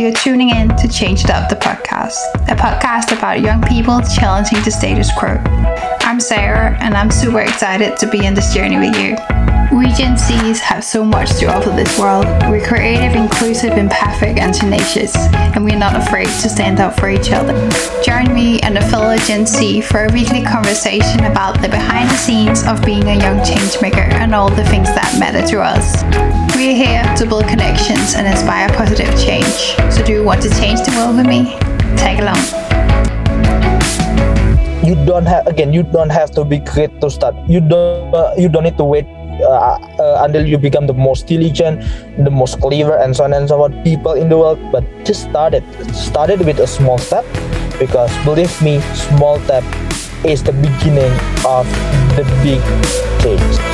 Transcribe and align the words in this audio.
You're 0.00 0.12
tuning 0.12 0.48
in 0.48 0.74
to 0.78 0.88
Change 0.88 1.24
It 1.24 1.30
Up 1.30 1.50
the 1.50 1.56
podcast, 1.56 2.16
a 2.48 2.56
podcast 2.56 3.14
about 3.14 3.42
young 3.42 3.60
people 3.60 4.00
challenging 4.00 4.62
the 4.62 4.70
status 4.70 5.10
quo. 5.12 5.36
I'm 6.00 6.18
Sara, 6.20 6.74
and 6.80 6.94
I'm 6.94 7.10
super 7.10 7.40
excited 7.40 7.98
to 7.98 8.06
be 8.08 8.26
on 8.26 8.32
this 8.32 8.54
journey 8.54 8.78
with 8.78 8.96
you. 8.96 9.10
We 9.76 9.92
Gen 9.92 10.16
Zs 10.16 10.58
have 10.60 10.84
so 10.84 11.04
much 11.04 11.38
to 11.40 11.54
offer 11.54 11.68
this 11.68 11.98
world. 11.98 12.24
We're 12.48 12.66
creative, 12.66 13.14
inclusive, 13.14 13.72
empathic, 13.72 14.38
and 14.38 14.54
tenacious, 14.54 15.14
and 15.34 15.66
we're 15.66 15.78
not 15.78 15.94
afraid 15.94 16.28
to 16.28 16.48
stand 16.48 16.80
up 16.80 16.98
for 16.98 17.10
each 17.10 17.30
other. 17.30 17.52
Join 18.02 18.32
me 18.32 18.58
and 18.60 18.78
a 18.78 18.88
fellow 18.88 19.18
Gen 19.18 19.44
Z 19.44 19.82
for 19.82 20.06
a 20.06 20.12
weekly 20.14 20.42
conversation 20.42 21.26
about 21.26 21.60
the 21.60 21.68
behind 21.68 22.08
the 22.08 22.16
scenes 22.16 22.64
of 22.66 22.82
being 22.86 23.06
a 23.06 23.18
young 23.18 23.40
changemaker 23.40 24.10
and 24.14 24.34
all 24.34 24.48
the 24.48 24.64
things 24.64 24.88
that 24.94 25.14
matter 25.20 25.46
to 25.48 25.60
us. 25.60 26.39
We're 26.60 26.76
here 26.76 27.00
to 27.16 27.24
build 27.24 27.48
connections 27.48 28.12
and 28.12 28.26
inspire 28.28 28.68
positive 28.76 29.08
change. 29.16 29.80
So, 29.88 30.04
do 30.04 30.12
you 30.12 30.22
want 30.22 30.42
to 30.42 30.50
change 30.60 30.84
the 30.84 30.92
world 30.92 31.16
with 31.16 31.24
me? 31.24 31.56
Tag 31.96 32.20
along 32.20 32.36
you 34.84 34.94
don't 35.06 35.24
have 35.24 35.46
again 35.46 35.72
you 35.72 35.82
don't 35.82 36.10
have 36.10 36.30
to 36.30 36.44
be 36.44 36.58
great 36.58 37.00
to 37.00 37.10
start 37.10 37.34
you 37.48 37.60
don't 37.60 38.14
uh, 38.14 38.34
you 38.36 38.48
don't 38.48 38.64
need 38.64 38.76
to 38.76 38.84
wait 38.84 39.06
uh, 39.40 39.76
uh, 40.00 40.24
until 40.24 40.44
you 40.44 40.58
become 40.58 40.86
the 40.86 40.92
most 40.92 41.26
diligent, 41.26 41.80
the 42.18 42.30
most 42.30 42.60
clever, 42.60 42.96
and 42.98 43.16
so 43.16 43.24
on 43.24 43.32
and 43.32 43.48
so 43.48 43.56
forth 43.56 43.72
people 43.82 44.12
in 44.12 44.28
the 44.28 44.36
world. 44.36 44.60
But 44.70 44.84
just 45.04 45.30
start 45.30 45.54
it. 45.54 45.64
Start 45.94 46.28
it 46.28 46.40
with 46.40 46.60
a 46.60 46.66
small 46.66 46.98
step, 46.98 47.24
because 47.78 48.12
believe 48.22 48.52
me, 48.60 48.80
small 48.92 49.40
step 49.40 49.64
is 50.26 50.42
the 50.42 50.52
beginning 50.52 51.12
of 51.46 51.64
the 52.16 52.24
big 52.44 52.60
change. 53.22 53.69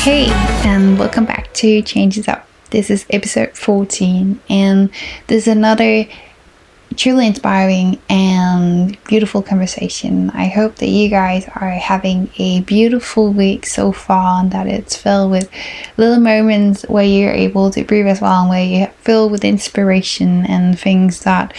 Hey, 0.00 0.28
and 0.64 0.98
welcome 0.98 1.26
back 1.26 1.52
to 1.54 1.82
Change 1.82 2.16
It 2.16 2.28
Up. 2.28 2.48
This 2.70 2.88
is 2.88 3.04
episode 3.10 3.56
14, 3.56 4.40
and 4.48 4.90
there's 5.26 5.48
another 5.48 6.06
truly 6.96 7.26
inspiring 7.26 8.00
and 8.08 8.96
beautiful 9.04 9.42
conversation. 9.42 10.30
I 10.30 10.46
hope 10.46 10.76
that 10.76 10.88
you 10.88 11.10
guys 11.10 11.48
are 11.54 11.70
having 11.70 12.30
a 12.38 12.60
beautiful 12.62 13.32
week 13.32 13.66
so 13.66 13.92
far 13.92 14.40
and 14.40 14.50
that 14.52 14.66
it's 14.66 14.96
filled 14.96 15.32
with 15.32 15.50
little 15.96 16.20
moments 16.20 16.84
where 16.88 17.04
you're 17.04 17.32
able 17.32 17.70
to 17.72 17.84
breathe 17.84 18.06
as 18.06 18.20
well 18.20 18.42
and 18.42 18.50
where 18.50 18.64
you're 18.64 18.86
filled 19.02 19.32
with 19.32 19.44
inspiration 19.44 20.46
and 20.46 20.78
things 20.78 21.24
that 21.24 21.52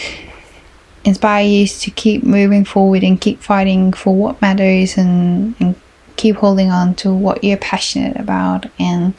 inspire 1.04 1.44
you 1.44 1.66
to 1.66 1.90
keep 1.90 2.24
moving 2.24 2.64
forward 2.64 3.04
and 3.04 3.20
keep 3.20 3.40
fighting 3.40 3.92
for 3.92 4.14
what 4.14 4.42
matters 4.42 4.96
and, 4.96 5.54
and 5.60 5.76
keep 6.20 6.36
holding 6.36 6.70
on 6.70 6.94
to 6.94 7.10
what 7.10 7.42
you're 7.42 7.56
passionate 7.56 8.16
about 8.16 8.66
and 8.78 9.14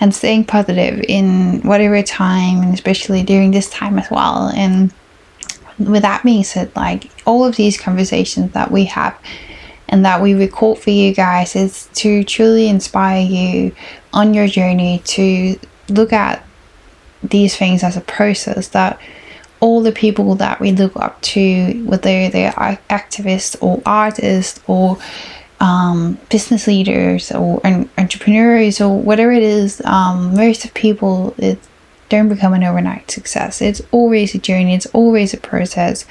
and 0.00 0.12
staying 0.12 0.44
positive 0.44 1.04
in 1.08 1.60
whatever 1.62 2.02
time 2.02 2.60
and 2.60 2.74
especially 2.74 3.22
during 3.22 3.52
this 3.52 3.70
time 3.70 3.96
as 3.96 4.10
well. 4.10 4.48
And 4.48 4.92
with 5.78 6.02
that 6.02 6.24
being 6.24 6.42
said 6.42 6.74
like 6.74 7.08
all 7.24 7.44
of 7.44 7.54
these 7.54 7.80
conversations 7.80 8.52
that 8.52 8.72
we 8.72 8.86
have 8.86 9.16
and 9.88 10.04
that 10.04 10.20
we 10.20 10.34
record 10.34 10.78
for 10.78 10.90
you 10.90 11.14
guys 11.14 11.54
is 11.54 11.88
to 11.94 12.24
truly 12.24 12.68
inspire 12.68 13.22
you 13.22 13.72
on 14.12 14.34
your 14.34 14.48
journey 14.48 15.00
to 15.04 15.56
look 15.88 16.12
at 16.12 16.44
these 17.22 17.56
things 17.56 17.84
as 17.84 17.96
a 17.96 18.00
process 18.00 18.68
that 18.68 19.00
all 19.60 19.80
the 19.80 19.92
people 19.92 20.34
that 20.34 20.58
we 20.58 20.72
look 20.72 20.96
up 20.96 21.22
to, 21.22 21.84
whether 21.84 22.28
they're 22.28 22.50
activists 22.90 23.56
or 23.62 23.80
artists 23.86 24.60
or 24.66 24.98
um, 25.62 26.18
business 26.28 26.66
leaders 26.66 27.30
or 27.30 27.60
entrepreneurs 27.96 28.80
or 28.80 29.00
whatever 29.00 29.30
it 29.30 29.44
is, 29.44 29.80
um, 29.84 30.34
most 30.34 30.64
of 30.64 30.74
people 30.74 31.34
it 31.38 31.58
don't 32.08 32.28
become 32.28 32.52
an 32.52 32.64
overnight 32.64 33.10
success. 33.10 33.62
It's 33.62 33.80
always 33.90 34.34
a 34.34 34.38
journey. 34.38 34.74
It's 34.74 34.86
always 34.86 35.32
a 35.32 35.38
process, 35.38 36.04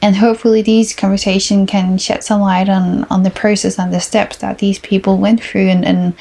and 0.00 0.16
hopefully 0.16 0.62
these 0.62 0.94
conversation 0.94 1.66
can 1.66 1.98
shed 1.98 2.22
some 2.22 2.40
light 2.40 2.68
on 2.68 3.04
on 3.10 3.24
the 3.24 3.30
process 3.30 3.78
and 3.78 3.92
the 3.92 4.00
steps 4.00 4.36
that 4.38 4.58
these 4.58 4.78
people 4.78 5.18
went 5.18 5.42
through, 5.42 5.68
and 5.68 5.84
and 5.84 6.14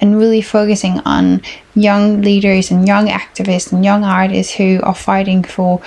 and 0.00 0.16
really 0.16 0.40
focusing 0.40 1.00
on 1.00 1.42
young 1.74 2.22
leaders 2.22 2.70
and 2.70 2.86
young 2.86 3.08
activists 3.08 3.72
and 3.72 3.84
young 3.84 4.04
artists 4.04 4.54
who 4.54 4.80
are 4.84 4.94
fighting 4.94 5.42
for 5.42 5.82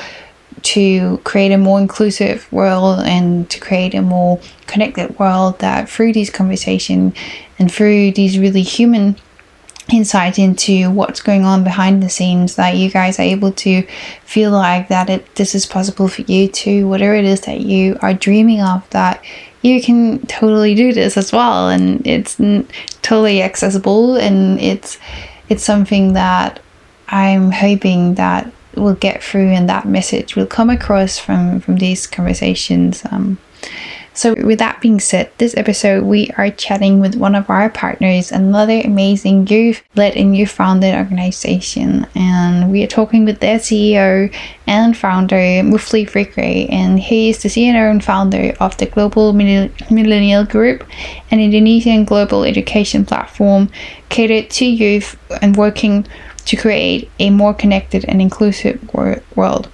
to 0.63 1.18
create 1.24 1.51
a 1.51 1.57
more 1.57 1.79
inclusive 1.79 2.51
world 2.51 3.00
and 3.06 3.50
to 3.50 3.59
create 3.59 3.94
a 3.94 4.01
more 4.01 4.40
connected 4.66 5.18
world 5.19 5.59
that 5.59 5.90
through 5.90 6.13
these 6.13 6.29
conversation 6.29 7.13
and 7.59 7.72
through 7.72 8.12
these 8.12 8.40
really 8.40 8.62
human 8.62 9.16
insight 9.91 10.40
into 10.40 10.90
what's 10.90 11.22
going 11.22 11.44
on 11.44 11.63
behind 11.63 12.02
the 12.02 12.09
scenes 12.09 12.56
that 12.56 12.78
you 12.78 12.90
guys 12.90 13.19
are 13.19 13.23
able 13.23 13.52
to 13.52 13.85
feel 14.23 14.52
like 14.52 14.88
that 14.88 15.09
it 15.09 15.35
this 15.35 15.53
is 15.53 15.66
possible 15.66 16.07
for 16.07 16.22
you 16.22 16.47
to 16.47 16.88
whatever 16.88 17.13
it 17.13 17.25
is 17.25 17.41
that 17.41 17.59
you 17.59 17.97
are 18.02 18.13
dreaming 18.13 18.62
of 18.62 18.90
that 18.91 19.22
you 19.62 19.81
can 19.81 20.19
totally 20.28 20.75
do 20.75 20.94
this 20.94 21.18
as 21.18 21.31
well. 21.31 21.69
And 21.69 22.06
it's 22.06 22.35
totally 23.02 23.41
accessible 23.41 24.18
and 24.18 24.59
it's 24.59 24.97
it's 25.50 25.63
something 25.63 26.13
that 26.13 26.62
i'm 27.09 27.52
hoping 27.52 28.16
that 28.16 28.50
will 28.75 28.95
get 28.95 29.23
through 29.23 29.50
and 29.50 29.69
that 29.69 29.85
message 29.85 30.35
will 30.35 30.47
come 30.47 30.69
across 30.69 31.17
from 31.17 31.59
from 31.59 31.78
these 31.78 32.07
conversations 32.07 33.03
um, 33.11 33.38
so 34.16 34.35
with 34.44 34.59
that 34.59 34.79
being 34.79 35.00
said 35.00 35.31
this 35.39 35.57
episode 35.57 36.03
we 36.03 36.29
are 36.38 36.51
chatting 36.51 37.00
with 37.00 37.16
one 37.16 37.34
of 37.34 37.50
our 37.50 37.69
partners 37.69 38.31
another 38.31 38.79
amazing 38.81 39.47
youth 39.47 39.84
led 39.95 40.16
and 40.16 40.38
youth 40.38 40.51
founded 40.51 40.94
organization. 40.95 42.06
And 42.16 42.72
we 42.72 42.84
are 42.84 42.88
talking 42.88 43.25
with 43.25 43.39
their 43.39 43.57
ceo 43.57 44.34
and 44.67 44.95
founder 44.95 45.35
Muflih 45.35 46.09
Fikri 46.09 46.72
and 46.72 47.00
he 47.00 47.29
is 47.29 47.41
the 47.41 47.50
ceo 47.50 47.90
and 47.90 48.03
founder 48.03 48.53
of 48.59 48.78
the 48.78 48.85
global 48.85 49.34
millennial 49.34 50.45
group 50.45 50.84
an 51.31 51.40
indonesian 51.40 52.05
global 52.05 52.44
education 52.44 53.05
platform 53.05 53.69
catered 54.09 54.50
to 54.51 54.66
youth 54.66 55.17
and 55.41 55.57
working 55.57 56.05
to 56.46 56.56
create 56.56 57.09
a 57.20 57.30
more 57.30 57.54
connected 57.54 58.06
and 58.06 58.22
inclusive 58.22 58.80
world. 59.36 59.70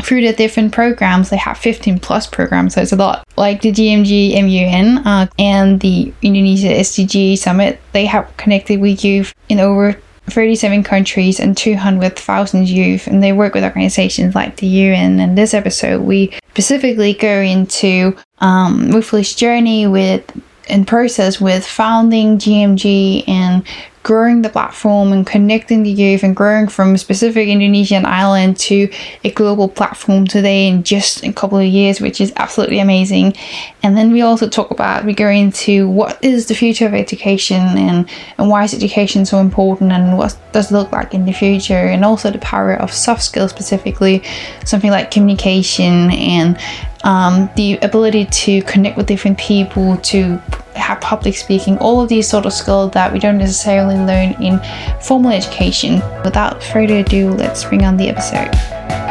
Through 0.00 0.20
the 0.20 0.32
different 0.32 0.72
programs, 0.72 1.30
they 1.30 1.36
have 1.38 1.58
15 1.58 1.98
plus 1.98 2.26
programs, 2.26 2.74
so 2.74 2.82
it's 2.82 2.92
a 2.92 2.96
lot. 2.96 3.24
Like 3.36 3.62
the 3.62 3.72
GMG 3.72 4.32
MUN 4.34 4.98
uh, 5.06 5.26
and 5.38 5.80
the 5.80 6.12
Indonesia 6.22 6.68
SDG 6.68 7.36
Summit, 7.36 7.80
they 7.92 8.06
have 8.06 8.32
connected 8.36 8.80
with 8.80 9.04
youth 9.04 9.34
in 9.48 9.58
over 9.58 10.00
37 10.30 10.84
countries 10.84 11.40
and 11.40 11.56
200,000 11.56 12.68
youth, 12.68 13.06
and 13.06 13.22
they 13.22 13.32
work 13.32 13.54
with 13.54 13.64
organizations 13.64 14.34
like 14.34 14.56
the 14.56 14.66
UN. 14.66 15.18
And 15.18 15.36
this 15.36 15.52
episode, 15.52 16.02
we 16.02 16.32
specifically 16.50 17.14
go 17.14 17.40
into 17.40 18.16
um, 18.40 18.90
journey 19.22 19.86
with 19.86 20.24
and 20.68 20.86
process 20.86 21.40
with 21.40 21.66
founding 21.66 22.38
GMG 22.38 23.26
and 23.26 23.64
growing 24.08 24.40
the 24.40 24.48
platform 24.48 25.12
and 25.12 25.26
connecting 25.26 25.82
the 25.82 25.90
youth 25.90 26.22
and 26.22 26.34
growing 26.34 26.66
from 26.66 26.94
a 26.94 26.98
specific 26.98 27.46
Indonesian 27.46 28.06
island 28.06 28.56
to 28.56 28.88
a 29.22 29.30
global 29.32 29.68
platform 29.68 30.26
today 30.26 30.66
in 30.66 30.82
just 30.82 31.22
a 31.24 31.30
couple 31.30 31.58
of 31.58 31.66
years, 31.66 32.00
which 32.00 32.18
is 32.18 32.32
absolutely 32.36 32.78
amazing. 32.78 33.34
And 33.82 33.98
then 33.98 34.10
we 34.10 34.22
also 34.22 34.48
talk 34.48 34.70
about, 34.70 35.04
we 35.04 35.12
go 35.12 35.28
into 35.28 35.90
what 35.90 36.18
is 36.24 36.46
the 36.46 36.54
future 36.54 36.86
of 36.86 36.94
education 36.94 37.60
and, 37.60 38.08
and 38.38 38.48
why 38.48 38.64
is 38.64 38.72
education 38.72 39.26
so 39.26 39.40
important 39.40 39.92
and 39.92 40.16
what 40.16 40.34
does 40.52 40.70
it 40.70 40.74
look 40.74 40.90
like 40.90 41.12
in 41.12 41.26
the 41.26 41.32
future, 41.34 41.74
and 41.74 42.02
also 42.02 42.30
the 42.30 42.38
power 42.38 42.72
of 42.76 42.90
soft 42.90 43.22
skills, 43.22 43.50
specifically 43.50 44.22
something 44.64 44.90
like 44.90 45.10
communication 45.10 46.10
and 46.12 46.58
um, 47.04 47.48
the 47.56 47.78
ability 47.78 48.26
to 48.26 48.62
connect 48.62 48.96
with 48.96 49.06
different 49.06 49.38
people, 49.38 49.96
to 49.98 50.36
have 50.74 51.00
public 51.00 51.36
speaking, 51.36 51.78
all 51.78 52.00
of 52.00 52.08
these 52.08 52.28
sort 52.28 52.46
of 52.46 52.52
skills 52.52 52.92
that 52.92 53.12
we 53.12 53.18
don't 53.18 53.38
necessarily 53.38 53.96
learn 53.96 54.40
in 54.42 54.60
formal 55.00 55.30
education. 55.30 56.02
Without 56.24 56.62
further 56.62 56.98
ado, 56.98 57.30
let's 57.30 57.64
bring 57.64 57.84
on 57.84 57.96
the 57.96 58.08
episode. 58.08 59.07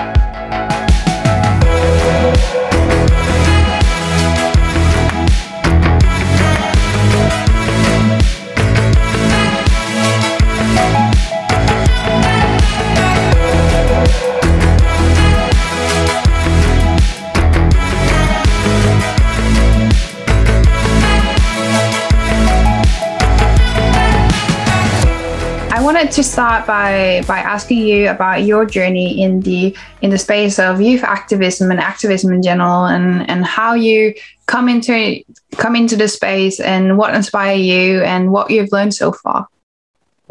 Wanted 26.08 26.24
to 26.24 26.24
start 26.24 26.66
by 26.66 27.22
by 27.28 27.40
asking 27.40 27.80
you 27.80 28.10
about 28.10 28.44
your 28.44 28.66
journey 28.66 29.22
in 29.22 29.42
the 29.42 29.76
in 30.02 30.10
the 30.10 30.18
space 30.18 30.58
of 30.58 30.80
youth 30.80 31.04
activism 31.04 31.70
and 31.70 31.80
activism 31.80 32.32
in 32.32 32.42
general, 32.42 32.86
and 32.86 33.30
and 33.30 33.46
how 33.46 33.74
you 33.74 34.14
come 34.46 34.70
into 34.70 35.22
come 35.58 35.76
into 35.76 35.98
the 35.98 36.08
space 36.08 36.62
and 36.62 36.98
what 36.98 37.14
inspired 37.14 37.60
you 37.60 38.02
and 38.04 38.32
what 38.32 38.50
you've 38.50 38.72
learned 38.72 38.94
so 38.94 39.12
far. 39.12 39.48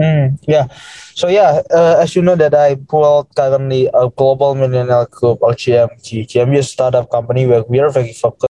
Mm, 0.00 0.38
yeah. 0.49 0.69
So 1.14 1.28
yeah, 1.28 1.61
uh, 1.70 2.00
as 2.00 2.17
you 2.17 2.22
know 2.22 2.37
that 2.37 2.55
I 2.55 2.76
pulled 2.76 3.34
currently 3.37 3.90
a 3.93 4.08
global 4.08 4.55
millennial 4.55 5.05
group 5.06 5.38
or 5.43 5.52
GMG. 5.52 6.25
GMG 6.25 6.56
is 6.56 6.67
a 6.67 6.72
startup 6.72 7.11
company 7.11 7.46
where 7.46 7.64
we 7.69 7.81
are 7.81 7.90
very 7.90 8.14
focused. 8.14 8.49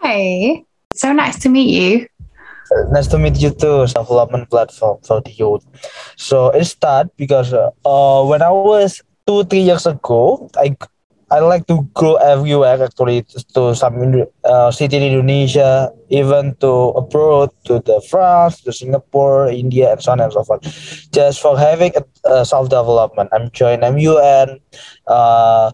Hi. 0.00 0.64
So 0.94 1.12
nice 1.12 1.38
to 1.40 1.48
meet 1.48 1.68
you. 1.68 2.08
Nice 2.90 3.06
to 3.08 3.18
meet 3.18 3.36
you 3.40 3.50
too. 3.50 3.86
Development 3.86 4.48
platform 4.48 4.98
for 5.04 5.20
the 5.20 5.30
youth. 5.30 5.64
So 6.16 6.48
it 6.50 6.64
started 6.64 7.10
because 7.16 7.52
uh, 7.52 7.70
uh, 7.84 8.24
when 8.24 8.42
I 8.42 8.50
was 8.50 9.02
two 9.26 9.44
three 9.44 9.60
years 9.60 9.86
ago, 9.86 10.48
I 10.56 10.76
I 11.30 11.40
like 11.40 11.66
to 11.66 11.82
go 11.94 12.16
everywhere 12.16 12.82
actually 12.82 13.26
to 13.54 13.74
some 13.74 14.24
uh, 14.44 14.70
city 14.70 14.96
in 14.96 15.02
Indonesia, 15.02 15.90
even 16.08 16.54
to 16.60 16.94
abroad, 16.94 17.50
to 17.64 17.80
the 17.80 18.00
France, 18.08 18.60
to 18.62 18.72
Singapore, 18.72 19.48
India, 19.48 19.92
and 19.92 20.02
so 20.02 20.12
on 20.12 20.20
and 20.20 20.32
so 20.32 20.44
forth, 20.44 20.62
just 21.12 21.40
for 21.40 21.58
having 21.58 21.92
a, 21.96 22.04
a 22.30 22.44
self 22.44 22.68
development. 22.68 23.30
I'm 23.32 23.50
joining 23.50 23.82
MUN, 23.82 24.60
uh, 25.06 25.72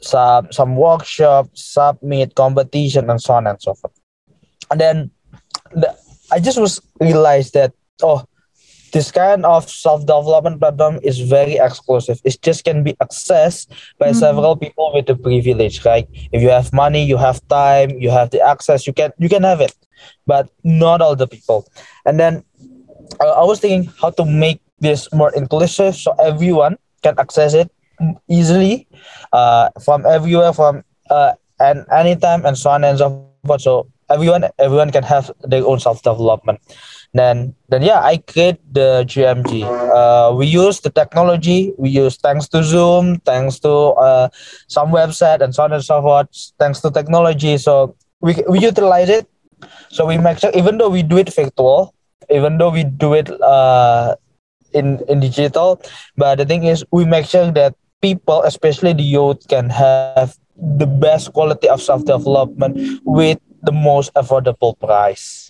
some 0.00 0.50
some 0.52 0.76
workshops, 0.76 1.62
submit 1.64 2.34
competition, 2.34 3.08
and 3.08 3.20
so 3.20 3.34
on 3.34 3.46
and 3.46 3.60
so 3.60 3.74
forth. 3.74 3.94
And 4.70 4.80
then 4.80 5.10
the, 5.72 5.94
I 6.30 6.40
just 6.40 6.58
was 6.58 6.80
realized 7.00 7.54
that 7.54 7.72
oh 8.02 8.24
this 8.92 9.10
kind 9.10 9.44
of 9.44 9.68
self-development 9.68 10.60
platform 10.60 10.98
is 11.02 11.20
very 11.20 11.56
exclusive. 11.56 12.20
It 12.24 12.40
just 12.42 12.64
can 12.64 12.82
be 12.82 12.94
accessed 12.94 13.68
by 13.98 14.08
mm-hmm. 14.08 14.18
several 14.18 14.56
people 14.56 14.92
with 14.94 15.06
the 15.06 15.16
privilege. 15.16 15.84
Like 15.84 16.08
if 16.32 16.42
you 16.42 16.48
have 16.48 16.72
money, 16.72 17.04
you 17.04 17.16
have 17.16 17.46
time, 17.48 17.90
you 17.98 18.10
have 18.10 18.30
the 18.30 18.40
access, 18.40 18.86
you 18.86 18.92
can 18.92 19.12
you 19.18 19.28
can 19.28 19.42
have 19.42 19.60
it, 19.60 19.74
but 20.26 20.48
not 20.64 21.00
all 21.00 21.16
the 21.16 21.26
people. 21.26 21.66
And 22.06 22.18
then 22.18 22.44
uh, 23.20 23.32
I 23.32 23.44
was 23.44 23.60
thinking 23.60 23.92
how 24.00 24.10
to 24.10 24.24
make 24.24 24.60
this 24.80 25.12
more 25.12 25.32
inclusive 25.34 25.96
so 25.96 26.12
everyone 26.18 26.78
can 27.02 27.18
access 27.18 27.54
it 27.54 27.70
easily 28.28 28.86
uh, 29.32 29.70
from 29.84 30.06
everywhere, 30.06 30.52
from 30.52 30.84
uh, 31.10 31.32
and 31.60 31.84
anytime, 31.92 32.46
and 32.46 32.56
so 32.56 32.70
on 32.70 32.84
and 32.84 32.98
so 32.98 33.28
forth. 33.44 33.62
So 33.62 33.90
everyone 34.10 34.44
everyone 34.58 34.90
can 34.90 35.02
have 35.02 35.30
their 35.42 35.64
own 35.66 35.80
self-development. 35.80 36.60
Then 37.14 37.54
then 37.68 37.82
yeah 37.82 38.00
i 38.04 38.18
create 38.18 38.60
the 38.70 39.02
gmg 39.08 39.64
uh, 39.64 40.34
we 40.34 40.46
use 40.46 40.80
the 40.80 40.90
technology. 40.90 41.72
We 41.78 41.88
use 41.88 42.16
thanks 42.16 42.48
to 42.48 42.62
zoom 42.62 43.20
thanks 43.20 43.58
to 43.60 43.96
uh, 43.96 44.28
some 44.68 44.90
website 44.90 45.40
and 45.40 45.54
so 45.54 45.64
on 45.64 45.72
and 45.72 45.84
so 45.84 46.02
forth 46.02 46.28
thanks 46.58 46.80
to 46.80 46.90
technology. 46.90 47.56
So 47.58 47.96
we, 48.20 48.36
we 48.48 48.60
utilize 48.60 49.08
it. 49.08 49.26
So 49.90 50.06
we 50.06 50.18
make 50.18 50.38
sure 50.38 50.50
even 50.54 50.78
though 50.78 50.90
we 50.90 51.02
do 51.02 51.16
it 51.18 51.32
virtual 51.34 51.94
even 52.30 52.58
though 52.58 52.70
we 52.70 52.84
do 52.84 53.14
it 53.14 53.28
uh, 53.40 54.16
in 54.72 55.00
in 55.08 55.20
digital 55.20 55.80
but 56.16 56.36
the 56.36 56.44
thing 56.44 56.64
is 56.64 56.84
we 56.92 57.04
make 57.04 57.24
sure 57.24 57.50
that 57.50 57.74
people 58.02 58.42
especially 58.42 58.92
the 58.92 59.02
youth 59.02 59.48
can 59.48 59.70
have 59.70 60.36
the 60.56 60.86
best 60.86 61.32
quality 61.32 61.68
of 61.68 61.80
self-development 61.80 63.00
with 63.04 63.38
the 63.62 63.72
most 63.72 64.12
affordable 64.14 64.78
price 64.78 65.48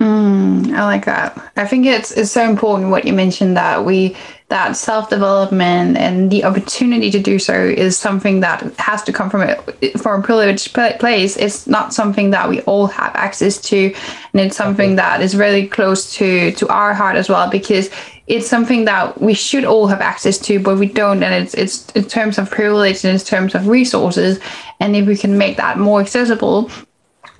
Mm, 0.00 0.72
I 0.72 0.84
like 0.84 1.04
that. 1.04 1.36
I 1.56 1.66
think 1.66 1.84
it's 1.84 2.10
it's 2.12 2.30
so 2.30 2.48
important 2.48 2.90
what 2.90 3.04
you 3.04 3.12
mentioned 3.12 3.56
that 3.58 3.84
we 3.84 4.16
that 4.48 4.74
self 4.74 5.10
development 5.10 5.98
and 5.98 6.30
the 6.30 6.42
opportunity 6.44 7.10
to 7.10 7.20
do 7.20 7.38
so 7.38 7.54
is 7.54 7.98
something 7.98 8.40
that 8.40 8.62
has 8.78 9.02
to 9.02 9.12
come 9.12 9.28
from 9.28 9.42
a 9.42 9.56
from 9.98 10.20
a 10.20 10.24
privileged 10.24 10.72
place. 10.72 11.36
It's 11.36 11.66
not 11.66 11.92
something 11.92 12.30
that 12.30 12.48
we 12.48 12.62
all 12.62 12.86
have 12.86 13.14
access 13.14 13.60
to, 13.62 13.94
and 14.32 14.40
it's 14.40 14.56
something 14.56 14.96
that 14.96 15.20
is 15.20 15.36
really 15.36 15.66
close 15.66 16.14
to 16.14 16.52
to 16.52 16.68
our 16.68 16.94
heart 16.94 17.16
as 17.16 17.28
well 17.28 17.50
because 17.50 17.90
it's 18.26 18.48
something 18.48 18.86
that 18.86 19.20
we 19.20 19.34
should 19.34 19.66
all 19.66 19.86
have 19.88 20.00
access 20.00 20.38
to, 20.38 20.60
but 20.60 20.78
we 20.78 20.86
don't. 20.86 21.22
And 21.22 21.34
it's 21.34 21.52
it's 21.52 21.90
in 21.90 22.04
terms 22.04 22.38
of 22.38 22.50
privilege 22.50 23.04
and 23.04 23.12
in 23.12 23.20
terms 23.20 23.54
of 23.54 23.66
resources, 23.66 24.40
and 24.78 24.96
if 24.96 25.06
we 25.06 25.16
can 25.16 25.36
make 25.36 25.58
that 25.58 25.78
more 25.78 26.00
accessible, 26.00 26.70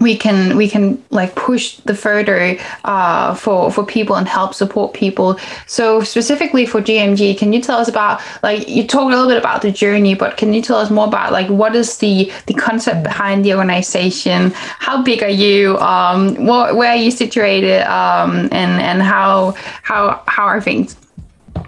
we 0.00 0.16
can 0.16 0.56
we 0.56 0.68
can 0.68 1.02
like 1.10 1.34
push 1.34 1.76
the 1.84 1.94
further 1.94 2.56
uh, 2.84 3.34
for 3.34 3.70
for 3.70 3.84
people 3.84 4.16
and 4.16 4.26
help 4.26 4.54
support 4.54 4.94
people. 4.94 5.38
So 5.66 6.02
specifically 6.02 6.64
for 6.66 6.80
GMG, 6.80 7.36
can 7.38 7.52
you 7.52 7.60
tell 7.60 7.78
us 7.78 7.88
about 7.88 8.20
like 8.42 8.66
you 8.66 8.86
talked 8.86 9.12
a 9.12 9.16
little 9.16 9.28
bit 9.28 9.36
about 9.36 9.62
the 9.62 9.70
journey, 9.70 10.14
but 10.14 10.36
can 10.36 10.54
you 10.54 10.62
tell 10.62 10.78
us 10.78 10.90
more 10.90 11.06
about 11.06 11.32
like 11.32 11.48
what 11.48 11.76
is 11.76 11.98
the 11.98 12.32
the 12.46 12.54
concept 12.54 13.02
behind 13.02 13.44
the 13.44 13.54
organization? 13.54 14.52
How 14.54 15.02
big 15.02 15.22
are 15.22 15.28
you? 15.28 15.76
Um, 15.78 16.46
what, 16.46 16.76
where 16.76 16.90
are 16.90 16.96
you 16.96 17.10
situated? 17.10 17.82
Um, 17.82 18.48
and 18.52 18.80
and 18.80 19.02
how 19.02 19.54
how 19.82 20.22
how 20.26 20.44
are 20.44 20.60
things? 20.60 20.96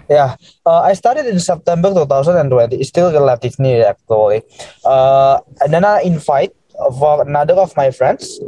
Yeah, 0.09 0.35
uh, 0.65 0.81
I 0.81 0.93
started 0.93 1.27
in 1.27 1.39
September 1.39 1.93
2020. 1.93 2.75
It's 2.77 2.89
still 2.89 3.11
relatively 3.11 3.83
actually. 3.83 4.41
Uh, 4.83 5.39
and 5.61 5.73
then 5.73 5.85
I 5.85 6.01
invite 6.01 6.53
for 6.99 7.21
another 7.21 7.53
of 7.53 7.75
my 7.77 7.91
friends 7.91 8.39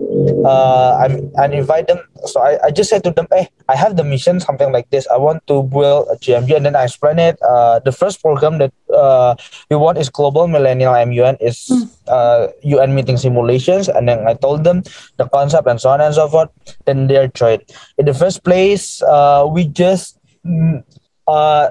uh 0.46 0.98
I'm, 1.02 1.32
i 1.38 1.46
invite 1.46 1.88
them. 1.88 2.00
So 2.26 2.42
I, 2.42 2.58
I 2.66 2.72
just 2.72 2.90
said 2.90 3.04
to 3.04 3.12
them 3.12 3.28
hey 3.32 3.50
i 3.70 3.76
have 3.76 3.98
the 3.98 4.04
mission 4.04 4.40
something 4.40 4.72
like 4.72 4.90
this. 4.90 5.08
I 5.08 5.18
want 5.18 5.46
to 5.48 5.64
build 5.64 6.08
a 6.10 6.16
gmg 6.18 6.56
and 6.56 6.66
then 6.66 6.76
i 6.76 6.84
explain 6.84 7.20
it. 7.20 7.38
Uh 7.42 7.80
the 7.80 7.92
first 7.92 8.22
program 8.22 8.58
that 8.60 8.74
uh 8.94 9.36
we 9.70 9.76
want 9.76 9.98
is 9.98 10.10
global 10.10 10.48
millennial 10.48 10.94
mun 10.94 11.38
is 11.40 11.70
mm. 11.70 11.90
uh 12.08 12.48
un 12.82 12.96
meeting 12.96 13.18
simulations. 13.18 13.90
And 13.90 14.10
then 14.10 14.28
i 14.28 14.34
told 14.34 14.64
them 14.64 14.84
the 15.18 15.28
concept 15.30 15.68
and 15.68 15.80
so 15.80 15.90
on 15.90 16.02
and 16.02 16.14
so 16.14 16.28
forth. 16.28 16.50
Then 16.86 17.08
they're 17.08 17.28
joined 17.28 17.64
in 17.98 18.06
the 18.06 18.14
first 18.14 18.44
place 18.44 19.02
uh 19.04 19.46
we 19.48 19.66
just 19.66 20.20
mm, 20.46 20.84
uh 21.28 21.70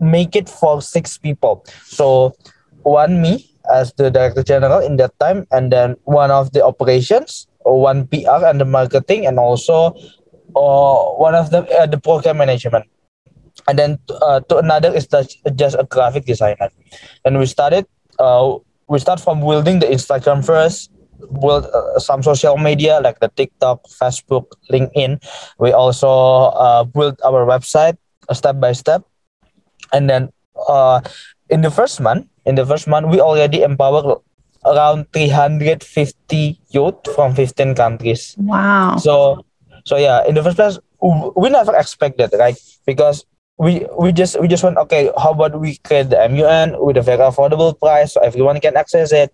make 0.00 0.34
it 0.34 0.48
for 0.48 0.80
six 0.80 1.18
people. 1.18 1.64
So 1.84 2.34
one 2.82 3.20
me 3.20 3.46
as 3.72 3.92
the 3.94 4.10
director 4.10 4.42
general 4.42 4.80
in 4.80 4.96
that 4.96 5.18
time, 5.20 5.46
and 5.50 5.72
then 5.72 5.96
one 6.04 6.30
of 6.30 6.52
the 6.52 6.64
operations, 6.64 7.46
one 7.64 8.06
PR 8.08 8.44
and 8.46 8.60
the 8.60 8.64
marketing, 8.64 9.26
and 9.26 9.38
also 9.38 9.94
uh, 10.56 10.98
one 11.16 11.34
of 11.34 11.50
the 11.50 11.66
uh, 11.78 11.86
the 11.86 11.98
program 11.98 12.38
management. 12.38 12.86
And 13.68 13.78
then 13.78 13.98
uh, 14.22 14.40
to 14.48 14.58
another 14.58 14.92
is 14.94 15.06
the, 15.08 15.28
just 15.54 15.76
a 15.78 15.84
graphic 15.84 16.24
designer. 16.24 16.70
And 17.24 17.38
we 17.38 17.46
started. 17.46 17.86
Uh, 18.18 18.58
we 18.88 18.98
start 18.98 19.20
from 19.20 19.40
building 19.40 19.78
the 19.78 19.86
Instagram 19.86 20.44
first, 20.44 20.90
build 21.40 21.66
uh, 21.66 21.98
some 21.98 22.22
social 22.22 22.56
media 22.56 23.00
like 23.00 23.20
the 23.20 23.28
TikTok, 23.28 23.84
Facebook, 23.86 24.50
LinkedIn. 24.70 25.22
We 25.58 25.72
also 25.72 26.50
uh, 26.56 26.84
build 26.84 27.20
our 27.24 27.46
website 27.46 27.96
step 28.32 28.58
by 28.60 28.72
step, 28.72 29.02
and 29.92 30.08
then 30.10 30.32
uh, 30.68 31.00
in 31.48 31.62
the 31.62 31.70
first 31.70 32.00
month, 32.00 32.26
in 32.46 32.54
the 32.54 32.66
first 32.66 32.88
month, 32.88 33.08
we 33.08 33.20
already 33.20 33.62
empowered 33.62 34.18
around 34.64 35.06
350 35.12 36.60
youth 36.70 37.14
from 37.14 37.34
15 37.34 37.74
countries. 37.74 38.34
Wow. 38.38 38.96
So, 38.96 39.44
so 39.84 39.96
yeah, 39.96 40.24
in 40.26 40.34
the 40.34 40.42
first 40.42 40.56
place, 40.56 40.78
we 41.00 41.48
never 41.50 41.74
expected, 41.76 42.30
right? 42.38 42.56
Because 42.86 43.24
we 43.60 43.84
we 43.98 44.12
just 44.12 44.40
we 44.40 44.48
just 44.48 44.64
want 44.64 44.76
okay, 44.78 45.12
how 45.20 45.32
about 45.32 45.60
we 45.60 45.76
create 45.84 46.08
the 46.08 46.16
MUN 46.16 46.80
with 46.80 46.96
a 46.96 47.02
very 47.02 47.20
affordable 47.20 47.76
price 47.78 48.14
so 48.14 48.20
everyone 48.20 48.60
can 48.60 48.76
access 48.76 49.12
it. 49.12 49.32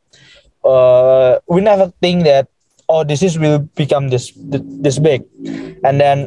Uh, 0.65 1.39
we 1.47 1.61
never 1.61 1.93
think 2.03 2.25
that 2.25 2.49
oh 2.89 3.05
this 3.05 3.23
is 3.23 3.39
will 3.39 3.61
become 3.79 4.11
this 4.11 4.33
this 4.35 4.99
big, 4.99 5.23
and 5.87 6.01
then 6.01 6.27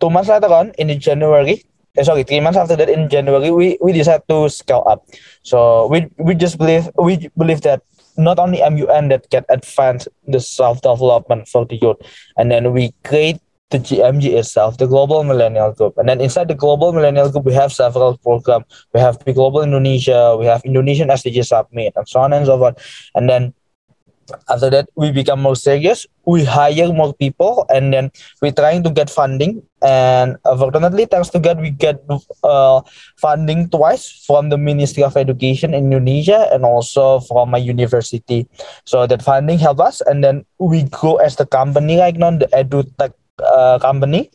two 0.00 0.08
months 0.08 0.28
later 0.28 0.48
on 0.48 0.72
in 0.80 0.88
January 0.98 1.64
eh, 1.96 2.02
sorry, 2.02 2.22
three 2.24 2.40
months 2.40 2.58
after 2.58 2.76
that 2.76 2.88
in 2.88 3.08
January, 3.08 3.50
we, 3.50 3.78
we 3.80 3.92
decided 3.92 4.22
to 4.28 4.48
scale 4.48 4.84
up. 4.86 5.06
So 5.42 5.86
we 5.88 6.08
we 6.18 6.34
just 6.34 6.58
believe 6.58 6.88
we 6.98 7.28
believe 7.36 7.62
that 7.62 7.82
not 8.16 8.38
only 8.38 8.58
MUN 8.58 9.08
that 9.08 9.28
can 9.30 9.44
advance 9.48 10.08
the 10.26 10.40
self 10.40 10.82
development 10.82 11.48
for 11.48 11.64
the 11.64 11.76
youth, 11.76 11.96
and 12.36 12.50
then 12.50 12.72
we 12.72 12.92
create 13.04 13.40
the 13.70 13.78
GMG 13.78 14.38
itself, 14.38 14.78
the 14.78 14.86
Global 14.86 15.24
Millennial 15.24 15.72
Group. 15.72 15.98
And 15.98 16.08
then 16.08 16.20
inside 16.20 16.48
the 16.48 16.54
Global 16.54 16.92
Millennial 16.92 17.30
Group, 17.30 17.44
we 17.44 17.54
have 17.54 17.72
several 17.72 18.16
programs. 18.18 18.66
We 18.92 19.00
have 19.00 19.18
the 19.24 19.32
Global 19.32 19.62
Indonesia, 19.62 20.36
we 20.38 20.46
have 20.46 20.62
Indonesian 20.64 21.08
SDG 21.08 21.44
Summit, 21.44 21.92
and 21.96 22.08
so 22.08 22.20
on 22.20 22.32
and 22.32 22.46
so 22.46 22.58
forth. 22.58 22.78
And 23.14 23.28
then 23.28 23.54
after 24.48 24.70
that 24.70 24.88
we 24.94 25.12
become 25.12 25.40
more 25.40 25.56
serious. 25.56 26.06
We 26.24 26.44
hire 26.44 26.92
more 26.92 27.12
people 27.12 27.66
and 27.68 27.92
then 27.92 28.10
we're 28.40 28.52
trying 28.52 28.82
to 28.84 28.90
get 28.90 29.10
funding. 29.10 29.62
And 29.82 30.36
unfortunately 30.44 31.04
thanks 31.04 31.28
to 31.30 31.38
god 31.38 31.60
we 31.60 31.70
get 31.70 32.00
uh, 32.42 32.80
funding 33.16 33.68
twice 33.68 34.24
from 34.26 34.48
the 34.48 34.56
ministry 34.56 35.02
of 35.02 35.16
education 35.16 35.74
in 35.74 35.92
indonesia 35.92 36.48
and 36.52 36.64
also 36.64 37.20
from 37.20 37.50
my 37.50 37.58
university. 37.58 38.48
So 38.84 39.06
that 39.06 39.22
funding 39.22 39.58
help 39.58 39.80
us 39.80 40.00
and 40.00 40.24
then 40.24 40.44
we 40.58 40.84
grow 40.84 41.16
as 41.16 41.36
the 41.36 41.46
company 41.46 41.98
right 41.98 42.16
now 42.16 42.30
the 42.30 42.48
edutech 42.52 43.12
uh, 43.42 43.78
company. 43.78 44.30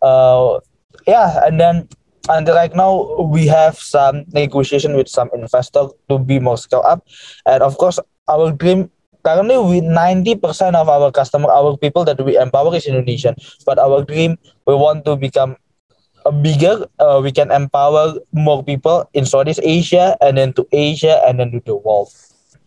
Uh, 0.00 0.58
yeah 1.06 1.46
and 1.46 1.60
then 1.60 1.88
and 2.28 2.46
right 2.48 2.74
now 2.74 3.22
we 3.22 3.46
have 3.46 3.78
some 3.78 4.24
negotiation 4.32 4.94
with 4.94 5.08
some 5.08 5.30
investor 5.34 5.88
to 6.08 6.18
be 6.18 6.38
more 6.38 6.58
scale 6.58 6.82
up. 6.86 7.06
And 7.46 7.62
of 7.62 7.78
course 7.78 7.98
our 8.28 8.52
dream 8.52 8.90
currently 9.24 9.58
we 9.58 9.80
90% 9.80 10.74
of 10.74 10.88
our 10.88 11.10
customer 11.10 11.50
our 11.50 11.76
people 11.76 12.04
that 12.04 12.20
we 12.24 12.36
empower 12.36 12.74
is 12.74 12.86
indonesian 12.86 13.34
but 13.66 13.78
our 13.78 14.04
dream 14.04 14.38
we 14.66 14.74
want 14.74 15.04
to 15.04 15.16
become 15.16 15.56
bigger 16.40 16.86
uh, 17.00 17.20
we 17.22 17.32
can 17.32 17.50
empower 17.50 18.14
more 18.32 18.62
people 18.62 19.08
in 19.14 19.26
southeast 19.26 19.60
asia 19.62 20.16
and 20.20 20.38
then 20.38 20.52
to 20.52 20.66
asia 20.72 21.20
and 21.26 21.40
then 21.40 21.50
to 21.50 21.60
the 21.66 21.76
world 21.76 22.10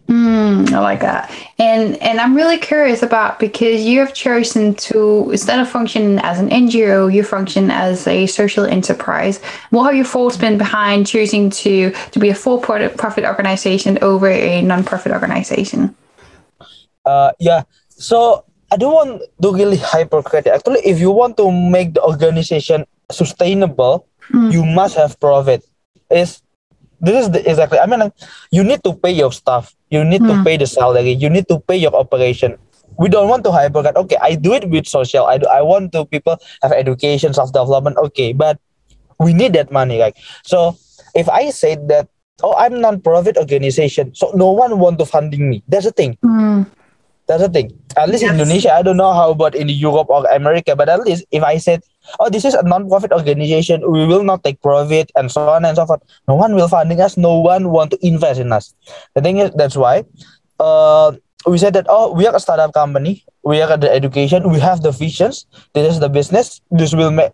Mm, 0.08 0.72
I 0.72 0.80
like 0.82 1.00
that. 1.00 1.32
And 1.58 1.98
and 1.98 2.20
I'm 2.20 2.36
really 2.36 2.60
curious 2.60 3.02
about 3.02 3.40
because 3.40 3.84
you 3.84 4.00
have 4.00 4.14
chosen 4.14 4.76
to 4.76 5.32
instead 5.32 5.60
of 5.60 5.68
function 5.68 6.20
as 6.20 6.40
an 6.40 6.50
NGO, 6.50 7.12
you 7.12 7.24
function 7.24 7.72
as 7.72 8.06
a 8.06 8.28
social 8.28 8.66
enterprise. 8.66 9.42
What 9.72 9.86
have 9.86 9.96
your 9.96 10.06
thoughts 10.06 10.38
been 10.38 10.60
behind 10.60 11.08
choosing 11.08 11.50
to 11.50 11.92
to 12.12 12.20
be 12.20 12.30
a 12.30 12.36
for 12.36 12.60
profit 12.60 13.26
organization 13.26 13.98
over 14.04 14.30
a 14.30 14.62
non-profit 14.62 15.12
organization? 15.12 15.96
Uh, 17.06 17.32
yeah. 17.40 17.64
So 17.90 18.46
I 18.72 18.78
don't 18.78 18.94
want 18.94 19.22
to 19.42 19.54
really 19.54 19.78
hypercritic. 19.78 20.52
Actually, 20.52 20.82
if 20.82 21.00
you 21.00 21.12
want 21.12 21.38
to 21.38 21.52
make 21.52 21.94
the 21.94 22.02
organization 22.02 22.86
sustainable, 23.12 24.08
mm. 24.30 24.52
you 24.52 24.66
must 24.66 24.96
have 24.96 25.20
profit. 25.20 25.64
Is 26.10 26.42
this 27.02 27.26
is 27.26 27.32
the, 27.32 27.50
exactly 27.50 27.80
i 27.80 27.86
mean 27.86 28.12
you 28.52 28.64
need 28.64 28.84
to 28.84 28.94
pay 28.94 29.12
your 29.12 29.32
staff 29.32 29.76
you 29.90 30.04
need 30.04 30.24
to 30.24 30.36
hmm. 30.36 30.44
pay 30.44 30.58
the 30.58 30.68
salary 30.68 31.12
you 31.12 31.30
need 31.30 31.48
to 31.48 31.60
pay 31.60 31.78
your 31.78 31.94
operation 31.96 32.58
we 32.98 33.10
don't 33.10 33.28
want 33.28 33.44
to 33.44 33.50
hypercut 33.50 33.96
okay 33.96 34.18
i 34.22 34.36
do 34.36 34.54
it 34.54 34.70
with 34.70 34.88
social 34.88 35.26
i 35.26 35.38
do 35.38 35.48
i 35.48 35.62
want 35.62 35.92
to 35.92 36.06
people 36.06 36.38
have 36.62 36.72
education 36.72 37.34
self 37.34 37.52
development 37.52 37.98
okay 37.98 38.34
but 38.34 38.60
we 39.20 39.34
need 39.34 39.54
that 39.54 39.72
money 39.72 39.98
like 40.00 40.18
so 40.44 40.76
if 41.14 41.30
i 41.30 41.50
say 41.50 41.76
that 41.76 42.08
oh 42.44 42.56
i'm 42.58 42.80
non-profit 42.80 43.38
organization 43.38 44.14
so 44.16 44.32
no 44.36 44.52
one 44.52 44.80
want 44.80 44.98
to 44.98 45.06
funding 45.06 45.50
me 45.50 45.64
that's 45.68 45.86
the 45.86 45.92
thing 45.92 46.18
mm. 46.24 46.66
That's 47.28 47.42
the 47.42 47.50
thing 47.50 47.72
at 47.98 48.10
least 48.10 48.24
yes. 48.24 48.32
in 48.32 48.40
indonesia 48.40 48.74
i 48.74 48.82
don't 48.82 48.98
know 48.98 49.14
how 49.14 49.32
about 49.32 49.56
in 49.56 49.70
europe 49.70 50.10
or 50.10 50.26
america 50.32 50.76
but 50.76 50.90
at 50.90 51.02
least 51.02 51.26
if 51.32 51.44
i 51.44 51.58
said 51.58 51.82
oh, 52.20 52.30
this 52.30 52.46
is 52.46 52.54
a 52.54 52.64
non-profit 52.64 53.12
organization. 53.12 53.82
We 53.90 54.06
will 54.06 54.24
not 54.24 54.44
take 54.44 54.62
profit 54.62 55.12
and 55.16 55.32
so 55.32 55.50
on 55.50 55.66
and 55.66 55.76
so 55.76 55.86
forth. 55.86 56.02
No 56.28 56.36
one 56.36 56.56
will 56.56 56.68
funding 56.68 57.02
us. 57.02 57.18
No 57.18 57.40
one 57.40 57.70
want 57.70 57.92
to 57.92 58.06
invest 58.06 58.40
in 58.40 58.52
us. 58.52 58.74
The 59.14 59.22
thing 59.22 59.38
is, 59.38 59.52
that's 59.56 59.76
why 59.76 60.06
uh, 60.60 61.14
we 61.48 61.58
said 61.58 61.74
that, 61.74 61.86
oh, 61.90 62.14
we 62.14 62.28
are 62.28 62.36
a 62.36 62.40
startup 62.40 62.74
company. 62.74 63.26
We 63.44 63.62
are 63.62 63.78
the 63.78 63.92
education. 63.92 64.50
We 64.52 64.60
have 64.60 64.82
the 64.82 64.92
visions. 64.92 65.46
This 65.74 65.94
is 65.94 66.00
the 66.00 66.10
business. 66.10 66.62
This 66.72 66.94
will 66.94 67.12
make, 67.12 67.32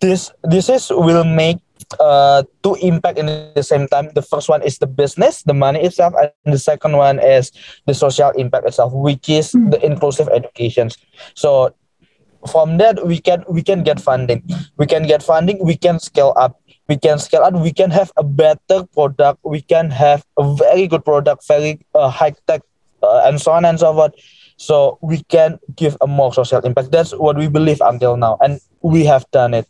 this, 0.00 0.30
this 0.42 0.68
is 0.68 0.90
will 0.90 1.24
make 1.24 1.58
uh, 2.00 2.42
two 2.62 2.76
impact 2.80 3.18
in 3.18 3.26
the 3.26 3.62
same 3.62 3.88
time. 3.88 4.10
The 4.14 4.22
first 4.22 4.48
one 4.48 4.62
is 4.62 4.78
the 4.78 4.86
business, 4.86 5.42
the 5.42 5.54
money 5.54 5.80
itself, 5.80 6.14
and 6.18 6.54
the 6.54 6.58
second 6.58 6.96
one 6.96 7.18
is 7.18 7.52
the 7.86 7.94
social 7.94 8.30
impact 8.30 8.66
itself, 8.66 8.92
which 8.92 9.28
is 9.28 9.52
mm. 9.52 9.70
the 9.70 9.84
inclusive 9.84 10.28
education. 10.28 10.90
So 11.34 11.74
from 12.46 12.78
that 12.78 13.04
we 13.06 13.18
can 13.18 13.44
we 13.48 13.62
can 13.62 13.82
get 13.82 14.00
funding 14.00 14.42
we 14.76 14.86
can 14.86 15.02
get 15.06 15.22
funding 15.22 15.58
we 15.58 15.76
can 15.76 15.98
scale 15.98 16.32
up 16.36 16.60
we 16.88 16.96
can 16.96 17.18
scale 17.18 17.42
up 17.42 17.54
we 17.54 17.72
can 17.72 17.90
have 17.90 18.12
a 18.16 18.22
better 18.22 18.86
product 18.94 19.40
we 19.44 19.60
can 19.60 19.90
have 19.90 20.24
a 20.38 20.54
very 20.54 20.86
good 20.86 21.04
product 21.04 21.46
very 21.48 21.80
uh, 21.94 22.08
high 22.08 22.32
tech 22.46 22.62
uh, 23.02 23.22
and 23.26 23.40
so 23.40 23.50
on 23.50 23.64
and 23.64 23.80
so 23.80 23.92
forth 23.92 24.14
so 24.56 24.98
we 25.02 25.22
can 25.24 25.58
give 25.74 25.96
a 26.00 26.06
more 26.06 26.32
social 26.32 26.60
impact 26.60 26.90
that's 26.90 27.12
what 27.12 27.36
we 27.36 27.48
believe 27.48 27.80
until 27.84 28.16
now 28.16 28.38
and 28.40 28.60
we 28.82 29.04
have 29.04 29.28
done 29.30 29.52
it 29.52 29.66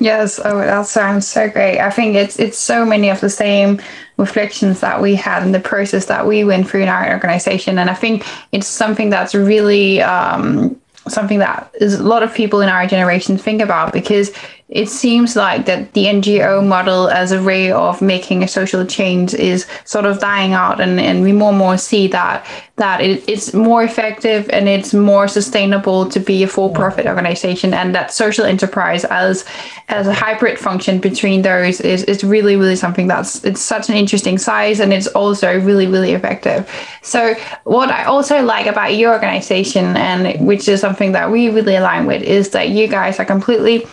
Yes, 0.00 0.40
oh, 0.42 0.58
that 0.58 0.86
sounds 0.86 1.26
so 1.26 1.48
great. 1.50 1.78
I 1.78 1.90
think 1.90 2.16
it's 2.16 2.38
it's 2.38 2.58
so 2.58 2.86
many 2.86 3.10
of 3.10 3.20
the 3.20 3.28
same 3.28 3.80
reflections 4.16 4.80
that 4.80 5.00
we 5.02 5.14
had 5.14 5.42
in 5.42 5.52
the 5.52 5.60
process 5.60 6.06
that 6.06 6.26
we 6.26 6.42
went 6.42 6.68
through 6.68 6.82
in 6.82 6.88
our 6.88 7.12
organization, 7.12 7.78
and 7.78 7.90
I 7.90 7.94
think 7.94 8.26
it's 8.50 8.66
something 8.66 9.10
that's 9.10 9.34
really 9.34 10.00
um, 10.00 10.80
something 11.06 11.38
that 11.40 11.70
is 11.80 12.00
a 12.00 12.02
lot 12.02 12.22
of 12.22 12.34
people 12.34 12.62
in 12.62 12.70
our 12.70 12.86
generation 12.86 13.36
think 13.36 13.60
about 13.60 13.92
because 13.92 14.32
it 14.70 14.88
seems 14.88 15.34
like 15.34 15.66
that 15.66 15.92
the 15.94 16.04
NGO 16.04 16.64
model 16.64 17.08
as 17.08 17.32
a 17.32 17.42
way 17.42 17.72
of 17.72 18.00
making 18.00 18.44
a 18.44 18.48
social 18.48 18.86
change 18.86 19.34
is 19.34 19.66
sort 19.84 20.04
of 20.04 20.20
dying 20.20 20.52
out 20.52 20.80
and, 20.80 21.00
and 21.00 21.22
we 21.22 21.32
more 21.32 21.48
and 21.50 21.58
more 21.58 21.76
see 21.76 22.06
that 22.08 22.46
that 22.76 23.02
it, 23.02 23.28
it's 23.28 23.52
more 23.52 23.82
effective 23.82 24.48
and 24.50 24.68
it's 24.68 24.94
more 24.94 25.28
sustainable 25.28 26.08
to 26.08 26.18
be 26.18 26.42
a 26.42 26.46
for-profit 26.46 27.06
organization 27.06 27.74
and 27.74 27.94
that 27.94 28.12
social 28.12 28.44
enterprise 28.44 29.04
as 29.06 29.44
as 29.88 30.06
a 30.06 30.14
hybrid 30.14 30.58
function 30.58 30.98
between 31.00 31.42
those 31.42 31.80
is, 31.80 32.04
is 32.04 32.22
really 32.22 32.54
really 32.54 32.76
something 32.76 33.08
that's 33.08 33.44
it's 33.44 33.60
such 33.60 33.90
an 33.90 33.96
interesting 33.96 34.38
size 34.38 34.78
and 34.78 34.92
it's 34.92 35.08
also 35.08 35.60
really 35.60 35.88
really 35.88 36.12
effective. 36.12 36.70
So 37.02 37.34
what 37.64 37.90
i 37.90 38.04
also 38.04 38.40
like 38.42 38.66
about 38.66 38.94
your 38.94 39.12
organization 39.12 39.96
and 39.96 40.46
which 40.46 40.68
is 40.68 40.80
something 40.80 41.10
that 41.12 41.30
we 41.30 41.50
really 41.50 41.74
align 41.74 42.06
with 42.06 42.22
is 42.22 42.50
that 42.50 42.68
you 42.68 42.86
guys 42.86 43.18
are 43.18 43.24
completely 43.24 43.84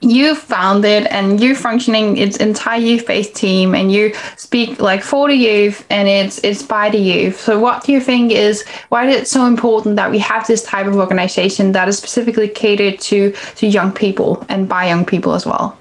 you 0.00 0.34
founded 0.34 1.06
and 1.06 1.40
you 1.40 1.54
functioning 1.54 2.16
its 2.16 2.36
entire 2.36 2.78
youth-based 2.78 3.34
team 3.34 3.74
and 3.74 3.90
you 3.90 4.14
speak 4.36 4.80
like 4.80 5.02
for 5.02 5.28
the 5.28 5.34
youth 5.34 5.86
and 5.90 6.08
it's 6.08 6.38
it's 6.44 6.62
by 6.62 6.90
the 6.90 6.98
youth. 6.98 7.40
So 7.40 7.58
what 7.58 7.84
do 7.84 7.92
you 7.92 8.00
think 8.00 8.32
is 8.32 8.66
why 8.88 9.06
is 9.06 9.16
it 9.16 9.28
so 9.28 9.46
important 9.46 9.96
that 9.96 10.10
we 10.10 10.18
have 10.18 10.46
this 10.46 10.62
type 10.62 10.86
of 10.86 10.96
organization 10.96 11.72
that 11.72 11.88
is 11.88 11.98
specifically 11.98 12.48
catered 12.48 13.00
to 13.00 13.32
to 13.56 13.66
young 13.66 13.92
people 13.92 14.44
and 14.48 14.68
by 14.68 14.86
young 14.86 15.04
people 15.04 15.32
as 15.32 15.46
well? 15.46 15.78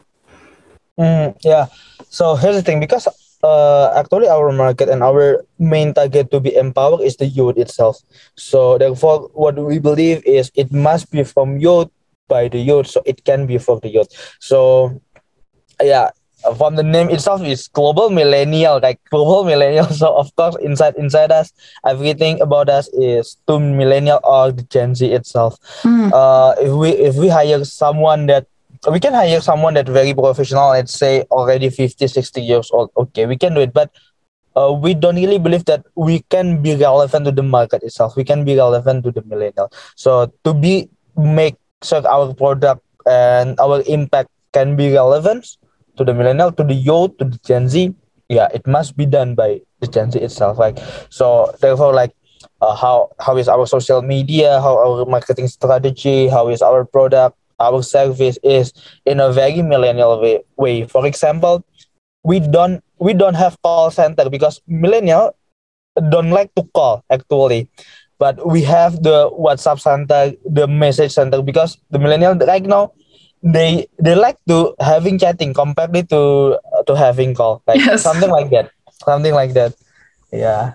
Mm, 0.97 1.35
yeah. 1.43 1.67
So 2.09 2.35
here's 2.35 2.55
the 2.55 2.61
thing 2.61 2.79
because 2.79 3.07
uh, 3.43 3.93
actually 3.95 4.27
our 4.27 4.51
market 4.51 4.89
and 4.89 5.03
our 5.03 5.45
main 5.59 5.93
target 5.93 6.31
to 6.31 6.39
be 6.39 6.55
empowered 6.55 7.01
is 7.01 7.17
the 7.17 7.27
youth 7.27 7.57
itself. 7.57 7.99
So 8.35 8.77
therefore 8.77 9.29
what 9.33 9.55
we 9.55 9.79
believe 9.79 10.23
is 10.25 10.51
it 10.55 10.71
must 10.71 11.11
be 11.11 11.23
from 11.23 11.59
youth 11.59 11.89
by 12.27 12.47
the 12.47 12.59
youth 12.59 12.87
so 12.87 13.01
it 13.05 13.23
can 13.23 13.45
be 13.45 13.57
for 13.57 13.79
the 13.79 13.89
youth 13.89 14.09
so 14.39 15.01
yeah 15.81 16.09
from 16.57 16.75
the 16.75 16.83
name 16.83 17.09
itself 17.09 17.41
is 17.41 17.67
global 17.67 18.09
millennial 18.09 18.79
like 18.81 18.99
global 19.09 19.43
millennial. 19.43 19.85
So 20.01 20.15
of 20.15 20.35
course 20.35 20.55
inside 20.61 20.95
inside 20.95 21.31
us 21.31 21.51
everything 21.85 22.41
about 22.41 22.69
us 22.69 22.87
is 22.93 23.37
to 23.47 23.59
millennial 23.59 24.19
or 24.23 24.51
the 24.51 24.63
gen 24.63 24.93
z 24.95 25.11
itself. 25.11 25.57
Mm. 25.81 26.11
uh 26.13 26.53
if 26.61 26.71
we 26.71 26.89
if 26.91 27.15
we 27.15 27.29
hire 27.29 27.63
someone 27.65 28.27
that 28.27 28.45
we 28.91 28.99
can 28.99 29.13
hire 29.13 29.41
someone 29.41 29.73
that 29.73 29.89
very 29.89 30.13
professional 30.13 30.69
let's 30.69 30.93
say 30.93 31.23
already 31.31 31.69
50 31.69 32.07
60 32.07 32.41
years 32.41 32.69
old. 32.71 32.91
Okay 32.97 33.25
we 33.25 33.37
can 33.37 33.53
do 33.55 33.61
it 33.61 33.73
but 33.73 33.89
uh, 34.55 34.71
we 34.71 34.93
don't 34.93 35.15
really 35.15 35.37
believe 35.39 35.65
that 35.65 35.83
we 35.95 36.23
can 36.29 36.61
be 36.61 36.75
relevant 36.75 37.25
to 37.25 37.31
the 37.31 37.43
market 37.43 37.83
itself. 37.83 38.15
We 38.15 38.23
can 38.23 38.45
be 38.45 38.55
relevant 38.55 39.03
to 39.03 39.11
the 39.11 39.21
millennial. 39.23 39.69
So 39.95 40.31
to 40.45 40.53
be 40.53 40.89
make 41.17 41.57
so 41.81 42.03
our 42.07 42.33
product 42.33 42.81
and 43.05 43.59
our 43.59 43.83
impact 43.87 44.29
can 44.53 44.75
be 44.75 44.91
relevant 44.93 45.57
to 45.97 46.03
the 46.03 46.13
millennial, 46.13 46.51
to 46.51 46.63
the 46.63 46.73
youth, 46.73 47.17
to 47.17 47.25
the 47.25 47.37
Gen 47.45 47.67
Z. 47.69 47.93
Yeah, 48.29 48.47
it 48.53 48.65
must 48.65 48.97
be 48.97 49.05
done 49.05 49.35
by 49.35 49.61
the 49.79 49.87
Gen 49.87 50.11
Z 50.11 50.19
itself. 50.19 50.57
Like 50.57 50.77
so, 51.09 51.53
therefore, 51.61 51.93
like 51.93 52.15
uh, 52.61 52.75
how 52.75 53.11
how 53.19 53.37
is 53.37 53.47
our 53.47 53.67
social 53.67 54.01
media, 54.01 54.59
how 54.61 54.77
our 54.77 55.05
marketing 55.05 55.47
strategy, 55.47 56.27
how 56.27 56.49
is 56.49 56.61
our 56.61 56.85
product, 56.85 57.37
our 57.59 57.83
service 57.83 58.39
is 58.43 58.73
in 59.05 59.19
a 59.19 59.31
very 59.31 59.61
millennial 59.61 60.19
way. 60.21 60.43
way. 60.57 60.87
For 60.87 61.05
example, 61.05 61.63
we 62.23 62.39
don't 62.39 62.83
we 62.99 63.13
don't 63.13 63.35
have 63.35 63.61
call 63.61 63.91
center 63.91 64.29
because 64.29 64.61
millennial 64.67 65.35
don't 66.09 66.31
like 66.31 66.53
to 66.55 66.63
call 66.73 67.03
actually 67.09 67.69
but 68.17 68.47
we 68.47 68.61
have 68.61 69.03
the 69.03 69.29
WhatsApp 69.31 69.79
center, 69.79 70.33
the 70.45 70.67
message 70.67 71.11
center 71.13 71.41
because 71.41 71.77
the 71.91 71.99
millennial 71.99 72.35
right 72.35 72.63
now 72.63 72.91
they 73.45 73.85
they 74.01 74.15
like 74.15 74.37
to 74.49 74.73
having 74.79 75.19
chatting 75.19 75.53
compared 75.53 75.93
to 76.09 76.57
to 76.87 76.93
having 76.95 77.35
call 77.35 77.61
like 77.67 77.77
yes. 77.77 78.01
something 78.01 78.29
like 78.29 78.49
that 78.49 78.71
something 79.05 79.33
like 79.33 79.53
that 79.53 79.73
yeah 80.33 80.73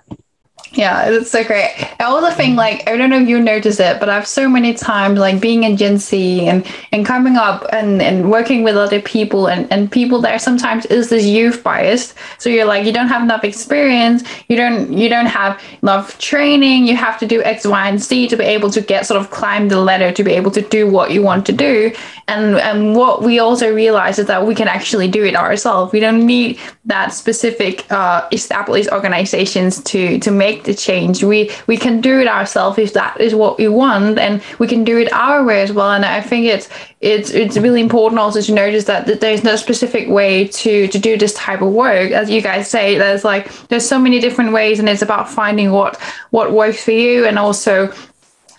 yeah, 0.73 1.11
it's 1.11 1.31
so 1.31 1.43
great. 1.43 1.75
I 1.99 2.05
also 2.05 2.31
think 2.31 2.57
like 2.57 2.89
I 2.89 2.97
don't 2.97 3.11
know 3.11 3.21
if 3.21 3.29
you 3.29 3.41
notice 3.41 3.81
it, 3.81 3.99
but 3.99 4.09
I've 4.09 4.27
so 4.27 4.49
many 4.49 4.73
times 4.73 5.19
like 5.19 5.41
being 5.41 5.65
in 5.65 5.77
Gen 5.77 5.99
Z 5.99 6.47
and 6.47 6.65
and 6.93 7.05
coming 7.05 7.37
up 7.37 7.67
and 7.73 8.01
and 8.01 8.31
working 8.31 8.63
with 8.63 8.77
other 8.77 9.03
people 9.03 9.49
and 9.49 9.71
and 9.73 9.91
people 9.91 10.21
there 10.21 10.39
sometimes 10.39 10.87
is 10.87 11.11
this 11.11 11.27
youth 11.27 11.65
bias. 11.65 12.15
So 12.39 12.49
you're 12.49 12.67
like 12.67 12.87
you 12.87 12.93
don't 12.93 13.09
have 13.09 13.23
enough 13.23 13.43
experience, 13.43 14.23
you 14.49 14.57
don't 14.57 14.93
you 14.93 15.09
don't 15.09 15.27
have 15.27 15.61
enough 15.83 16.19
training. 16.19 16.87
You 16.87 16.95
have 16.95 17.19
to 17.19 17.27
do 17.27 17.43
X, 17.43 17.67
Y, 17.67 17.89
and 17.89 18.01
Z 18.01 18.29
to 18.29 18.37
be 18.37 18.45
able 18.45 18.71
to 18.71 18.81
get 18.81 19.07
sort 19.07 19.21
of 19.21 19.31
climb 19.31 19.69
the 19.69 19.81
ladder 19.81 20.13
to 20.13 20.23
be 20.23 20.33
able 20.33 20.53
to 20.53 20.63
do 20.63 20.89
what 20.89 21.11
you 21.11 21.21
want 21.21 21.47
to 21.47 21.53
do. 21.53 21.93
And 22.29 22.57
and 22.59 22.95
what 22.95 23.23
we 23.23 23.41
also 23.41 23.75
realize 23.75 24.21
is 24.21 24.27
that 24.27 24.47
we 24.47 24.55
can 24.55 24.69
actually 24.69 25.09
do 25.09 25.25
it 25.25 25.35
ourselves. 25.35 25.93
We 25.93 25.99
don't 25.99 26.25
need 26.25 26.61
that 26.85 27.13
specific 27.13 27.91
uh, 27.91 28.29
established 28.31 28.91
organizations 28.93 29.83
to 29.85 30.21
to 30.21 30.31
make 30.31 30.50
make 30.51 30.65
the 30.65 30.75
change. 30.75 31.25
We 31.25 31.51
we 31.67 31.77
can 31.77 32.01
do 32.01 32.21
it 32.21 32.29
ourselves 32.29 32.79
if 32.79 32.93
that 32.93 33.21
is 33.21 33.35
what 33.35 33.59
we 33.59 33.69
want, 33.69 34.19
and 34.19 34.43
we 34.59 34.67
can 34.67 34.85
do 34.85 34.99
it 34.99 35.13
our 35.13 35.45
way 35.45 35.63
as 35.63 35.73
well. 35.73 35.91
And 35.91 36.05
I 36.05 36.21
think 36.21 36.47
it's 36.47 36.69
it's 37.01 37.31
it's 37.31 37.57
really 37.57 37.81
important 37.81 38.19
also 38.19 38.41
to 38.43 38.53
notice 38.53 38.85
that, 38.85 39.21
there's 39.21 39.45
no 39.45 39.57
specific 39.57 40.09
way 40.09 40.49
to 40.63 40.89
to 40.89 40.99
do 40.99 41.17
this 41.17 41.35
type 41.35 41.63
of 41.63 41.73
work. 41.73 42.11
As 42.13 42.29
you 42.31 42.41
guys 42.43 42.69
say, 42.69 42.99
there's 42.99 43.25
like 43.25 43.45
there's 43.69 43.89
so 43.89 43.99
many 43.99 44.21
different 44.21 44.53
ways, 44.53 44.79
and 44.79 44.89
it's 44.89 45.03
about 45.03 45.29
finding 45.29 45.73
what 45.73 45.97
what 46.31 46.53
works 46.53 46.85
for 46.85 46.93
you, 46.93 47.27
and 47.27 47.39
also 47.39 47.93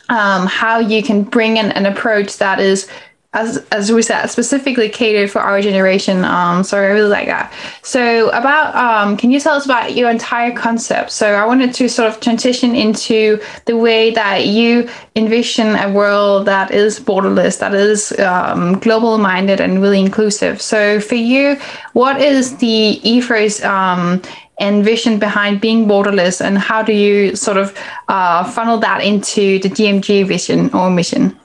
um, 0.10 0.48
how 0.48 0.79
you 0.79 1.01
can 1.03 1.24
bring 1.24 1.57
in 1.57 1.71
an 1.71 1.86
approach 1.86 2.38
that 2.38 2.60
is 2.60 2.88
as 3.34 3.66
as 3.72 3.92
we 3.94 4.02
said, 4.02 4.28
specifically 4.28 4.90
catered 4.90 5.32
for 5.32 5.40
our 5.40 5.62
generation. 5.62 6.26
Um, 6.26 6.64
so 6.66 6.78
I 6.78 6.88
really 6.88 7.08
like 7.08 7.28
that. 7.28 7.54
So 7.82 8.30
about 8.30 8.76
um, 8.76 9.16
can 9.16 9.32
you 9.32 9.40
tell 9.40 9.56
us 9.56 9.64
about 9.64 9.96
your 9.96 10.10
entire 10.10 10.52
concept? 10.52 11.12
So 11.12 11.36
I 11.36 11.46
wanted 11.46 11.74
to 11.76 11.88
sort 11.88 12.10
of 12.10 12.20
transition 12.20 12.76
into 12.76 13.42
the 13.68 13.78
way 13.78 14.12
that 14.12 14.48
you 14.48 14.90
envision 15.16 15.78
a 15.78 15.90
world 15.90 16.46
that 16.48 16.72
is 16.72 17.00
borderless, 17.00 17.60
that 17.60 17.74
is 17.74 18.12
um, 18.20 18.78
global 18.80 19.18
minded 19.18 19.62
and 19.62 19.82
really 19.82 20.02
inclusive. 20.02 20.62
So 20.62 21.00
for 21.00 21.16
you, 21.16 21.56
what 21.94 22.20
is 22.20 22.58
the 22.58 22.68
ethos 22.68 23.64
um, 23.64 24.22
and 24.60 24.84
vision 24.84 25.20
behind 25.20 25.62
being 25.62 25.88
borderless, 25.88 26.42
and 26.46 26.58
how 26.58 26.84
do 26.84 26.92
you 26.92 27.38
sort 27.38 27.56
of 27.56 27.76
uh, 28.10 28.44
funnel 28.44 28.78
that 28.80 29.02
into 29.02 29.58
the 29.60 29.70
GMG 29.70 30.28
vision 30.28 30.70
or 30.74 30.90
mission? 30.90 31.40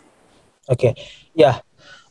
Okay, 0.69 0.97
yeah 1.35 1.61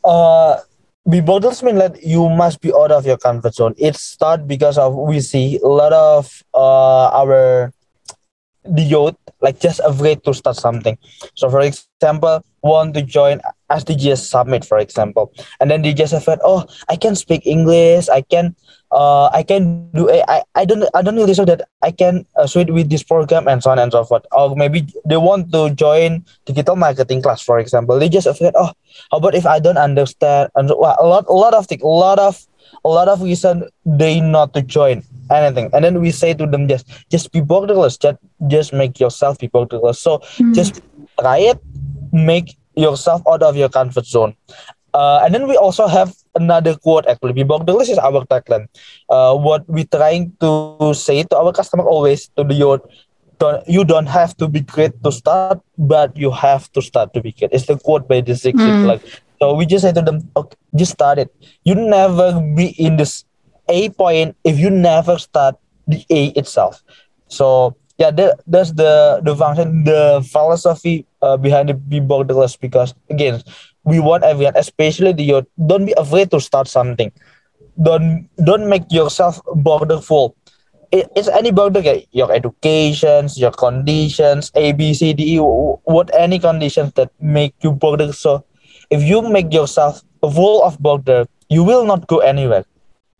uh 0.06 0.60
be 1.08 1.20
mean 1.20 1.76
that 1.76 1.98
you 2.02 2.28
must 2.28 2.60
be 2.60 2.72
out 2.72 2.90
of 2.90 3.06
your 3.06 3.16
comfort 3.18 3.54
zone. 3.54 3.74
It 3.78 3.94
start 3.96 4.46
because 4.48 4.78
of 4.78 4.94
we 4.94 5.20
see 5.20 5.58
a 5.62 5.68
lot 5.68 5.92
of 5.92 6.42
uh 6.54 7.08
our 7.10 7.72
the 8.64 8.82
youth 8.82 9.14
like 9.40 9.60
just 9.60 9.80
afraid 9.84 10.24
to 10.24 10.34
start 10.34 10.56
something. 10.56 10.98
So 11.34 11.50
for 11.50 11.60
example, 11.60 12.44
want 12.62 12.94
to 12.94 13.02
join 13.02 13.40
SDGs 13.70 14.18
summit, 14.18 14.64
for 14.64 14.78
example, 14.78 15.32
and 15.60 15.70
then 15.70 15.82
they 15.82 15.94
just 15.94 16.12
afraid, 16.12 16.38
oh, 16.42 16.66
I 16.88 16.96
can 16.96 17.14
speak 17.14 17.46
English, 17.46 18.08
I 18.08 18.22
can 18.22 18.56
uh, 18.92 19.26
I 19.32 19.42
can 19.42 19.90
do 19.92 20.10
I, 20.10 20.42
I 20.54 20.64
don't 20.64 20.84
I 20.94 21.02
don't 21.02 21.16
really 21.16 21.34
so 21.34 21.44
that 21.44 21.68
I 21.82 21.90
can 21.90 22.26
uh, 22.36 22.46
switch 22.46 22.68
with 22.68 22.90
this 22.90 23.02
program 23.02 23.48
and 23.48 23.62
so 23.62 23.70
on 23.70 23.78
and 23.78 23.90
so 23.92 24.04
forth. 24.04 24.24
Or 24.32 24.54
maybe 24.54 24.86
they 25.04 25.16
want 25.16 25.52
to 25.52 25.70
join 25.70 26.24
digital 26.44 26.76
marketing 26.76 27.22
class, 27.22 27.42
for 27.42 27.58
example. 27.58 27.98
They 27.98 28.08
just 28.08 28.26
afraid, 28.26 28.52
oh, 28.54 28.72
how 29.10 29.18
about 29.18 29.34
if 29.34 29.46
I 29.46 29.58
don't 29.58 29.78
understand? 29.78 30.50
And 30.54 30.68
well, 30.68 30.96
a 31.00 31.06
lot 31.06 31.24
a 31.28 31.32
lot 31.32 31.54
of 31.54 31.66
things, 31.66 31.82
a 31.82 31.86
lot 31.86 32.18
of 32.18 32.46
a 32.84 32.88
lot 32.88 33.08
of 33.08 33.22
reason 33.22 33.68
they 33.84 34.20
not 34.20 34.54
to 34.54 34.62
join 34.62 35.02
anything. 35.30 35.70
And 35.72 35.84
then 35.84 36.00
we 36.00 36.10
say 36.10 36.34
to 36.34 36.46
them 36.46 36.68
just 36.68 36.86
just 37.10 37.32
be 37.32 37.40
borderless, 37.40 37.98
just 37.98 38.18
just 38.46 38.72
make 38.72 39.00
yourself 39.00 39.38
be 39.38 39.48
borderless. 39.48 39.96
So 39.96 40.18
mm. 40.38 40.54
just 40.54 40.80
try 41.18 41.38
it, 41.38 41.58
make 42.12 42.56
yourself 42.76 43.22
out 43.26 43.42
of 43.42 43.56
your 43.56 43.68
comfort 43.68 44.06
zone. 44.06 44.36
Uh, 44.94 45.20
and 45.22 45.34
then 45.34 45.46
we 45.46 45.56
also 45.56 45.86
have 45.86 46.14
another 46.36 46.76
quote 46.76 47.06
actually. 47.06 47.32
Be 47.32 47.44
borderless 47.44 47.88
is 47.88 47.98
our 47.98 48.24
tagline. 48.26 48.68
Uh, 49.08 49.34
what 49.36 49.68
we 49.68 49.84
trying 49.84 50.32
to 50.40 50.92
say 50.94 51.24
to 51.24 51.36
our 51.36 51.52
customer 51.52 51.84
always 51.88 52.28
to 52.36 52.44
the 52.44 52.54
youth, 52.54 52.80
don't 53.38 53.66
you 53.68 53.84
don't 53.84 54.06
have 54.06 54.36
to 54.38 54.48
be 54.48 54.60
great 54.60 54.92
to 55.02 55.12
start, 55.12 55.60
but 55.76 56.16
you 56.16 56.30
have 56.30 56.70
to 56.72 56.82
start 56.82 57.12
to 57.14 57.20
be 57.20 57.32
great. 57.32 57.52
It's 57.52 57.66
the 57.66 57.78
quote 57.78 58.08
by 58.08 58.20
the 58.20 58.36
six 58.36 58.60
mm. 58.60 58.86
like 58.86 59.02
so 59.40 59.54
we 59.54 59.66
just 59.66 59.84
say 59.84 59.92
to 59.92 60.02
them, 60.02 60.30
okay, 60.36 60.56
just 60.74 60.92
start 60.92 61.18
it. 61.18 61.34
You 61.64 61.74
never 61.74 62.40
be 62.40 62.68
in 62.80 62.96
this 62.96 63.24
A 63.68 63.90
point 63.90 64.36
if 64.44 64.58
you 64.58 64.70
never 64.70 65.18
start 65.18 65.56
the 65.86 66.04
A 66.10 66.26
itself. 66.38 66.82
So 67.28 67.76
yeah, 67.98 68.10
that, 68.10 68.40
that's 68.46 68.72
the 68.72 69.20
the 69.22 69.34
function, 69.36 69.84
the 69.84 70.26
philosophy 70.30 71.06
uh, 71.22 71.36
behind 71.36 71.68
the 71.68 71.74
be 71.74 72.00
borderless 72.00 72.58
because 72.58 72.94
again, 73.10 73.42
we 73.86 74.00
want 74.00 74.24
everyone, 74.24 74.56
especially 74.56 75.12
the 75.12 75.22
youth, 75.22 75.46
don't 75.66 75.86
be 75.86 75.94
afraid 75.96 76.30
to 76.32 76.40
start 76.40 76.66
something. 76.66 77.12
Don't 77.80 78.28
don't 78.42 78.68
make 78.68 78.90
yourself 78.90 79.40
borderful. 79.54 80.34
It, 80.90 81.08
it's 81.14 81.28
any 81.28 81.50
border, 81.50 81.82
your 82.10 82.32
educations, 82.32 83.38
your 83.38 83.50
conditions, 83.50 84.50
A, 84.54 84.72
B, 84.72 84.92
C, 84.94 85.12
D, 85.14 85.36
E, 85.36 85.38
what 85.38 86.10
any 86.14 86.38
conditions 86.38 86.92
that 86.94 87.10
make 87.20 87.54
you 87.62 87.70
border. 87.70 88.12
So 88.12 88.44
if 88.90 89.02
you 89.02 89.22
make 89.22 89.52
yourself 89.52 90.02
full 90.20 90.62
of 90.62 90.78
border, 90.78 91.26
you 91.48 91.62
will 91.62 91.84
not 91.84 92.06
go 92.06 92.18
anywhere. 92.18 92.64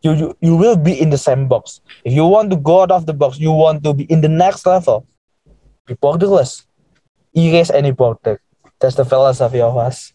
You, 0.02 0.12
you, 0.14 0.37
you 0.40 0.57
will 0.57 0.76
be 0.76 0.98
in 0.98 1.11
the 1.11 1.18
same 1.18 1.48
box. 1.48 1.81
If 2.05 2.12
you 2.12 2.26
want 2.26 2.50
to 2.50 2.57
go 2.57 2.83
out 2.83 2.90
of 2.90 3.07
the 3.07 3.14
box, 3.14 3.38
you 3.38 3.52
want 3.52 3.83
to 3.85 3.94
be 3.94 4.05
in 4.05 4.20
the 4.20 4.29
next 4.29 4.66
level. 4.66 5.07
Be 5.87 5.94
borderless. 5.94 6.66
Erase 7.35 7.70
any 7.70 7.90
border. 7.90 8.40
That's 8.81 8.96
the 8.96 9.05
philosophy 9.05 9.61
of 9.61 9.76
us. 9.76 10.12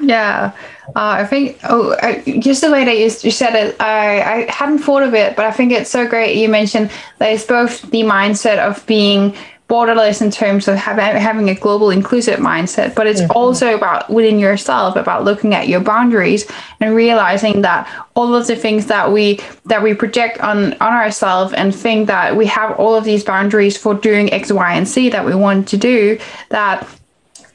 Yeah, 0.00 0.52
uh, 0.88 0.92
I 0.94 1.24
think 1.26 1.58
oh, 1.64 1.96
I, 2.00 2.22
just 2.38 2.60
the 2.60 2.70
way 2.70 2.84
that 2.84 2.96
you, 2.96 3.04
you 3.04 3.30
said 3.32 3.54
it, 3.54 3.80
I, 3.80 4.20
I 4.20 4.50
hadn't 4.50 4.78
thought 4.78 5.02
of 5.02 5.14
it, 5.14 5.34
but 5.34 5.44
I 5.44 5.50
think 5.50 5.72
it's 5.72 5.90
so 5.90 6.06
great. 6.06 6.36
You 6.36 6.48
mentioned 6.48 6.90
that 7.18 7.32
it's 7.32 7.44
both 7.44 7.82
the 7.90 8.02
mindset 8.02 8.58
of 8.58 8.86
being 8.86 9.34
borderless 9.68 10.22
in 10.22 10.30
terms 10.30 10.66
of 10.66 10.76
have, 10.76 10.96
having 10.96 11.50
a 11.50 11.54
global 11.54 11.90
inclusive 11.90 12.38
mindset, 12.38 12.94
but 12.94 13.06
it's 13.06 13.20
mm-hmm. 13.20 13.32
also 13.32 13.74
about 13.74 14.08
within 14.08 14.38
yourself, 14.38 14.96
about 14.96 15.24
looking 15.24 15.54
at 15.54 15.68
your 15.68 15.80
boundaries 15.80 16.50
and 16.80 16.94
realizing 16.94 17.60
that 17.60 17.86
all 18.14 18.34
of 18.34 18.46
the 18.46 18.56
things 18.56 18.86
that 18.86 19.12
we 19.12 19.38
that 19.66 19.82
we 19.82 19.92
project 19.92 20.38
on 20.40 20.72
on 20.74 20.92
ourselves 20.92 21.52
and 21.52 21.74
think 21.74 22.06
that 22.06 22.34
we 22.34 22.46
have 22.46 22.78
all 22.78 22.94
of 22.94 23.04
these 23.04 23.22
boundaries 23.22 23.76
for 23.76 23.94
doing 23.94 24.32
X, 24.32 24.50
Y, 24.50 24.72
and 24.72 24.88
Z 24.88 25.10
that 25.10 25.26
we 25.26 25.34
want 25.34 25.68
to 25.68 25.76
do, 25.76 26.18
that 26.48 26.88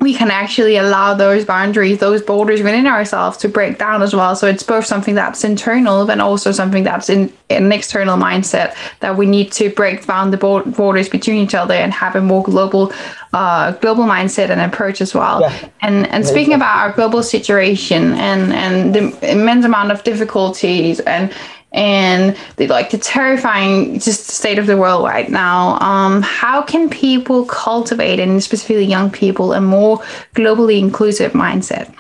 we 0.04 0.14
can 0.14 0.30
actually 0.30 0.76
allow 0.76 1.14
those 1.14 1.46
boundaries, 1.46 2.00
those 2.00 2.22
borders 2.22 2.62
within 2.62 2.86
ourselves 2.86 3.38
to 3.38 3.48
break 3.48 3.78
down 3.78 4.02
as 4.02 4.14
well. 4.14 4.36
So 4.36 4.48
it's 4.48 4.62
both 4.62 4.86
something 4.86 5.16
that's 5.16 5.46
internal 5.46 6.12
and 6.12 6.22
also 6.22 6.52
something 6.52 6.84
that's 6.84 7.10
in, 7.10 7.32
in 7.48 7.64
an 7.68 7.72
external 7.72 8.18
mindset 8.18 8.76
that 9.00 9.16
we 9.16 9.26
need 9.26 9.54
to 9.54 9.70
break 9.70 10.06
down 10.06 10.32
the 10.32 10.38
borders 10.38 11.08
between 11.08 11.38
each 11.38 11.56
other 11.56 11.74
and 11.74 11.94
have 11.94 12.18
a 12.18 12.22
more 12.22 12.44
global, 12.44 12.92
uh, 13.32 13.72
global 13.84 14.04
mindset 14.04 14.50
and 14.50 14.60
approach 14.60 15.00
as 15.00 15.16
well. 15.16 15.40
Yeah. 15.40 15.70
And 15.82 16.06
and 16.08 16.28
speaking 16.28 16.54
about 16.54 16.76
our 16.80 16.92
global 16.92 17.24
situation 17.24 18.12
and 18.16 18.52
and 18.52 18.94
the 18.94 19.32
immense 19.32 19.64
amount 19.64 19.94
of 19.94 20.04
difficulties 20.04 21.00
and 21.00 21.34
and 21.74 22.38
the 22.58 22.68
like 22.68 22.92
the 22.92 22.98
terrifying 22.98 24.00
just 24.00 24.28
state 24.28 24.60
of 24.60 24.68
the 24.68 24.78
world 24.78 25.04
right 25.04 25.30
now. 25.30 25.80
Um, 25.80 26.22
how 26.22 26.62
can 26.62 26.90
people 26.90 27.46
cultivate, 27.46 28.20
and 28.20 28.42
specifically 28.42 28.86
young 28.86 29.10
people, 29.10 29.54
a 29.54 29.62
more 29.62 29.98
globally 30.36 30.80
inclusive 30.80 31.34
mindset? 31.34 31.94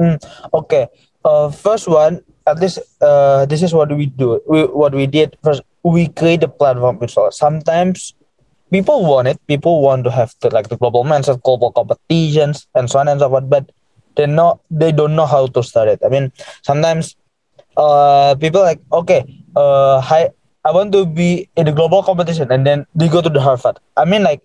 Mm, 0.00 0.22
okay, 0.52 0.86
uh, 1.24 1.50
first 1.50 1.88
one, 1.88 2.20
at 2.46 2.58
least 2.60 2.78
uh, 3.00 3.46
this 3.46 3.62
is 3.62 3.72
what 3.72 3.90
we 3.96 4.06
do. 4.06 4.40
We, 4.46 4.64
what 4.64 4.94
we 4.94 5.06
did 5.06 5.36
first, 5.42 5.62
we 5.82 6.08
create 6.08 6.42
a 6.42 6.48
platform. 6.48 6.98
So 7.08 7.30
sometimes 7.30 8.14
people 8.70 9.04
want 9.04 9.28
it. 9.28 9.40
People 9.46 9.82
want 9.82 10.04
to 10.04 10.10
have 10.10 10.34
the 10.40 10.50
like 10.50 10.68
the 10.68 10.76
global 10.76 11.04
mindset, 11.04 11.42
global 11.42 11.72
competitions, 11.72 12.66
and 12.74 12.90
so 12.90 12.98
on 12.98 13.08
and 13.08 13.20
so 13.20 13.28
forth. 13.28 13.48
But 13.48 13.70
they 14.16 14.26
not 14.26 14.60
they 14.70 14.92
don't 14.92 15.16
know 15.16 15.26
how 15.26 15.46
to 15.46 15.62
start 15.62 15.88
it. 15.88 16.00
I 16.04 16.08
mean, 16.08 16.32
sometimes 16.62 17.16
uh 17.76 18.34
people 18.36 18.62
like 18.62 18.80
okay 18.92 19.24
uh 19.56 20.00
hi 20.00 20.30
I 20.64 20.72
want 20.72 20.92
to 20.92 21.04
be 21.04 21.48
in 21.56 21.66
the 21.66 21.72
global 21.72 22.02
competition 22.02 22.50
and 22.50 22.66
then 22.66 22.86
they 22.94 23.08
go 23.08 23.20
to 23.20 23.28
the 23.28 23.40
Harvard. 23.40 23.78
I 23.96 24.06
mean 24.06 24.22
like 24.22 24.40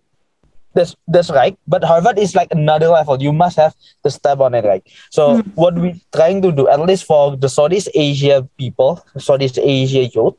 that's 0.73 0.95
that's 1.07 1.29
right, 1.31 1.57
but 1.67 1.83
Harvard 1.83 2.19
is 2.19 2.35
like 2.35 2.49
another 2.51 2.89
level. 2.89 3.21
You 3.21 3.33
must 3.33 3.57
have 3.57 3.73
the 4.03 4.11
step 4.11 4.39
on 4.39 4.53
it, 4.53 4.65
right? 4.65 4.83
So 5.09 5.37
mm-hmm. 5.37 5.49
what 5.55 5.75
we're 5.75 5.99
trying 6.13 6.41
to 6.43 6.51
do, 6.51 6.67
at 6.67 6.79
least 6.81 7.05
for 7.05 7.35
the 7.35 7.49
Southeast 7.49 7.89
Asia 7.95 8.47
people, 8.57 9.03
Southeast 9.17 9.57
Asia 9.57 10.05
youth, 10.05 10.35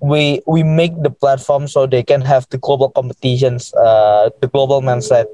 we 0.00 0.40
we 0.46 0.62
make 0.62 0.94
the 1.02 1.10
platform 1.10 1.66
so 1.66 1.86
they 1.86 2.02
can 2.02 2.20
have 2.20 2.46
the 2.50 2.58
global 2.58 2.90
competitions, 2.90 3.74
uh, 3.74 4.30
the 4.40 4.48
global 4.48 4.82
mindset 4.82 5.26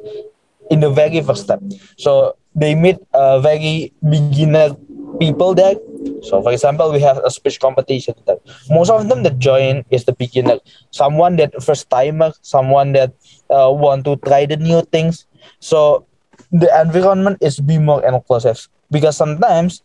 in 0.70 0.80
the 0.80 0.90
very 0.90 1.20
first 1.20 1.44
step. 1.44 1.60
So 1.96 2.36
they 2.54 2.74
meet 2.74 2.96
a 3.12 3.40
very 3.40 3.92
beginner 4.08 4.76
people 5.18 5.54
there 5.54 5.74
so, 6.22 6.42
for 6.42 6.52
example, 6.52 6.92
we 6.92 7.00
have 7.00 7.18
a 7.24 7.30
speech 7.30 7.60
competition. 7.60 8.14
That 8.26 8.40
most 8.70 8.90
of 8.90 9.08
them 9.08 9.22
that 9.22 9.38
join 9.38 9.84
is 9.90 10.04
the 10.04 10.12
beginner, 10.12 10.58
someone 10.90 11.36
that 11.36 11.54
first 11.62 11.90
timer, 11.90 12.32
someone 12.42 12.92
that 12.92 13.12
uh, 13.50 13.70
want 13.72 14.04
to 14.04 14.16
try 14.16 14.46
the 14.46 14.56
new 14.56 14.82
things. 14.92 15.26
So, 15.60 16.06
the 16.52 16.68
environment 16.80 17.38
is 17.40 17.60
be 17.60 17.78
more 17.78 18.04
inclusive 18.04 18.68
because 18.90 19.16
sometimes, 19.16 19.82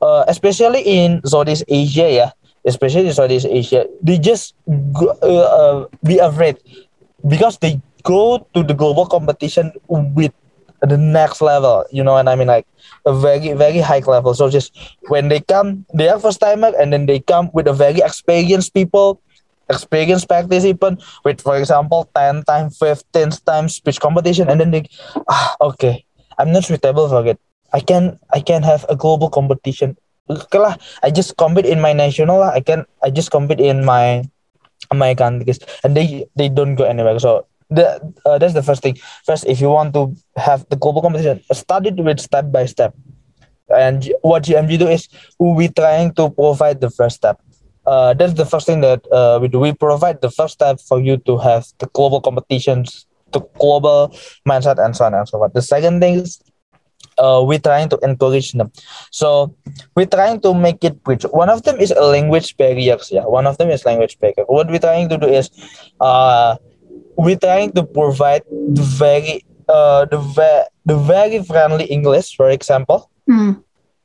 uh, 0.00 0.24
especially 0.28 0.82
in 0.82 1.20
Southeast 1.24 1.64
Asia, 1.68 2.10
yeah, 2.10 2.30
especially 2.64 3.08
in 3.08 3.14
Southeast 3.14 3.46
Asia, 3.46 3.86
they 4.02 4.18
just 4.18 4.54
uh, 4.68 5.26
uh, 5.26 5.86
be 6.02 6.18
afraid 6.18 6.58
because 7.26 7.58
they 7.58 7.80
go 8.02 8.46
to 8.54 8.62
the 8.62 8.74
global 8.74 9.06
competition 9.06 9.72
with 9.88 10.32
the 10.86 10.98
next 10.98 11.40
level. 11.40 11.84
You 11.90 12.04
know 12.04 12.12
what 12.12 12.28
I 12.28 12.34
mean? 12.36 12.48
Like 12.48 12.66
a 13.06 13.14
very 13.14 13.52
very 13.52 13.80
high 13.80 14.04
level. 14.04 14.34
So 14.34 14.50
just 14.50 14.76
when 15.08 15.28
they 15.28 15.40
come, 15.40 15.86
they 15.94 16.08
are 16.08 16.18
first 16.18 16.40
timer, 16.40 16.72
and 16.78 16.92
then 16.92 17.06
they 17.06 17.20
come 17.20 17.50
with 17.52 17.66
a 17.68 17.72
very 17.72 18.00
experienced 18.00 18.74
people. 18.74 19.20
experienced 19.70 20.28
participant 20.28 21.00
with 21.24 21.40
for 21.40 21.56
example 21.56 22.08
10 22.14 22.44
times 22.44 22.76
15 22.76 23.30
times 23.48 23.80
speech 23.80 24.00
competition 24.00 24.48
and 24.52 24.60
then 24.60 24.70
they 24.70 24.84
ah, 25.28 25.56
okay 25.60 26.04
i'm 26.36 26.52
not 26.52 26.64
suitable 26.64 27.08
for 27.08 27.24
it 27.24 27.40
i 27.72 27.80
can 27.80 28.18
i 28.36 28.40
can 28.40 28.62
have 28.62 28.84
a 28.92 28.96
global 28.96 29.30
competition 29.32 29.96
okay 30.28 30.60
lah 30.60 30.76
i 31.00 31.08
just 31.08 31.36
compete 31.40 31.64
in 31.64 31.80
my 31.80 31.92
national 31.92 32.44
lah 32.44 32.52
i 32.52 32.60
can 32.60 32.84
i 33.00 33.08
just 33.08 33.32
compete 33.32 33.60
in 33.60 33.84
my 33.84 34.20
my 34.92 35.16
countries 35.16 35.58
and 35.82 35.96
they 35.96 36.28
they 36.36 36.48
don't 36.52 36.76
go 36.76 36.84
anywhere 36.84 37.16
so 37.16 37.48
the, 37.70 38.14
uh, 38.26 38.38
that's 38.38 38.54
the 38.54 38.62
first 38.62 38.82
thing 38.82 38.96
first 39.24 39.46
if 39.46 39.60
you 39.60 39.68
want 39.68 39.92
to 39.94 40.14
have 40.36 40.68
the 40.68 40.76
global 40.76 41.02
competition 41.02 41.40
start 41.52 41.86
it 41.86 41.96
with 41.96 42.20
step 42.20 42.50
by 42.52 42.66
step 42.66 42.94
and 43.68 44.12
what 44.22 44.44
gmg 44.44 44.78
do 44.78 44.88
is 44.88 45.08
we 45.38 45.68
trying 45.68 46.12
to 46.14 46.30
provide 46.30 46.80
the 46.80 46.90
first 46.90 47.16
step 47.16 47.40
uh, 47.86 48.14
that's 48.14 48.34
the 48.34 48.46
first 48.46 48.66
thing 48.66 48.80
that 48.80 49.04
uh, 49.12 49.38
we 49.40 49.48
do. 49.48 49.58
We 49.58 49.72
provide 49.72 50.20
the 50.20 50.30
first 50.30 50.54
step 50.54 50.80
for 50.80 51.00
you 51.00 51.18
to 51.28 51.36
have 51.38 51.66
the 51.78 51.86
global 51.92 52.20
competitions, 52.20 53.06
the 53.32 53.40
global 53.58 54.08
mindset, 54.48 54.82
and 54.82 54.96
so 54.96 55.04
on 55.04 55.14
and 55.14 55.28
so 55.28 55.38
forth. 55.38 55.52
The 55.52 55.62
second 55.62 56.00
thing 56.00 56.14
is 56.14 56.40
uh, 57.18 57.42
we're 57.44 57.58
trying 57.58 57.88
to 57.90 57.98
encourage 58.02 58.52
them. 58.52 58.72
So 59.10 59.54
we're 59.94 60.06
trying 60.06 60.40
to 60.40 60.54
make 60.54 60.82
it 60.82 61.02
bridge. 61.04 61.24
One 61.24 61.50
of 61.50 61.62
them 61.62 61.78
is 61.78 61.90
a 61.90 62.00
language 62.00 62.56
barriers. 62.56 63.10
Yeah, 63.12 63.26
one 63.26 63.46
of 63.46 63.58
them 63.58 63.70
is 63.70 63.84
language 63.84 64.18
barrier. 64.18 64.44
What 64.46 64.68
we're 64.68 64.78
trying 64.78 65.08
to 65.10 65.18
do 65.18 65.26
is, 65.26 65.50
uh, 66.00 66.56
we're 67.16 67.38
trying 67.38 67.72
to 67.72 67.82
provide 67.84 68.42
the 68.50 68.82
very, 68.82 69.44
uh, 69.68 70.04
the 70.06 70.18
ve- 70.18 70.68
the 70.84 70.96
very 70.96 71.42
friendly 71.42 71.84
English, 71.86 72.36
for 72.36 72.50
example. 72.50 73.10
Mm. 73.28 73.62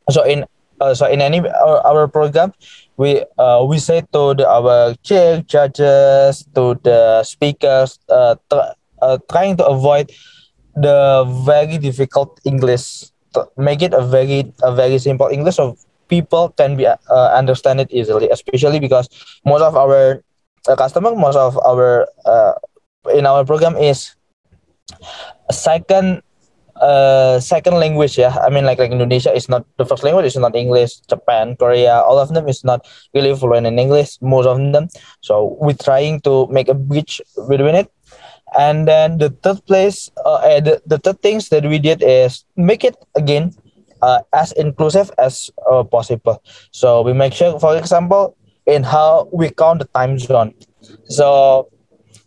So 0.10 0.23
in 0.23 0.45
uh, 0.80 0.93
so 0.93 1.06
in 1.06 1.21
any 1.21 1.39
our, 1.39 1.80
our 1.86 2.08
program, 2.08 2.54
we 2.97 3.23
uh, 3.39 3.63
we 3.63 3.80
say 3.80 4.02
to 4.12 4.36
the, 4.36 4.47
our 4.47 4.93
chair 5.04 5.41
judges 5.47 6.43
to 6.56 6.75
the 6.84 7.23
speakers 7.23 7.99
uh, 8.10 8.36
tr- 8.52 8.75
uh, 9.02 9.17
trying 9.32 9.56
to 9.58 9.65
avoid 9.65 10.12
the 10.75 11.23
very 11.45 11.78
difficult 11.78 12.39
english 12.45 13.10
make 13.58 13.82
it 13.82 13.93
a 13.93 14.04
very 14.04 14.52
a 14.63 14.73
very 14.75 14.99
simple 14.99 15.28
english 15.28 15.56
so 15.56 15.75
people 16.08 16.49
can 16.58 16.75
be 16.75 16.86
uh, 16.86 17.30
understand 17.34 17.80
it 17.80 17.91
easily 17.91 18.30
especially 18.30 18.80
because 18.80 19.10
most 19.45 19.62
of 19.62 19.75
our 19.75 20.21
uh, 20.67 20.75
customer 20.75 21.15
most 21.15 21.36
of 21.36 21.58
our 21.65 22.08
uh, 22.25 22.54
in 23.07 23.25
our 23.25 23.45
program 23.45 23.77
is 23.77 24.15
second 25.51 26.21
uh 26.81 27.39
second 27.39 27.75
language 27.75 28.17
yeah. 28.17 28.35
I 28.39 28.49
mean 28.49 28.65
like 28.65 28.79
like 28.79 28.91
indonesia 28.91 29.33
is 29.35 29.49
not 29.49 29.65
the 29.77 29.85
first 29.85 30.03
language 30.03 30.25
is 30.25 30.38
not 30.38 30.55
english 30.55 30.99
japan 31.12 31.55
korea 31.55 31.99
all 32.07 32.17
of 32.19 32.33
them 32.33 32.47
is 32.47 32.63
not 32.63 32.88
really 33.13 33.35
fluent 33.35 33.67
in 33.67 33.79
english 33.79 34.17
most 34.21 34.47
of 34.47 34.57
them. 34.71 34.88
So 35.21 35.57
we're 35.59 35.79
trying 35.79 36.21
to 36.21 36.47
make 36.47 36.67
a 36.67 36.73
bridge 36.73 37.21
between 37.47 37.75
it. 37.75 37.91
And 38.57 38.88
then 38.88 39.19
the 39.19 39.29
third 39.29 39.63
place 39.67 40.09
uh, 40.25 40.59
the, 40.59 40.81
the 40.85 40.97
third 40.97 41.21
things 41.21 41.49
that 41.49 41.65
we 41.65 41.79
did 41.79 42.01
is 42.01 42.45
make 42.55 42.83
it 42.83 42.95
again 43.15 43.53
uh, 44.01 44.21
as 44.33 44.51
inclusive 44.53 45.12
as 45.17 45.51
uh, 45.69 45.83
possible. 45.83 46.41
So 46.71 47.01
we 47.01 47.13
make 47.13 47.33
sure 47.33 47.59
for 47.59 47.77
example 47.77 48.35
in 48.65 48.83
how 48.83 49.27
we 49.33 49.49
count 49.51 49.79
the 49.79 49.89
time 49.93 50.17
zone. 50.17 50.53
So 51.09 51.69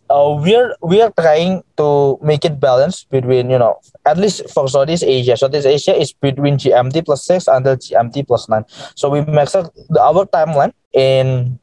uh, 0.09 0.35
we're 0.39 0.75
we 0.81 1.01
are 1.01 1.11
trying 1.15 1.63
to 1.77 2.19
make 2.21 2.43
it 2.45 2.59
balance 2.59 3.03
between 3.03 3.49
you 3.49 3.57
know 3.57 3.79
at 4.05 4.17
least 4.17 4.49
for 4.49 4.67
Southeast 4.67 5.03
Asia. 5.03 5.37
Southeast 5.37 5.67
Asia 5.67 5.95
is 5.95 6.13
between 6.13 6.57
GMT 6.57 7.05
plus 7.05 7.25
six 7.25 7.47
until 7.47 7.75
GMT 7.77 8.27
plus 8.27 8.49
nine. 8.49 8.65
So 8.95 9.09
we 9.09 9.21
make 9.25 9.49
sure 9.49 9.69
our 9.99 10.25
timeline 10.27 10.73
in 10.93 11.59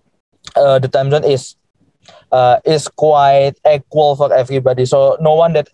uh, 0.57 0.79
the 0.79 0.89
time 0.89 1.11
zone 1.11 1.25
is 1.25 1.57
uh, 2.33 2.59
is 2.65 2.89
quite 2.89 3.55
equal 3.69 4.17
for 4.17 4.33
everybody. 4.33 4.87
So 4.87 5.17
no 5.21 5.35
one 5.35 5.53
that 5.55 5.69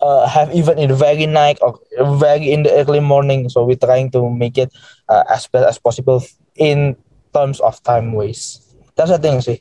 uh 0.00 0.28
have 0.28 0.52
even 0.52 0.78
in 0.78 0.92
the 0.92 0.94
very 0.96 1.24
night 1.24 1.58
or 1.62 1.80
very 2.20 2.52
in 2.52 2.62
the 2.64 2.72
early 2.72 3.00
morning. 3.00 3.48
So 3.48 3.64
we're 3.64 3.80
trying 3.80 4.10
to 4.12 4.30
make 4.30 4.58
it 4.58 4.72
uh, 5.08 5.24
as 5.28 5.46
best 5.46 5.66
as 5.66 5.78
possible 5.78 6.24
in 6.56 6.96
terms 7.34 7.60
of 7.60 7.82
time 7.82 8.12
waste. 8.12 8.62
That's 8.96 9.10
the 9.10 9.18
thing, 9.18 9.40
see. 9.40 9.60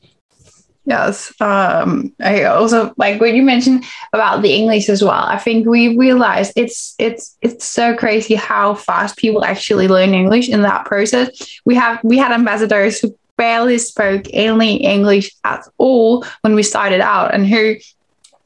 Yes. 0.85 1.33
Um, 1.41 2.13
I 2.21 2.43
also 2.43 2.93
like 2.97 3.19
what 3.19 3.33
you 3.33 3.41
mentioned 3.41 3.85
about 4.13 4.43
the 4.43 4.53
English 4.53 4.87
as 4.87 5.03
well. 5.03 5.25
I 5.25 5.39
think 5.39 5.67
we 5.67 5.97
realized 5.97 6.53
it's 6.55 6.93
it's 6.99 7.35
it's 7.41 7.65
so 7.65 7.95
crazy 7.95 8.35
how 8.35 8.75
fast 8.75 9.17
people 9.17 9.43
actually 9.43 9.87
learn 9.87 10.13
English 10.13 10.47
in 10.47 10.61
that 10.61 10.85
process. 10.85 11.29
We 11.65 11.73
have 11.75 11.99
we 12.03 12.17
had 12.17 12.31
ambassadors 12.31 12.99
who 12.99 13.17
barely 13.35 13.79
spoke 13.79 14.25
any 14.31 14.77
English 14.77 15.31
at 15.43 15.67
all 15.77 16.23
when 16.41 16.55
we 16.55 16.63
started 16.63 17.01
out 17.01 17.33
and 17.33 17.47
who 17.47 17.75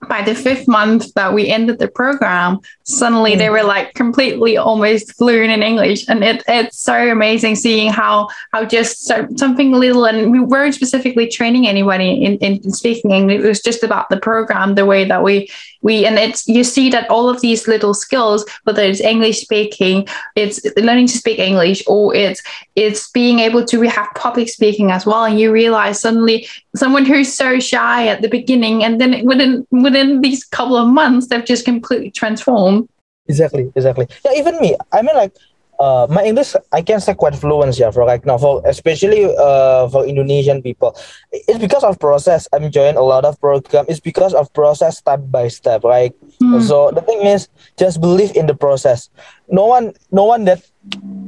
by 0.07 0.21
the 0.21 0.33
fifth 0.33 0.67
month 0.67 1.13
that 1.15 1.33
we 1.33 1.49
ended 1.49 1.79
the 1.79 1.87
program, 1.87 2.59
suddenly 2.83 3.35
they 3.35 3.47
mm. 3.47 3.51
were 3.51 3.63
like 3.63 3.93
completely 3.93 4.55
almost 4.55 5.15
fluent 5.17 5.51
in 5.51 5.61
English. 5.61 6.07
And 6.07 6.23
it, 6.23 6.43
it's 6.47 6.79
so 6.79 6.95
amazing 7.11 7.55
seeing 7.55 7.91
how 7.91 8.29
how 8.53 8.65
just 8.65 9.05
so, 9.05 9.27
something 9.35 9.73
little 9.73 10.05
and 10.05 10.31
we 10.31 10.39
weren't 10.39 10.75
specifically 10.75 11.27
training 11.27 11.67
anybody 11.67 12.23
in, 12.23 12.37
in 12.37 12.71
speaking 12.71 13.11
English. 13.11 13.41
It 13.41 13.47
was 13.47 13.61
just 13.61 13.83
about 13.83 14.09
the 14.09 14.17
program, 14.17 14.75
the 14.75 14.85
way 14.85 15.03
that 15.05 15.23
we 15.23 15.49
we 15.81 16.05
and 16.05 16.17
it's 16.17 16.47
you 16.47 16.63
see 16.63 16.89
that 16.89 17.09
all 17.09 17.29
of 17.29 17.41
these 17.41 17.67
little 17.67 17.93
skills, 17.93 18.45
whether 18.63 18.83
it's 18.83 18.99
English 18.99 19.41
speaking, 19.41 20.07
it's 20.35 20.59
learning 20.75 21.07
to 21.07 21.17
speak 21.17 21.39
English, 21.39 21.83
or 21.87 22.13
it's 22.13 22.41
it's 22.75 23.09
being 23.11 23.39
able 23.39 23.63
to 23.65 23.79
we 23.79 23.87
have 23.87 24.07
public 24.15 24.49
speaking 24.49 24.91
as 24.91 25.05
well. 25.05 25.25
And 25.25 25.39
you 25.39 25.51
realize 25.51 26.01
suddenly 26.01 26.47
someone 26.75 27.05
who's 27.05 27.33
so 27.33 27.59
shy 27.59 28.07
at 28.07 28.21
the 28.21 28.29
beginning 28.29 28.83
and 28.83 28.99
then 28.99 29.25
within 29.25 29.65
within 29.71 30.21
these 30.21 30.43
couple 30.43 30.77
of 30.77 30.87
months 30.87 31.27
they've 31.27 31.45
just 31.45 31.65
completely 31.65 32.11
transformed 32.11 32.87
exactly 33.27 33.71
exactly 33.75 34.07
yeah 34.25 34.31
even 34.35 34.59
me 34.59 34.75
i 34.91 35.01
mean 35.01 35.15
like 35.15 35.33
uh, 35.79 36.07
my 36.09 36.23
English 36.23 36.55
I 36.71 36.81
can 36.81 36.99
say 36.99 37.15
quite 37.15 37.35
fluent 37.35 37.77
yeah 37.79 37.91
for 37.91 38.05
right 38.05 38.23
now 38.25 38.37
for 38.37 38.61
especially 38.67 39.25
uh, 39.25 39.87
for 39.89 40.05
Indonesian 40.05 40.61
people. 40.61 40.95
It's 41.31 41.59
because 41.59 41.83
of 41.83 41.99
process. 41.99 42.47
I'm 42.53 42.69
joining 42.69 42.97
a 42.97 43.01
lot 43.01 43.25
of 43.25 43.39
program. 43.39 43.85
It's 43.87 43.99
because 43.99 44.33
of 44.33 44.51
process 44.53 44.99
step 44.99 45.21
by 45.31 45.47
step. 45.47 45.83
Right. 45.83 46.13
Mm. 46.41 46.61
So 46.61 46.91
the 46.91 47.01
thing 47.01 47.25
is, 47.25 47.47
just 47.77 48.01
believe 48.01 48.35
in 48.35 48.47
the 48.47 48.55
process. 48.55 49.09
No 49.47 49.65
one, 49.65 49.93
no 50.11 50.25
one 50.25 50.45
that 50.45 50.61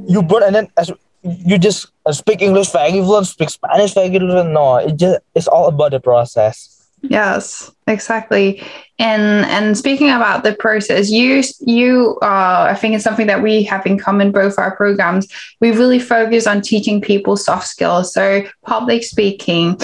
you 0.06 0.22
brought 0.22 0.42
and 0.42 0.54
then 0.54 0.68
as 0.76 0.92
you 1.22 1.58
just 1.58 1.86
uh, 2.04 2.12
speak 2.12 2.42
English 2.42 2.70
very 2.70 3.00
fluent, 3.00 3.26
speak 3.26 3.50
Spanish 3.50 3.94
very 3.94 4.10
fluent. 4.10 4.50
No, 4.50 4.76
it 4.76 4.96
just 4.96 5.20
it's 5.34 5.48
all 5.48 5.68
about 5.68 5.92
the 5.92 6.00
process. 6.00 6.71
Yes, 7.02 7.70
exactly. 7.86 8.62
And 8.98 9.44
and 9.46 9.76
speaking 9.76 10.10
about 10.10 10.44
the 10.44 10.54
process, 10.54 11.10
you 11.10 11.42
you 11.60 12.18
uh, 12.22 12.68
I 12.70 12.74
think 12.74 12.94
it's 12.94 13.04
something 13.04 13.26
that 13.26 13.42
we 13.42 13.64
have 13.64 13.84
in 13.86 13.98
common 13.98 14.30
both 14.30 14.58
our 14.58 14.76
programs. 14.76 15.26
We 15.60 15.72
really 15.72 15.98
focus 15.98 16.46
on 16.46 16.60
teaching 16.60 17.00
people 17.00 17.36
soft 17.36 17.66
skills, 17.66 18.14
so 18.14 18.44
public 18.64 19.02
speaking, 19.02 19.78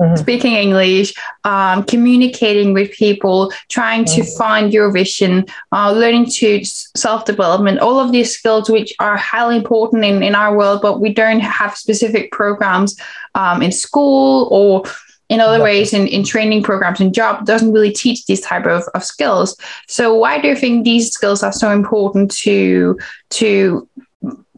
Mm-hmm. 0.00 0.16
speaking 0.16 0.54
English, 0.54 1.14
um, 1.44 1.84
communicating 1.84 2.72
with 2.72 2.90
people, 2.90 3.52
trying 3.68 4.04
to 4.06 4.22
mm-hmm. 4.22 4.38
find 4.38 4.72
your 4.72 4.90
vision, 4.90 5.46
uh, 5.70 5.92
learning 5.92 6.26
to 6.32 6.64
self 6.64 7.24
development, 7.26 7.78
all 7.78 8.00
of 8.00 8.10
these 8.10 8.32
skills 8.32 8.68
which 8.68 8.92
are 8.98 9.16
highly 9.16 9.56
important 9.56 10.04
in, 10.04 10.20
in 10.20 10.34
our 10.34 10.56
world, 10.56 10.82
but 10.82 11.00
we 11.00 11.14
don't 11.14 11.38
have 11.38 11.76
specific 11.76 12.32
programs 12.32 12.96
um, 13.36 13.62
in 13.62 13.70
school 13.70 14.48
or 14.50 14.82
in 15.28 15.40
other 15.40 15.62
ways 15.62 15.92
in, 15.92 16.06
in 16.06 16.22
training 16.22 16.62
programs 16.62 17.00
and 17.00 17.14
job 17.14 17.46
doesn't 17.46 17.72
really 17.72 17.92
teach 17.92 18.26
these 18.26 18.40
type 18.40 18.66
of, 18.66 18.82
of 18.94 19.04
skills 19.04 19.56
so 19.88 20.14
why 20.14 20.40
do 20.40 20.48
you 20.48 20.56
think 20.56 20.84
these 20.84 21.10
skills 21.10 21.42
are 21.42 21.52
so 21.52 21.70
important 21.70 22.30
to 22.30 22.98
to 23.30 23.88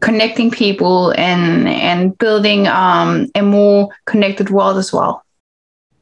connecting 0.01 0.51
people 0.51 1.11
and 1.17 1.67
and 1.67 2.17
building 2.17 2.67
um, 2.67 3.27
a 3.35 3.41
more 3.41 3.89
connected 4.05 4.49
world 4.49 4.77
as 4.77 4.93
well 4.93 5.23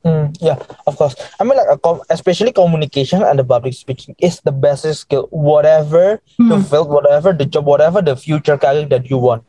Mm, 0.06 0.38
yeah, 0.40 0.62
of 0.86 0.98
course. 0.98 1.16
I 1.40 1.44
mean, 1.44 1.58
like, 1.58 1.82
especially 2.12 2.52
communication 2.54 3.24
and 3.24 3.40
the 3.40 3.44
public 3.44 3.74
speaking 3.74 4.16
is 4.20 4.40
the 4.42 4.52
best 4.52 4.86
skill. 4.94 5.26
Whatever 5.32 6.22
mm. 6.40 6.50
the 6.50 6.62
field, 6.62 6.90
whatever 6.90 7.34
the 7.34 7.46
job, 7.46 7.66
whatever 7.66 8.04
the 8.04 8.16
future 8.16 8.56
career 8.56 8.86
that 8.86 9.10
you 9.10 9.18
want. 9.18 9.44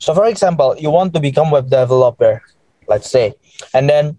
So, 0.00 0.12
for 0.12 0.26
example, 0.26 0.74
you 0.80 0.90
want 0.90 1.14
to 1.14 1.20
become 1.20 1.52
web 1.52 1.70
developer, 1.70 2.42
let's 2.88 3.08
say, 3.08 3.34
and 3.72 3.88
then 3.88 4.18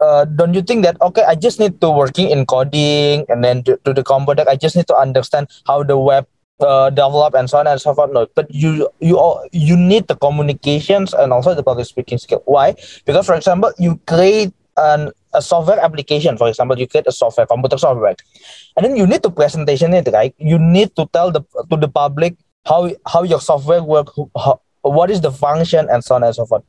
uh, 0.00 0.24
don't 0.24 0.54
you 0.54 0.62
think 0.62 0.84
that 0.84 1.00
okay, 1.00 1.22
I 1.22 1.34
just 1.34 1.58
need 1.58 1.80
to 1.80 1.90
working 1.90 2.30
in 2.30 2.46
coding 2.46 3.26
and 3.28 3.42
then 3.44 3.62
to, 3.64 3.78
to 3.84 3.92
the 3.92 4.02
computer, 4.02 4.44
I 4.48 4.56
just 4.56 4.76
need 4.76 4.86
to 4.88 4.96
understand 4.96 5.48
how 5.66 5.82
the 5.82 5.98
web 5.98 6.26
uh, 6.60 6.90
develop 6.90 7.34
and 7.34 7.48
so 7.48 7.58
on 7.58 7.66
and 7.66 7.80
so 7.80 7.94
forth. 7.94 8.12
No, 8.12 8.26
but 8.34 8.52
you 8.52 8.88
you 9.00 9.18
all, 9.18 9.46
you 9.52 9.76
need 9.76 10.08
the 10.08 10.16
communications 10.16 11.14
and 11.14 11.32
also 11.32 11.54
the 11.54 11.62
public 11.62 11.86
speaking 11.86 12.18
skill. 12.18 12.42
Why? 12.46 12.74
Because 13.04 13.26
for 13.26 13.34
example, 13.34 13.72
you 13.78 14.00
create 14.06 14.52
an 14.76 15.10
a 15.34 15.42
software 15.42 15.78
application. 15.78 16.38
For 16.38 16.48
example, 16.48 16.78
you 16.78 16.86
create 16.86 17.06
a 17.06 17.12
software, 17.12 17.46
computer 17.46 17.78
software, 17.78 18.16
and 18.76 18.84
then 18.84 18.96
you 18.96 19.06
need 19.06 19.22
to 19.22 19.30
presentation 19.30 19.92
it, 19.94 20.08
right? 20.12 20.34
You 20.38 20.58
need 20.58 20.94
to 20.96 21.06
tell 21.12 21.30
the 21.30 21.42
to 21.70 21.76
the 21.76 21.88
public 21.88 22.36
how 22.66 22.90
how 23.06 23.22
your 23.22 23.40
software 23.40 23.82
work, 23.82 24.08
how, 24.36 24.60
what 24.82 25.10
is 25.10 25.20
the 25.20 25.30
function, 25.32 25.88
and 25.90 26.04
so 26.04 26.14
on 26.14 26.24
and 26.24 26.34
so 26.34 26.46
forth. 26.46 26.64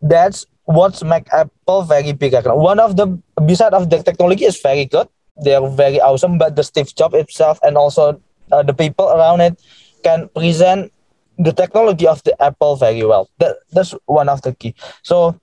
That's 0.00 0.46
what's 0.66 1.02
make 1.02 1.26
Apple 1.32 1.82
very 1.82 2.12
big. 2.12 2.34
One 2.44 2.78
of 2.78 2.96
the 2.96 3.18
beside 3.46 3.72
of 3.72 3.88
the 3.88 4.02
technology 4.02 4.44
is 4.44 4.60
very 4.60 4.84
good. 4.84 5.08
They're 5.38 5.66
very 5.66 6.00
awesome, 6.00 6.38
but 6.38 6.56
the 6.56 6.62
Steve 6.62 6.94
Jobs 6.94 7.14
itself 7.14 7.58
and 7.62 7.76
also 7.76 8.20
uh, 8.52 8.62
the 8.62 8.74
people 8.74 9.08
around 9.08 9.40
it 9.40 9.60
can 10.02 10.28
present 10.34 10.92
the 11.38 11.52
technology 11.52 12.06
of 12.06 12.22
the 12.24 12.34
Apple 12.42 12.76
very 12.76 13.04
well. 13.04 13.30
That 13.38 13.56
that's 13.72 13.94
one 14.06 14.28
of 14.28 14.42
the 14.42 14.54
key. 14.54 14.74
So, 15.02 15.38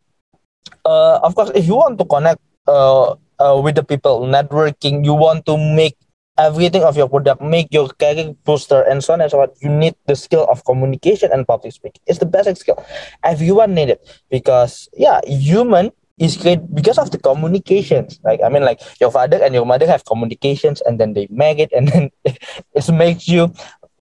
uh, 0.85 1.19
of 1.23 1.35
course, 1.35 1.51
if 1.55 1.65
you 1.65 1.75
want 1.75 1.97
to 1.99 2.05
connect 2.05 2.41
uh, 2.67 3.15
uh, 3.39 3.59
with 3.61 3.75
the 3.75 3.83
people, 3.83 4.25
networking, 4.25 5.05
you 5.05 5.13
want 5.13 5.45
to 5.45 5.57
make 5.57 5.97
everything 6.37 6.83
of 6.83 6.97
your 6.97 7.09
product, 7.09 7.41
make 7.41 7.67
your 7.71 7.89
career 7.89 8.33
booster, 8.43 8.81
and 8.81 9.03
so 9.03 9.13
on 9.13 9.21
and 9.21 9.31
so 9.31 9.41
on. 9.41 9.49
You 9.61 9.69
need 9.69 9.95
the 10.07 10.15
skill 10.15 10.45
of 10.49 10.65
communication 10.65 11.31
and 11.31 11.47
public 11.47 11.73
speaking. 11.73 12.01
It's 12.07 12.19
the 12.19 12.25
basic 12.25 12.57
skill. 12.57 12.83
Everyone 13.23 13.73
need 13.73 13.89
it 13.89 14.01
because 14.29 14.89
yeah, 14.93 15.21
human 15.25 15.91
is 16.17 16.37
great 16.37 16.61
because 16.73 16.97
of 16.97 17.11
the 17.11 17.17
communications. 17.17 18.19
Like 18.23 18.41
I 18.43 18.49
mean, 18.49 18.63
like 18.63 18.81
your 18.99 19.11
father 19.11 19.41
and 19.41 19.53
your 19.53 19.65
mother 19.65 19.87
have 19.87 20.05
communications, 20.05 20.81
and 20.81 20.99
then 20.99 21.13
they 21.13 21.27
make 21.29 21.59
it, 21.59 21.71
and 21.71 21.87
then 21.87 22.09
it 22.25 22.89
makes 22.91 23.27
you 23.27 23.53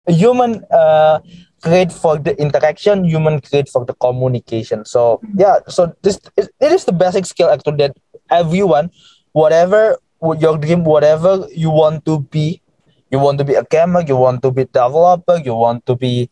human. 0.07 0.65
Uh, 0.71 1.21
great 1.63 1.93
for 1.93 2.19
the 2.19 2.35
interaction 2.43 3.05
human 3.05 3.39
great 3.39 3.69
for 3.69 3.85
the 3.85 3.95
communication 3.95 4.85
so 4.85 5.21
yeah 5.39 5.63
so 5.69 5.95
this 6.03 6.19
it, 6.37 6.51
it 6.61 6.73
is 6.73 6.85
the 6.85 6.93
basic 6.93 7.25
skill 7.25 7.49
actually 7.49 7.77
that 7.77 7.97
everyone 8.31 8.91
whatever 9.31 9.97
your 10.39 10.59
dream 10.59 10.85
whatever 10.85 11.47
you 11.51 11.71
want 11.71 12.05
to 12.07 12.21
be. 12.21 12.61
You 13.11 13.19
want 13.19 13.37
to 13.39 13.45
be 13.45 13.55
a 13.55 13.65
gamer 13.65 14.01
you 14.01 14.17
want 14.17 14.41
to 14.41 14.51
be 14.51 14.65
developer 14.65 15.37
you 15.37 15.55
want 15.55 15.85
to 15.85 15.95
be 15.95 16.31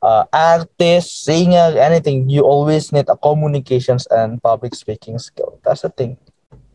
uh, 0.00 0.24
artist 0.32 1.24
singer 1.24 1.74
anything. 1.74 2.30
You 2.30 2.42
always 2.42 2.92
need 2.92 3.08
a 3.08 3.16
communications 3.16 4.06
and 4.06 4.40
public 4.40 4.76
speaking 4.76 5.18
skill. 5.18 5.58
That's 5.64 5.82
the 5.82 5.88
thing. 5.88 6.16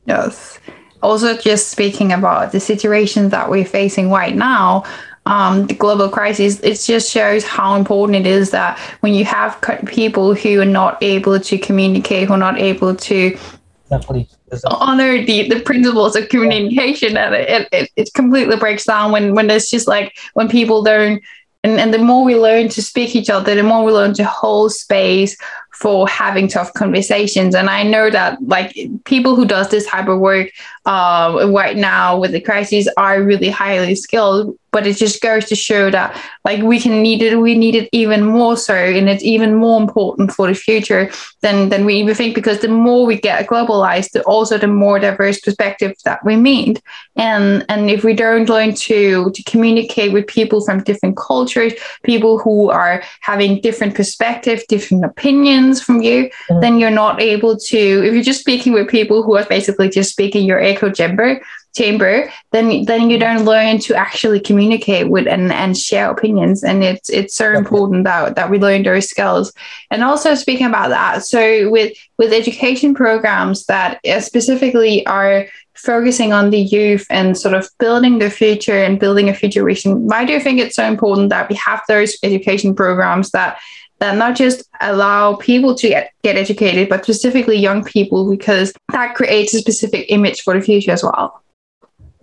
Yes. 0.06 0.60
Also 1.02 1.38
just 1.38 1.70
speaking 1.70 2.12
about 2.12 2.52
the 2.52 2.60
situations 2.60 3.32
that 3.32 3.50
we're 3.50 3.64
facing 3.64 4.12
right 4.12 4.36
now 4.36 4.84
um, 5.26 5.66
the 5.68 5.74
global 5.74 6.10
crisis, 6.10 6.60
it 6.60 6.76
just 6.76 7.12
shows 7.12 7.44
how 7.44 7.76
important 7.76 8.16
it 8.16 8.28
is 8.28 8.52
that 8.52 8.78
when 9.00 9.14
you 9.14 9.26
have 9.26 9.60
people 9.88 10.36
who 10.36 10.62
are 10.62 10.66
not 10.66 11.02
able 11.02 11.40
to 11.40 11.58
communicate, 11.58 12.28
who 12.28 12.34
are 12.34 12.38
not 12.38 12.60
able 12.60 12.96
to 12.96 13.38
exactly. 13.86 14.30
Honor 14.66 15.24
the, 15.24 15.50
the 15.50 15.60
principles 15.62 16.16
of 16.16 16.30
communication 16.30 17.18
and 17.18 17.36
it, 17.36 17.68
it, 17.72 17.92
it 17.96 18.14
completely 18.14 18.56
breaks 18.56 18.86
down 18.86 19.12
when 19.12 19.34
when 19.36 19.48
there's 19.48 19.70
just 19.70 19.88
like 19.88 20.18
when 20.34 20.48
people 20.48 20.84
don't 20.84 21.22
and, 21.64 21.80
and 21.80 21.94
the 21.94 21.98
more 21.98 22.24
we 22.24 22.36
learn 22.36 22.70
to 22.70 22.82
speak 22.82 23.16
each 23.16 23.30
other 23.30 23.56
the 23.56 23.64
more 23.64 23.84
we 23.84 23.92
learn 23.92 24.14
to 24.14 24.24
hold 24.24 24.72
space 24.72 25.38
for 25.72 26.08
having 26.08 26.48
tough 26.48 26.74
conversations. 26.74 27.54
And 27.54 27.70
i 27.70 27.84
know 27.84 28.10
that 28.10 28.42
like 28.44 28.76
people 29.06 29.36
who 29.36 29.46
does 29.46 29.70
this 29.70 29.86
type 29.88 30.08
of 30.08 30.20
work 30.20 30.50
um, 30.86 31.54
right 31.54 31.76
now 31.76 32.18
with 32.18 32.32
the 32.32 32.42
crisis 32.42 32.88
are 32.98 33.22
really 33.22 33.50
highly 33.50 33.96
skilled 33.96 34.58
but 34.76 34.86
it 34.86 34.98
just 34.98 35.22
goes 35.22 35.46
to 35.46 35.56
show 35.56 35.90
that 35.90 36.22
like 36.44 36.62
we 36.62 36.82
can 36.82 37.02
need 37.02 37.22
it 37.22 37.38
we 37.38 37.56
need 37.56 37.76
it 37.76 37.88
even 37.94 38.22
more 38.26 38.58
so 38.58 38.76
and 38.76 39.08
it's 39.08 39.24
even 39.24 39.56
more 39.56 39.80
important 39.82 40.34
for 40.34 40.48
the 40.48 40.54
future 40.54 41.10
than 41.40 41.70
than 41.70 41.86
we 41.86 41.94
even 41.96 42.14
think 42.14 42.36
because 42.36 42.60
the 42.60 42.68
more 42.68 43.06
we 43.06 43.18
get 43.18 43.48
globalized 43.48 44.12
the 44.12 44.22
also 44.24 44.58
the 44.58 44.68
more 44.68 45.00
diverse 45.00 45.40
perspective 45.40 45.94
that 46.04 46.20
we 46.26 46.36
meet 46.36 46.82
and 47.16 47.66
and 47.70 47.90
if 47.90 48.04
we 48.04 48.14
don't 48.14 48.50
learn 48.50 48.76
to 48.76 49.32
to 49.32 49.42
communicate 49.44 50.12
with 50.12 50.28
people 50.28 50.60
from 50.66 50.84
different 50.84 51.16
cultures 51.16 51.72
people 52.04 52.38
who 52.38 52.70
are 52.70 53.02
having 53.22 53.62
different 53.62 53.96
perspectives 53.96 54.66
different 54.68 55.06
opinions 55.06 55.82
from 55.82 56.02
you 56.02 56.26
mm-hmm. 56.26 56.60
then 56.60 56.78
you're 56.80 57.00
not 57.06 57.22
able 57.22 57.58
to 57.58 57.78
if 58.06 58.14
you're 58.14 58.30
just 58.32 58.42
speaking 58.42 58.74
with 58.74 58.90
people 58.90 59.24
who 59.24 59.38
are 59.38 59.46
basically 59.46 59.88
just 59.88 60.12
speaking 60.12 60.46
your 60.46 60.60
echo 60.60 60.92
chamber 60.92 61.40
chamber 61.76 62.32
then 62.52 62.86
then 62.86 63.10
you 63.10 63.20
don't 63.20 63.46
learn 63.46 63.80
to 63.80 63.94
actually 63.96 64.40
communicate 64.40 65.10
with 65.10 65.28
and, 65.28 65.52
and 65.52 65.78
share 65.78 66.10
opinions. 66.10 66.64
And 66.64 66.84
it's 66.84 67.10
it's 67.10 67.36
so 67.36 67.52
important 67.52 68.06
that 68.06 68.36
that 68.36 68.50
we 68.50 68.60
learn 68.60 68.84
those 68.84 69.10
skills. 69.10 69.52
And 69.92 70.04
also 70.04 70.36
speaking 70.36 70.68
about 70.68 70.90
that 70.90 71.26
so 71.26 71.70
with 71.70 71.98
with 72.18 72.34
education 72.34 72.94
programs 72.94 73.66
that 73.66 74.00
uh, 74.08 74.22
specifically 74.22 75.06
are 75.06 75.48
focusing 75.74 76.32
on 76.32 76.52
the 76.52 76.60
youth 76.60 77.06
and 77.10 77.38
sort 77.38 77.54
of 77.54 77.70
building 77.80 78.20
the 78.20 78.30
future 78.30 78.82
and 78.82 78.98
building 78.98 79.28
a 79.28 79.34
future 79.34 79.66
vision 79.66 80.08
why 80.08 80.24
do 80.24 80.32
you 80.32 80.40
think 80.40 80.58
it's 80.58 80.78
so 80.78 80.86
important 80.86 81.30
that 81.30 81.50
we 81.50 81.56
have 81.56 81.82
those 81.90 82.16
education 82.24 82.74
programs 82.74 83.30
that 83.32 83.60
that 84.00 84.18
not 84.18 84.36
just 84.36 84.64
allow 84.82 85.36
people 85.36 85.74
to 85.76 85.88
get, 85.88 86.12
get 86.24 86.36
educated, 86.36 86.90
but 86.90 87.04
specifically 87.04 87.58
young 87.58 87.84
people, 87.84 88.30
because 88.30 88.74
that 88.92 89.16
creates 89.16 89.54
a 89.54 89.60
specific 89.60 90.06
image 90.10 90.42
for 90.42 90.54
the 90.54 90.62
future 90.62 90.92
as 90.92 91.04
well. 91.04 91.42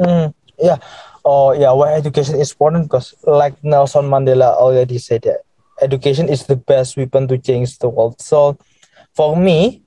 Mm, 0.02 0.34
yeah. 0.58 0.78
Oh, 1.24 1.52
yeah. 1.52 1.72
Why 1.72 1.94
education 1.94 2.36
is 2.40 2.52
important? 2.52 2.84
Because, 2.84 3.14
like 3.26 3.54
Nelson 3.62 4.06
Mandela 4.06 4.54
already 4.58 4.98
said, 4.98 5.22
that 5.22 5.46
education 5.80 6.28
is 6.28 6.46
the 6.46 6.56
best 6.56 6.96
weapon 6.96 7.28
to 7.28 7.38
change 7.38 7.78
the 7.78 7.88
world. 7.88 8.20
So, 8.20 8.58
for 9.14 9.36
me, 9.36 9.81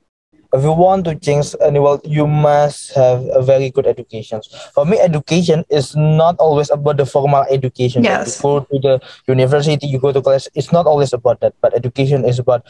if 0.56 0.64
you 0.64 0.72
want 0.72 1.04
to 1.06 1.16
change 1.16 1.54
any 1.60 1.80
world, 1.80 2.02
you 2.04 2.26
must 2.26 2.96
have 2.96 3.24
a 3.36 3.44
very 3.44 3.70
good 3.70 3.86
education. 3.86 4.42
For 4.74 4.86
me, 4.86 4.98
education 5.00 5.66
is 5.70 5.96
not 5.96 6.40
always 6.40 6.72
about 6.72 6.98
the 6.98 7.06
formal 7.06 7.44
education. 7.50 8.04
Yes. 8.04 8.40
You 8.40 8.42
go 8.42 8.60
to 8.64 8.80
the 8.80 8.96
university, 9.28 9.88
you 9.88 10.00
go 10.00 10.12
to 10.12 10.22
class. 10.22 10.48
It's 10.56 10.72
not 10.72 10.88
always 10.88 11.14
about 11.14 11.42
that. 11.42 11.54
But 11.62 11.76
education 11.76 12.24
is 12.24 12.40
about 12.40 12.64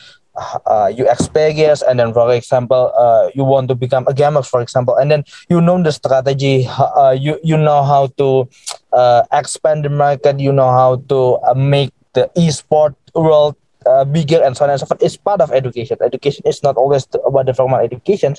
uh, 0.66 0.92
you 0.94 1.10
experience, 1.10 1.82
and 1.82 2.00
then, 2.00 2.14
for 2.14 2.34
example, 2.34 2.92
uh, 2.98 3.30
you 3.34 3.44
want 3.44 3.70
to 3.70 3.76
become 3.76 4.06
a 4.08 4.14
gamer, 4.14 4.42
for 4.42 4.62
example, 4.62 4.96
and 4.96 5.12
then 5.12 5.24
you 5.50 5.62
know 5.62 5.82
the 5.82 5.92
strategy. 5.92 6.68
Uh, 6.96 7.12
you 7.12 7.40
you 7.44 7.58
know 7.58 7.84
how 7.84 8.08
to 8.18 8.50
uh, 8.94 9.24
expand 9.32 9.86
the 9.86 9.90
market. 9.90 10.40
You 10.40 10.52
know 10.52 10.72
how 10.72 10.98
to 11.08 11.40
uh, 11.46 11.54
make 11.54 11.92
the 12.14 12.32
e-sport 12.36 12.96
world 13.14 13.56
uh, 13.86 14.06
bigger 14.06 14.42
and 14.44 14.56
so 14.58 14.66
on 14.66 14.72
and 14.72 14.80
so 14.80 14.86
forth 14.86 15.04
is 15.04 15.18
part 15.18 15.42
of 15.42 15.52
education. 15.52 15.98
Education 16.02 16.44
is 16.46 16.64
not 16.64 16.78
always 16.78 17.08
about 17.26 17.46
the 17.46 17.54
formal 17.54 17.80
education, 17.80 18.36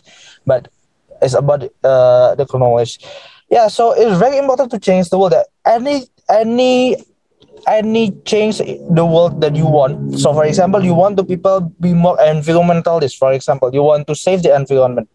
but 0.47 0.69
it's 1.23 1.35
about 1.35 1.63
uh, 1.85 2.35
the 2.35 2.47
knowledge. 2.55 2.99
Yeah, 3.49 3.69
so 3.69 3.93
it's 3.93 4.19
very 4.19 4.39
important 4.39 4.71
to 4.73 4.79
change 4.79 5.09
the 5.11 5.19
world. 5.19 5.33
That 5.33 5.47
any 5.65 6.07
any 6.29 6.97
any 7.67 8.11
change 8.25 8.59
the 8.59 9.07
world 9.07 9.41
that 9.41 9.55
you 9.55 9.67
want. 9.67 10.19
So, 10.19 10.33
for 10.33 10.45
example, 10.45 10.85
you 10.85 10.95
want 10.95 11.17
the 11.17 11.25
people 11.25 11.73
be 11.81 11.95
more 11.95 12.17
environmentalist. 12.19 13.17
For 13.17 13.33
example, 13.33 13.73
you 13.73 13.83
want 13.83 14.07
to 14.09 14.15
save 14.15 14.43
the 14.43 14.55
environment. 14.55 15.09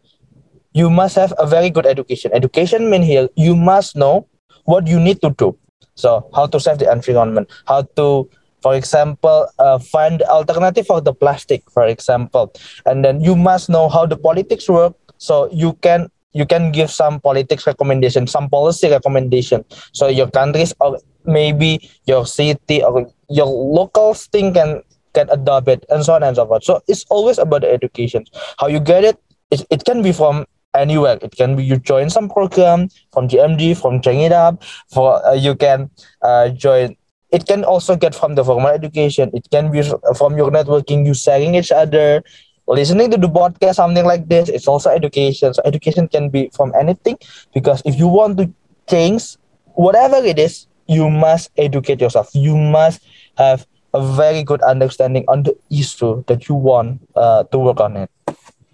You 0.74 0.90
must 0.90 1.16
have 1.16 1.34
a 1.38 1.46
very 1.46 1.70
good 1.70 1.86
education. 1.86 2.32
Education 2.34 2.90
means 2.90 3.06
here 3.06 3.28
you 3.36 3.56
must 3.56 3.96
know 3.96 4.28
what 4.66 4.88
you 4.88 5.00
need 5.00 5.22
to 5.22 5.32
do. 5.32 5.58
So, 5.96 6.30
how 6.34 6.48
to 6.48 6.60
save 6.60 6.80
the 6.80 6.92
environment, 6.92 7.50
how 7.66 7.84
to 7.96 8.30
for 8.62 8.76
example 8.76 9.48
uh, 9.60 9.80
find 9.80 10.22
alternative 10.24 10.86
for 10.86 11.02
the 11.02 11.14
plastic 11.14 11.70
for 11.72 11.86
example. 11.86 12.54
And 12.86 13.04
then 13.04 13.22
you 13.22 13.36
must 13.36 13.70
know 13.70 13.90
how 13.90 14.06
the 14.06 14.18
politics 14.18 14.70
work. 14.70 14.96
So 15.18 15.50
you 15.52 15.74
can 15.82 16.10
you 16.34 16.46
can 16.46 16.72
give 16.72 16.90
some 16.90 17.20
politics 17.20 17.68
recommendation 17.68 18.28
some 18.28 18.50
policy 18.50 18.90
recommendation. 18.90 19.66
So 19.94 20.08
your 20.08 20.30
countries 20.30 20.74
or 20.80 21.00
maybe 21.26 21.90
your 22.06 22.26
city 22.26 22.84
or 22.84 23.12
your 23.30 23.48
local 23.48 24.14
thing 24.14 24.54
can 24.54 24.82
can 25.14 25.30
adopt 25.30 25.68
it 25.68 25.86
and 25.90 26.06
so 26.06 26.14
on 26.14 26.24
and 26.24 26.36
so 26.36 26.46
forth. 26.48 26.64
So 26.64 26.82
it's 26.88 27.06
always 27.10 27.38
about 27.38 27.64
education. 27.64 28.26
How 28.58 28.68
you 28.68 28.80
get 28.80 29.04
it 29.04 29.18
it, 29.52 29.66
it 29.70 29.84
can 29.84 30.02
be 30.02 30.12
from 30.12 30.46
anywhere. 30.74 31.20
It 31.22 31.36
can 31.36 31.56
be 31.56 31.64
you 31.64 31.78
join 31.78 32.10
some 32.10 32.30
program 32.30 32.90
from 33.12 33.28
gmg 33.28 33.76
from 33.78 34.02
It 34.04 34.32
Up 34.32 34.64
for 34.88 35.24
uh, 35.26 35.34
you 35.34 35.56
can 35.56 35.90
uh, 36.22 36.50
join 36.50 36.96
it 37.32 37.46
can 37.46 37.64
also 37.64 37.96
get 37.96 38.16
from 38.16 38.36
the 38.36 38.44
formal 38.44 38.70
education. 38.70 39.32
It 39.34 39.48
can 39.52 39.72
be 39.72 39.82
from 40.18 40.38
your 40.38 40.52
networking 40.52 41.06
you 41.06 41.14
sharing 41.14 41.56
each 41.56 41.72
other 41.72 42.24
listening 42.68 43.12
to 43.12 43.18
the 43.18 43.28
podcast 43.28 43.76
something 43.76 44.06
like 44.06 44.28
this. 44.28 44.50
It's 44.50 44.68
also 44.68 44.90
education. 44.90 45.54
So 45.54 45.62
education 45.66 46.08
can 46.08 46.30
be 46.30 46.50
from 46.54 46.74
anything 46.80 47.18
because 47.54 47.82
if 47.86 47.98
you 47.98 48.08
want 48.08 48.38
to 48.38 48.52
change 48.90 49.36
whatever 49.74 50.18
it 50.18 50.40
is 50.40 50.68
you 50.88 51.10
must 51.10 51.52
educate 51.58 52.02
yourself. 52.02 52.30
You 52.34 52.58
must 52.58 53.02
have 53.38 53.66
a 53.94 54.02
very 54.16 54.44
good 54.44 54.62
understanding 54.62 55.26
on 55.28 55.44
the 55.44 55.56
issue 55.72 56.24
that 56.28 56.48
you 56.50 56.56
want 56.56 57.02
uh, 57.16 57.44
to 57.46 57.58
work 57.60 57.80
on 57.80 57.98
it 57.98 58.10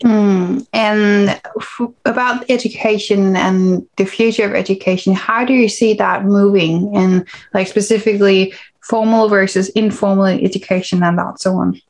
Mm. 0.03 0.67
And 0.73 1.29
f- 1.29 1.89
about 2.05 2.45
education 2.49 3.35
and 3.35 3.87
the 3.97 4.05
future 4.05 4.45
of 4.45 4.53
education, 4.53 5.13
how 5.13 5.43
do 5.43 5.53
you 5.53 5.69
see 5.69 5.93
that 5.95 6.25
moving 6.25 6.95
and 6.95 7.25
like 7.53 7.67
specifically 7.67 8.53
formal 8.81 9.27
versus 9.27 9.69
informal 9.69 10.25
education 10.25 11.03
and 11.03 11.17
that 11.17 11.39
so 11.39 11.55
on? 11.55 11.81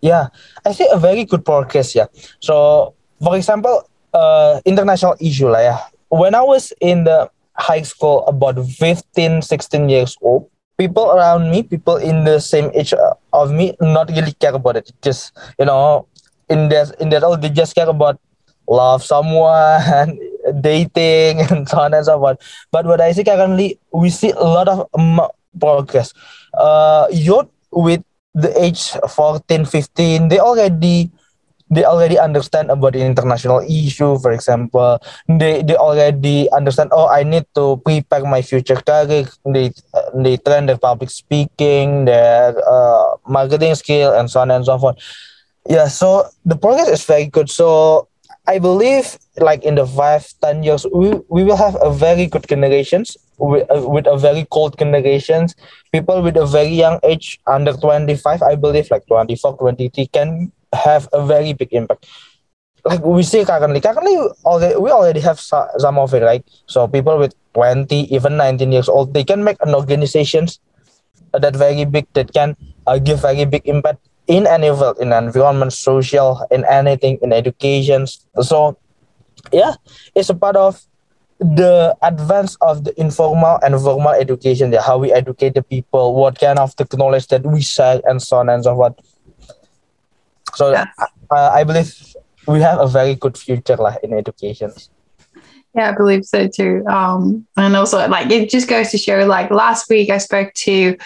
Yeah, 0.00 0.28
I 0.64 0.72
see 0.72 0.88
a 0.90 0.98
very 0.98 1.24
good 1.24 1.44
progress. 1.44 1.94
Yeah. 1.94 2.06
So, 2.40 2.94
for 3.20 3.36
example, 3.36 3.88
uh, 4.14 4.60
international 4.64 5.16
issue 5.20 5.48
like 5.48 5.64
yeah. 5.64 5.78
When 6.08 6.34
I 6.34 6.42
was 6.42 6.72
in 6.80 7.04
the 7.04 7.28
high 7.54 7.82
school, 7.82 8.24
about 8.26 8.64
15, 8.64 9.42
16 9.42 9.88
years 9.88 10.16
old, 10.22 10.48
people 10.78 11.10
around 11.10 11.50
me, 11.50 11.62
people 11.62 11.96
in 11.96 12.24
the 12.24 12.40
same 12.40 12.70
age 12.74 12.94
of 13.32 13.52
me, 13.52 13.76
not 13.80 14.08
really 14.10 14.32
care 14.32 14.54
about 14.54 14.76
it. 14.76 14.92
Just 15.02 15.36
you 15.58 15.64
know, 15.64 16.06
in 16.48 16.68
that 16.68 16.94
in 17.00 17.08
that 17.10 17.22
all 17.22 17.36
they 17.36 17.50
just 17.50 17.74
care 17.74 17.88
about 17.88 18.20
love 18.68 19.02
someone 19.02 20.18
dating 20.60 21.40
and 21.40 21.68
so 21.68 21.78
on 21.78 21.94
and 21.94 22.04
so 22.04 22.18
forth. 22.18 22.38
But 22.70 22.86
what 22.86 23.00
i 23.00 23.12
see 23.12 23.24
currently 23.24 23.78
we 23.92 24.10
see 24.10 24.30
a 24.30 24.44
lot 24.44 24.68
of 24.68 24.86
progress. 25.58 26.12
Uh 26.54 27.06
youth 27.10 27.48
with 27.72 28.02
the 28.34 28.52
age 28.62 28.92
14 29.08 29.64
15 29.64 30.28
they 30.28 30.38
already 30.38 31.10
they 31.70 31.84
already 31.84 32.18
understand 32.18 32.70
about 32.70 32.92
the 32.92 33.02
international 33.02 33.60
issue. 33.66 34.18
For 34.18 34.32
example 34.32 34.98
they 35.28 35.62
they 35.62 35.76
already 35.76 36.48
understand 36.52 36.90
oh 36.92 37.08
i 37.08 37.22
need 37.22 37.46
to 37.54 37.78
prepare 37.84 38.24
my 38.24 38.42
future 38.42 38.76
career. 38.76 39.26
They 39.44 39.72
they 40.14 40.36
train 40.38 40.66
their 40.66 40.78
public 40.78 41.10
speaking 41.10 42.04
their 42.06 42.54
uh, 42.66 43.16
marketing 43.26 43.74
skill 43.74 44.12
and 44.14 44.30
so 44.30 44.40
on 44.40 44.50
and 44.50 44.64
so 44.64 44.78
forth 44.78 44.98
yeah 45.68 45.88
so 45.88 46.24
the 46.44 46.56
progress 46.56 46.88
is 46.88 47.04
very 47.04 47.26
good 47.26 47.50
so 47.50 48.08
i 48.46 48.58
believe 48.58 49.18
like 49.38 49.62
in 49.64 49.74
the 49.74 49.86
five 49.86 50.26
ten 50.40 50.62
years 50.62 50.86
we, 50.94 51.12
we 51.28 51.44
will 51.44 51.56
have 51.56 51.76
a 51.82 51.90
very 51.90 52.26
good 52.26 52.46
generations 52.48 53.16
with, 53.38 53.68
uh, 53.70 53.88
with 53.88 54.06
a 54.06 54.16
very 54.16 54.46
cold 54.50 54.78
generations 54.78 55.54
people 55.92 56.22
with 56.22 56.36
a 56.36 56.46
very 56.46 56.68
young 56.68 56.98
age 57.02 57.40
under 57.46 57.72
25 57.72 58.42
i 58.42 58.54
believe 58.54 58.88
like 58.90 59.06
24 59.06 59.56
23 59.58 60.06
can 60.06 60.52
have 60.72 61.08
a 61.12 61.24
very 61.24 61.52
big 61.52 61.72
impact. 61.72 62.06
Like 62.84 63.02
we 63.02 63.22
see 63.22 63.44
currently, 63.44 63.80
currently 63.80 64.16
already, 64.44 64.76
we 64.76 64.90
already 64.90 65.20
have 65.20 65.40
some 65.40 65.98
of 65.98 66.14
it, 66.14 66.22
right? 66.22 66.44
So 66.66 66.86
people 66.86 67.18
with 67.18 67.34
20, 67.54 68.14
even 68.14 68.36
19 68.36 68.70
years 68.70 68.88
old, 68.88 69.12
they 69.12 69.24
can 69.24 69.42
make 69.42 69.56
an 69.60 69.74
organizations 69.74 70.60
that 71.32 71.56
very 71.56 71.84
big 71.84 72.06
that 72.14 72.32
can 72.32 72.56
uh, 72.86 72.98
give 72.98 73.22
very 73.22 73.44
big 73.44 73.62
impact 73.66 74.05
in 74.26 74.46
any 74.46 74.68
field, 74.68 74.98
in 74.98 75.12
environment, 75.12 75.72
social, 75.72 76.46
in 76.50 76.64
anything, 76.64 77.18
in 77.22 77.32
education. 77.32 78.06
So 78.42 78.76
yeah, 79.52 79.74
it's 80.14 80.30
a 80.30 80.34
part 80.34 80.56
of 80.56 80.82
the 81.38 81.96
advance 82.02 82.56
of 82.62 82.84
the 82.84 82.98
informal 82.98 83.58
and 83.62 83.74
formal 83.80 84.12
education, 84.12 84.72
yeah, 84.72 84.82
how 84.82 84.98
we 84.98 85.12
educate 85.12 85.54
the 85.54 85.62
people, 85.62 86.14
what 86.14 86.38
kind 86.38 86.58
of 86.58 86.74
the 86.76 86.86
knowledge 86.96 87.26
that 87.28 87.44
we 87.44 87.60
share, 87.60 88.00
and 88.04 88.22
so 88.22 88.38
on 88.38 88.48
and 88.48 88.64
so 88.64 88.74
forth. 88.74 88.94
So 90.54 90.72
uh, 90.72 90.86
I 91.30 91.64
believe 91.64 91.94
we 92.46 92.60
have 92.60 92.80
a 92.80 92.86
very 92.86 93.14
good 93.14 93.36
future 93.36 93.76
like, 93.76 94.02
in 94.02 94.14
education. 94.14 94.72
Yeah, 95.74 95.90
I 95.90 95.92
believe 95.94 96.24
so 96.24 96.48
too. 96.48 96.82
Um, 96.88 97.46
and 97.58 97.76
also, 97.76 98.08
like, 98.08 98.30
it 98.30 98.48
just 98.48 98.66
goes 98.66 98.90
to 98.92 98.98
show. 98.98 99.26
Like 99.26 99.50
last 99.50 99.90
week, 99.90 100.08
I 100.08 100.16
spoke 100.16 100.54
to 100.54 100.96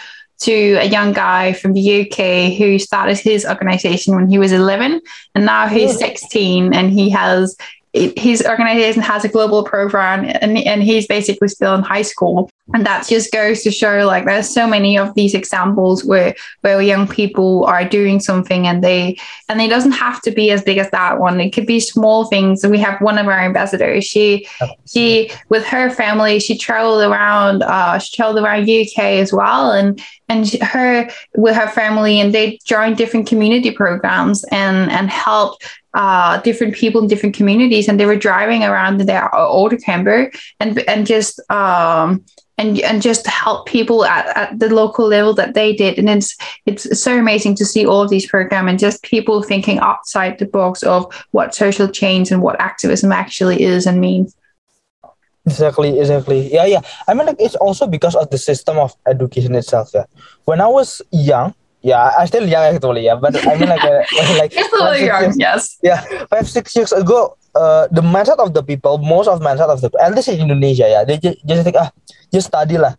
to 0.40 0.74
a 0.80 0.84
young 0.84 1.12
guy 1.12 1.52
from 1.52 1.74
the 1.74 2.02
UK 2.02 2.56
who 2.56 2.78
started 2.78 3.18
his 3.18 3.44
organization 3.44 4.14
when 4.14 4.28
he 4.28 4.38
was 4.38 4.52
11, 4.52 5.00
and 5.34 5.44
now 5.44 5.66
he's 5.66 5.98
16, 5.98 6.74
and 6.74 6.92
he 6.92 7.10
has 7.10 7.56
his 7.92 8.44
organization 8.46 9.02
has 9.02 9.24
a 9.24 9.28
global 9.28 9.64
program 9.64 10.24
and, 10.24 10.56
and 10.58 10.82
he's 10.82 11.06
basically 11.08 11.48
still 11.48 11.74
in 11.74 11.82
high 11.82 12.02
school. 12.02 12.48
And 12.72 12.86
that 12.86 13.08
just 13.08 13.32
goes 13.32 13.64
to 13.64 13.72
show 13.72 14.06
like 14.06 14.24
there's 14.24 14.48
so 14.48 14.64
many 14.64 14.96
of 14.96 15.12
these 15.14 15.34
examples 15.34 16.04
where 16.04 16.36
where 16.60 16.80
young 16.80 17.08
people 17.08 17.64
are 17.64 17.84
doing 17.84 18.20
something 18.20 18.68
and 18.68 18.84
they 18.84 19.18
and 19.48 19.60
it 19.60 19.68
doesn't 19.68 19.90
have 19.90 20.22
to 20.22 20.30
be 20.30 20.52
as 20.52 20.62
big 20.62 20.78
as 20.78 20.88
that 20.90 21.18
one. 21.18 21.40
It 21.40 21.50
could 21.50 21.66
be 21.66 21.80
small 21.80 22.26
things. 22.26 22.64
We 22.64 22.78
have 22.78 23.00
one 23.00 23.18
of 23.18 23.26
our 23.26 23.40
ambassadors. 23.40 24.04
She 24.04 24.46
she 24.86 25.32
with 25.48 25.66
her 25.66 25.90
family 25.90 26.38
she 26.38 26.56
traveled 26.56 27.02
around 27.02 27.64
uh 27.64 27.98
she 27.98 28.14
traveled 28.16 28.44
around 28.44 28.70
uk 28.70 28.98
as 28.98 29.32
well. 29.32 29.72
And 29.72 30.00
and 30.28 30.48
her 30.62 31.10
with 31.34 31.56
her 31.56 31.68
family 31.68 32.20
and 32.20 32.32
they 32.32 32.60
joined 32.64 32.96
different 32.96 33.26
community 33.26 33.72
programs 33.72 34.44
and 34.52 34.92
and 34.92 35.10
helped 35.10 35.66
uh, 35.94 36.40
different 36.42 36.74
people 36.74 37.02
in 37.02 37.08
different 37.08 37.34
communities, 37.34 37.88
and 37.88 37.98
they 37.98 38.06
were 38.06 38.16
driving 38.16 38.64
around 38.64 39.00
in 39.00 39.06
their 39.06 39.28
auto 39.34 39.76
camper 39.76 40.30
and 40.58 40.78
and 40.88 41.06
just 41.06 41.40
um, 41.50 42.24
and 42.58 42.78
and 42.80 43.02
just 43.02 43.26
help 43.26 43.66
people 43.66 44.04
at, 44.04 44.36
at 44.36 44.58
the 44.58 44.72
local 44.72 45.08
level 45.08 45.34
that 45.34 45.54
they 45.54 45.74
did. 45.74 45.98
And 45.98 46.08
it's 46.08 46.36
it's 46.66 47.02
so 47.02 47.18
amazing 47.18 47.56
to 47.56 47.64
see 47.64 47.86
all 47.86 48.02
of 48.02 48.10
these 48.10 48.26
programs 48.26 48.70
and 48.70 48.78
just 48.78 49.02
people 49.02 49.42
thinking 49.42 49.78
outside 49.78 50.38
the 50.38 50.46
box 50.46 50.82
of 50.82 51.12
what 51.32 51.54
social 51.54 51.88
change 51.88 52.30
and 52.30 52.42
what 52.42 52.60
activism 52.60 53.12
actually 53.12 53.62
is 53.62 53.86
and 53.86 54.00
means. 54.00 54.36
Exactly, 55.46 55.98
exactly. 55.98 56.52
Yeah, 56.52 56.66
yeah. 56.66 56.80
I 57.08 57.14
mean, 57.14 57.26
like, 57.26 57.40
it's 57.40 57.56
also 57.56 57.86
because 57.86 58.14
of 58.14 58.28
the 58.30 58.38
system 58.38 58.76
of 58.78 58.94
education 59.06 59.54
itself. 59.54 59.90
Yeah. 59.94 60.04
When 60.44 60.60
I 60.60 60.66
was 60.66 61.00
young, 61.10 61.54
yeah, 61.82 62.12
I'm 62.18 62.26
still 62.26 62.46
young 62.46 62.74
actually. 62.74 63.04
Yeah, 63.04 63.16
but 63.16 63.36
I 63.46 63.56
mean 63.56 63.68
like 63.68 63.84
uh, 63.84 64.02
like 64.40 64.54
You're 64.54 64.68
still 64.68 64.96
young. 64.96 65.22
Years, 65.32 65.36
yes. 65.38 65.78
Yeah, 65.82 66.00
five 66.28 66.48
six 66.48 66.76
years 66.76 66.92
ago, 66.92 67.36
uh, 67.54 67.88
the 67.90 68.02
mindset 68.02 68.38
of 68.38 68.54
the 68.54 68.62
people, 68.62 68.98
most 68.98 69.28
of 69.28 69.40
mindset 69.40 69.68
of 69.68 69.80
the 69.80 69.90
at 70.00 70.14
least 70.14 70.28
in 70.28 70.40
Indonesia, 70.40 70.88
yeah, 70.88 71.04
they 71.04 71.18
just, 71.18 71.38
just 71.46 71.64
think 71.64 71.76
ah, 71.76 71.90
just 72.32 72.48
study 72.48 72.78
lah. 72.78 72.94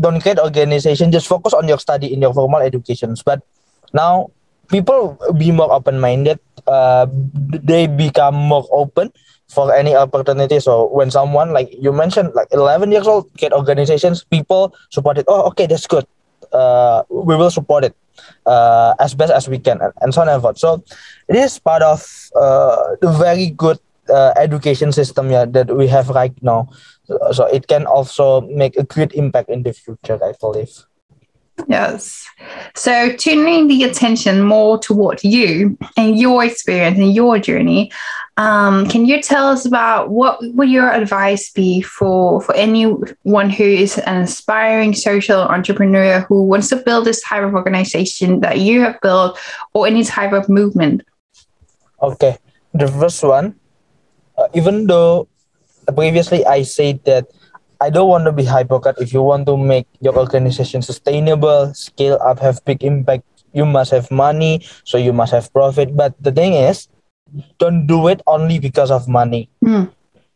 Don't 0.00 0.20
create 0.20 0.38
organization. 0.40 1.12
Just 1.12 1.28
focus 1.28 1.52
on 1.52 1.68
your 1.68 1.78
study 1.78 2.08
in 2.08 2.22
your 2.22 2.32
formal 2.32 2.60
educations. 2.64 3.22
But 3.22 3.44
now 3.92 4.32
people 4.72 5.20
be 5.36 5.52
more 5.52 5.70
open 5.72 6.00
minded. 6.00 6.40
Uh, 6.66 7.06
they 7.36 7.86
become 7.86 8.34
more 8.34 8.64
open 8.72 9.12
for 9.48 9.74
any 9.74 9.94
opportunity. 9.94 10.60
So 10.60 10.88
when 10.88 11.10
someone 11.10 11.52
like 11.52 11.68
you 11.72 11.92
mentioned, 11.92 12.32
like 12.34 12.48
11 12.52 12.92
years 12.92 13.06
old, 13.06 13.32
get 13.36 13.52
organizations, 13.52 14.24
people 14.24 14.74
support 14.90 15.18
it. 15.18 15.24
Oh, 15.28 15.48
okay, 15.52 15.66
that's 15.66 15.86
good. 15.86 16.06
Uh, 16.52 17.02
we 17.08 17.36
will 17.36 17.50
support 17.50 17.84
it 17.84 17.94
uh, 18.46 18.94
as 18.98 19.14
best 19.14 19.32
as 19.32 19.48
we 19.48 19.58
can 19.58 19.80
and, 20.00 20.14
so 20.14 20.22
on 20.22 20.28
and 20.28 20.42
forth. 20.42 20.58
So 20.58 20.82
it 21.28 21.36
is 21.36 21.58
part 21.58 21.82
of 21.82 22.04
uh, 22.34 22.96
the 23.00 23.10
very 23.12 23.50
good 23.50 23.78
uh, 24.08 24.32
education 24.36 24.92
system 24.92 25.30
yeah, 25.30 25.44
that 25.44 25.74
we 25.74 25.86
have 25.88 26.08
right 26.08 26.34
now. 26.42 26.68
So 27.32 27.46
it 27.46 27.68
can 27.68 27.86
also 27.86 28.42
make 28.42 28.76
a 28.76 28.84
great 28.84 29.12
impact 29.12 29.48
in 29.48 29.62
the 29.62 29.72
future, 29.72 30.18
I 30.22 30.32
believe. 30.40 30.70
Yes. 31.66 32.26
So 32.76 33.12
turning 33.16 33.66
the 33.66 33.82
attention 33.82 34.42
more 34.42 34.78
toward 34.78 35.24
you 35.24 35.76
and 35.96 36.18
your 36.18 36.44
experience 36.44 36.98
and 36.98 37.12
your 37.12 37.38
journey, 37.38 37.90
um, 38.38 38.86
can 38.86 39.04
you 39.04 39.20
tell 39.20 39.50
us 39.50 39.66
about 39.66 40.10
what 40.14 40.38
would 40.54 40.70
your 40.70 40.86
advice 40.94 41.50
be 41.50 41.82
for 41.82 42.40
for 42.40 42.54
anyone 42.54 43.50
who 43.50 43.66
is 43.66 43.98
an 43.98 44.22
aspiring 44.22 44.94
social 44.94 45.42
entrepreneur 45.42 46.20
who 46.30 46.46
wants 46.46 46.70
to 46.70 46.76
build 46.76 47.04
this 47.04 47.20
type 47.20 47.42
of 47.42 47.52
organization 47.52 48.38
that 48.46 48.62
you 48.62 48.80
have 48.80 48.94
built 49.02 49.36
or 49.74 49.90
any 49.90 50.04
type 50.04 50.32
of 50.32 50.48
movement? 50.48 51.02
Okay, 52.00 52.38
the 52.72 52.86
first 52.86 53.24
one, 53.24 53.58
uh, 54.38 54.46
even 54.54 54.86
though 54.86 55.26
previously 55.92 56.46
I 56.46 56.62
said 56.62 57.02
that 57.10 57.26
I 57.80 57.90
don't 57.90 58.08
want 58.08 58.24
to 58.26 58.32
be 58.32 58.44
hypocrite. 58.44 59.02
If 59.02 59.12
you 59.12 59.22
want 59.22 59.46
to 59.46 59.56
make 59.56 59.88
your 59.98 60.16
organization 60.16 60.82
sustainable, 60.82 61.74
scale 61.74 62.22
up, 62.22 62.38
have 62.38 62.64
big 62.64 62.84
impact, 62.84 63.26
you 63.52 63.66
must 63.66 63.90
have 63.90 64.12
money, 64.12 64.62
so 64.84 64.96
you 64.96 65.12
must 65.12 65.32
have 65.32 65.52
profit. 65.52 65.96
But 65.96 66.14
the 66.22 66.30
thing 66.30 66.54
is, 66.54 66.86
don't 67.58 67.86
do 67.86 68.08
it 68.08 68.22
only 68.26 68.58
because 68.58 68.90
of 68.90 69.08
money. 69.08 69.48
Mm. 69.64 69.90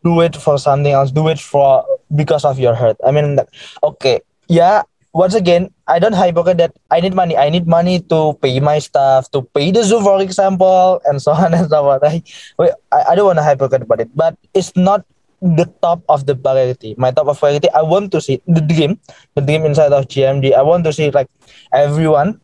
Do 0.04 0.20
it 0.20 0.36
for 0.36 0.58
something 0.58 0.92
else. 0.92 1.10
Do 1.10 1.28
it 1.28 1.38
for 1.38 1.84
because 2.14 2.44
of 2.44 2.58
your 2.58 2.74
heart. 2.74 2.96
I 3.06 3.10
mean, 3.10 3.38
okay, 3.82 4.20
yeah. 4.48 4.82
Once 5.14 5.34
again, 5.34 5.68
I 5.86 5.98
don't 5.98 6.14
hypocrite 6.14 6.56
that 6.56 6.72
I 6.90 7.00
need 7.00 7.14
money. 7.14 7.36
I 7.36 7.50
need 7.50 7.66
money 7.66 8.00
to 8.08 8.32
pay 8.40 8.58
my 8.60 8.78
staff, 8.78 9.30
to 9.32 9.42
pay 9.42 9.70
the 9.70 9.82
zoo, 9.84 10.00
for 10.00 10.22
example, 10.22 11.02
and 11.04 11.20
so 11.20 11.32
on 11.32 11.52
and 11.52 11.68
so 11.68 11.90
on. 11.90 12.00
I, 12.02 12.22
I 12.90 13.14
don't 13.14 13.26
want 13.26 13.38
to 13.38 13.44
hypocrite 13.44 13.82
about 13.82 14.00
it, 14.00 14.10
but 14.16 14.38
it's 14.54 14.74
not 14.74 15.04
the 15.42 15.66
top 15.82 16.02
of 16.08 16.24
the 16.26 16.34
priority. 16.34 16.94
My 16.96 17.10
top 17.10 17.26
of 17.26 17.38
priority, 17.38 17.68
I 17.70 17.82
want 17.82 18.12
to 18.12 18.20
see 18.20 18.40
the 18.46 18.60
dream, 18.60 18.98
the 19.34 19.42
dream 19.42 19.66
inside 19.66 19.92
of 19.92 20.06
GMG. 20.06 20.54
I 20.54 20.62
want 20.62 20.84
to 20.84 20.92
see 20.92 21.10
like 21.10 21.28
everyone 21.74 22.40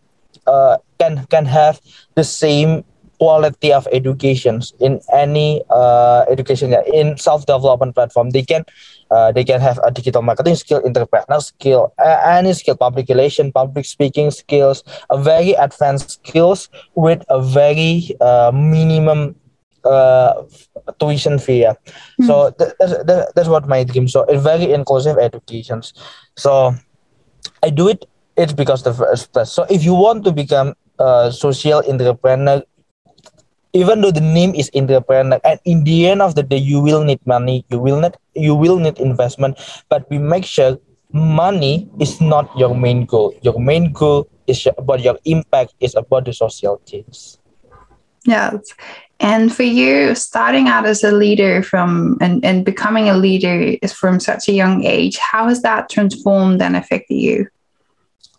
uh, 0.47 0.79
can 0.99 1.25
can 1.31 1.47
have 1.47 1.81
the 2.17 2.25
same 2.25 2.85
quality 3.19 3.73
of 3.73 3.87
educations 3.93 4.73
in 4.81 5.01
any 5.13 5.63
uh, 5.71 6.25
education 6.31 6.75
in 6.93 7.17
self-development 7.19 7.95
platform 7.95 8.31
they 8.31 8.43
can 8.43 8.65
uh, 9.11 9.33
they 9.33 9.45
can 9.45 9.61
have 9.61 9.79
a 9.85 9.91
digital 9.91 10.23
marketing 10.23 10.55
skill 10.55 10.81
entrepreneur 10.85 11.41
skill 11.41 11.93
uh, 11.99 12.21
any 12.25 12.53
skill 12.53 12.77
public 12.77 13.09
relation 13.09 13.53
public 13.53 13.85
speaking 13.85 14.31
skills 14.31 14.83
a 15.11 15.19
very 15.21 15.53
advanced 15.53 16.11
skills 16.11 16.69
with 16.95 17.25
a 17.29 17.43
very 17.43 18.17
uh, 18.21 18.51
minimum 18.55 19.35
uh, 19.85 20.43
tuition 20.99 21.39
fee 21.39 21.63
yeah. 21.63 21.75
mm. 22.21 22.27
so 22.27 22.51
th- 22.59 22.73
that's, 22.79 22.93
that, 23.05 23.33
that's 23.35 23.49
what 23.49 23.69
my 23.69 23.85
dream 23.85 24.09
so 24.09 24.23
it's 24.25 24.43
very 24.43 24.73
inclusive 24.73 25.19
educations 25.19 25.93
so 26.37 26.75
i 27.63 27.71
do 27.71 27.89
it 27.89 28.05
it's 28.37 28.53
because 28.53 28.83
the 28.83 28.95
first 28.95 29.33
place 29.33 29.51
so 29.51 29.65
if 29.71 29.85
you 29.85 29.95
want 29.95 30.25
to 30.25 30.33
become 30.33 30.75
a 30.99 31.31
social 31.33 31.83
entrepreneur 31.89 32.63
even 33.79 34.03
though 34.03 34.11
the 34.11 34.27
name 34.39 34.55
is 34.55 34.71
entrepreneur 34.75 35.39
and 35.45 35.61
in 35.65 35.85
the 35.85 36.11
end 36.11 36.21
of 36.21 36.35
the 36.35 36.43
day 36.43 36.59
you 36.59 36.83
will 36.83 37.05
need 37.05 37.23
money 37.27 37.65
you 37.71 37.79
will 37.79 38.01
not 38.01 38.19
you 38.35 38.55
will 38.55 38.79
need 38.79 38.99
investment 38.99 39.55
but 39.89 40.03
we 40.11 40.19
make 40.19 40.45
sure 40.45 40.79
money 41.13 41.89
is 41.99 42.21
not 42.21 42.51
your 42.59 42.75
main 42.75 43.07
goal 43.07 43.33
your 43.43 43.59
main 43.59 43.93
goal 43.93 44.27
is 44.47 44.67
about 44.77 45.01
your 45.01 45.17
impact 45.25 45.75
is 45.81 45.95
about 45.95 46.25
the 46.25 46.33
social 46.33 46.81
change 46.85 47.39
Yeah. 48.29 48.59
And 49.21 49.55
for 49.55 49.63
you, 49.65 50.15
starting 50.15 50.69
out 50.69 50.87
as 50.87 51.03
a 51.03 51.11
leader 51.11 51.63
from 51.63 52.19
and, 52.21 52.45
and 52.45 52.65
becoming 52.65 53.09
a 53.09 53.17
leader 53.17 53.77
is 53.83 53.93
from 53.93 54.21
such 54.21 54.49
a 54.49 54.53
young 54.53 54.85
age, 54.85 55.17
how 55.17 55.49
has 55.49 55.63
that 55.63 55.89
transformed 55.89 56.63
and 56.63 56.77
affected 56.77 57.15
you? 57.15 57.49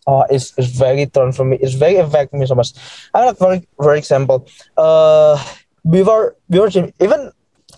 Oh, 0.09 0.25
it's, 0.25 0.57
it's 0.57 0.73
very 0.73 1.05
turn 1.05 1.31
for 1.37 1.45
me. 1.45 1.61
It's 1.61 1.77
very 1.77 1.97
affecting 2.01 2.39
me 2.41 2.47
so 2.49 2.55
much. 2.57 2.73
I 3.13 3.29
like 3.29 3.37
for 3.37 3.61
for 3.77 3.93
example, 3.93 4.49
uh, 4.73 5.37
before 5.85 6.33
before 6.49 6.73
even 6.97 7.29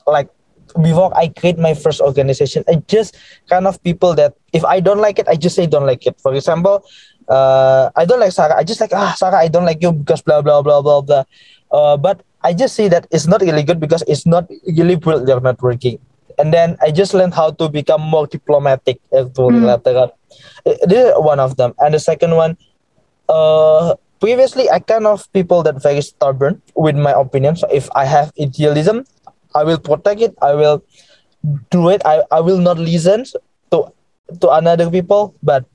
like 0.08 0.32
before 0.80 1.12
I 1.12 1.28
create 1.28 1.60
my 1.60 1.76
first 1.76 2.00
organization, 2.00 2.64
I 2.72 2.80
just 2.88 3.20
kind 3.52 3.68
of 3.68 3.84
people 3.84 4.16
that 4.16 4.40
if 4.56 4.64
I 4.64 4.80
don't 4.80 5.04
like 5.04 5.20
it, 5.20 5.28
I 5.28 5.36
just 5.36 5.60
say 5.60 5.68
don't 5.68 5.84
like 5.86 6.08
it. 6.08 6.16
For 6.24 6.32
example, 6.34 6.88
uh, 7.28 7.92
I 8.00 8.08
don't 8.08 8.24
like 8.24 8.32
Sara. 8.32 8.56
I 8.56 8.64
just 8.64 8.80
like 8.80 8.96
ah 8.96 9.12
Sara, 9.20 9.36
I 9.36 9.52
don't 9.52 9.68
like 9.68 9.84
you 9.84 9.92
because 9.92 10.24
blah 10.24 10.40
blah 10.42 10.64
blah 10.64 10.80
blah 10.80 11.02
blah. 11.04 11.24
Uh, 11.68 11.98
but 12.00 12.24
I 12.48 12.56
just 12.56 12.80
see 12.80 12.88
that 12.88 13.12
it's 13.12 13.28
not 13.28 13.42
really 13.44 13.64
good 13.68 13.84
because 13.84 14.08
it's 14.08 14.24
not 14.24 14.48
really 14.64 14.96
built 14.96 15.28
they're 15.28 15.44
not 15.44 15.60
working. 15.60 16.00
And 16.42 16.50
then 16.50 16.74
I 16.82 16.90
just 16.90 17.14
learned 17.14 17.38
how 17.38 17.54
to 17.62 17.70
become 17.70 18.02
more 18.02 18.26
diplomatic 18.26 18.98
actually 19.14 19.62
mm. 19.62 19.70
later 19.70 19.94
on. 19.94 20.10
This 20.90 21.06
is 21.06 21.14
one 21.22 21.38
of 21.38 21.54
them. 21.62 21.78
And 21.78 21.94
the 21.94 22.02
second 22.02 22.34
one, 22.34 22.58
uh, 23.30 23.94
previously 24.18 24.66
I 24.74 24.82
kind 24.82 25.06
of 25.06 25.30
people 25.38 25.62
that 25.70 25.78
very 25.78 26.02
stubborn 26.02 26.58
with 26.74 26.98
my 26.98 27.14
opinion. 27.14 27.62
So 27.62 27.70
if 27.70 27.86
I 27.94 28.10
have 28.10 28.34
idealism, 28.42 29.06
I 29.54 29.62
will 29.62 29.78
protect 29.78 30.22
it. 30.22 30.34
I 30.42 30.58
will 30.58 30.82
do 31.70 31.94
it. 31.94 32.02
I, 32.10 32.26
I 32.34 32.42
will 32.42 32.58
not 32.58 32.82
listen 32.82 33.22
to 33.70 33.94
to 34.42 34.48
another 34.50 34.90
people. 34.90 35.38
But 35.46 35.70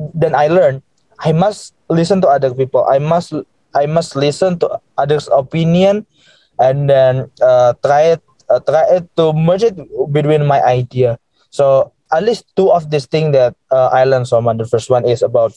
then 0.00 0.32
I 0.32 0.48
learned 0.48 0.80
I 1.20 1.36
must 1.36 1.76
listen 1.92 2.24
to 2.24 2.28
other 2.32 2.56
people. 2.56 2.88
I 2.88 2.96
must 2.96 3.36
I 3.76 3.84
must 3.84 4.16
listen 4.16 4.56
to 4.64 4.80
others' 4.96 5.28
opinion, 5.28 6.08
and 6.56 6.88
then 6.88 7.28
uh, 7.42 7.76
try 7.84 8.16
it 8.16 8.22
uh, 8.50 8.60
try 8.60 9.00
to 9.16 9.32
merge 9.32 9.62
it 9.62 9.76
between 10.12 10.46
my 10.46 10.62
idea. 10.64 11.18
So 11.50 11.92
at 12.12 12.24
least 12.24 12.44
two 12.56 12.70
of 12.70 12.90
these 12.90 13.06
things 13.06 13.32
that 13.32 13.54
uh, 13.70 13.88
I 13.92 14.04
learned 14.04 14.28
from 14.28 14.44
the 14.56 14.66
first 14.66 14.90
one 14.90 15.04
is 15.04 15.22
about 15.22 15.56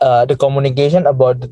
uh, 0.00 0.24
the 0.26 0.36
communication 0.36 1.06
about 1.06 1.40
the, 1.40 1.50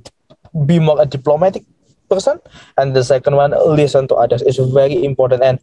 be 0.65 0.79
more 0.79 1.01
a 1.03 1.07
diplomatic 1.07 1.65
person 2.09 2.39
and 2.79 2.95
the 2.95 3.03
second 3.03 3.35
one 3.35 3.51
listen 3.75 4.07
to 4.09 4.15
others 4.15 4.43
is 4.43 4.59
very 4.73 5.05
important. 5.05 5.43
And 5.43 5.59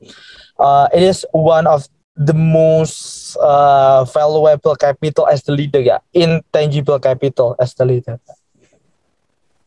uh, 0.60 0.88
it 0.94 1.04
is 1.04 1.26
one 1.32 1.68
of 1.68 1.88
the 2.16 2.34
most 2.34 3.36
uh, 3.38 4.04
valuable 4.06 4.76
capital 4.76 5.28
as 5.28 5.44
the 5.44 5.54
leader 5.54 5.80
yeah. 5.80 6.00
Intangible 6.14 7.00
capital 7.00 7.56
as 7.60 7.74
the 7.74 7.86
leader. 7.86 8.20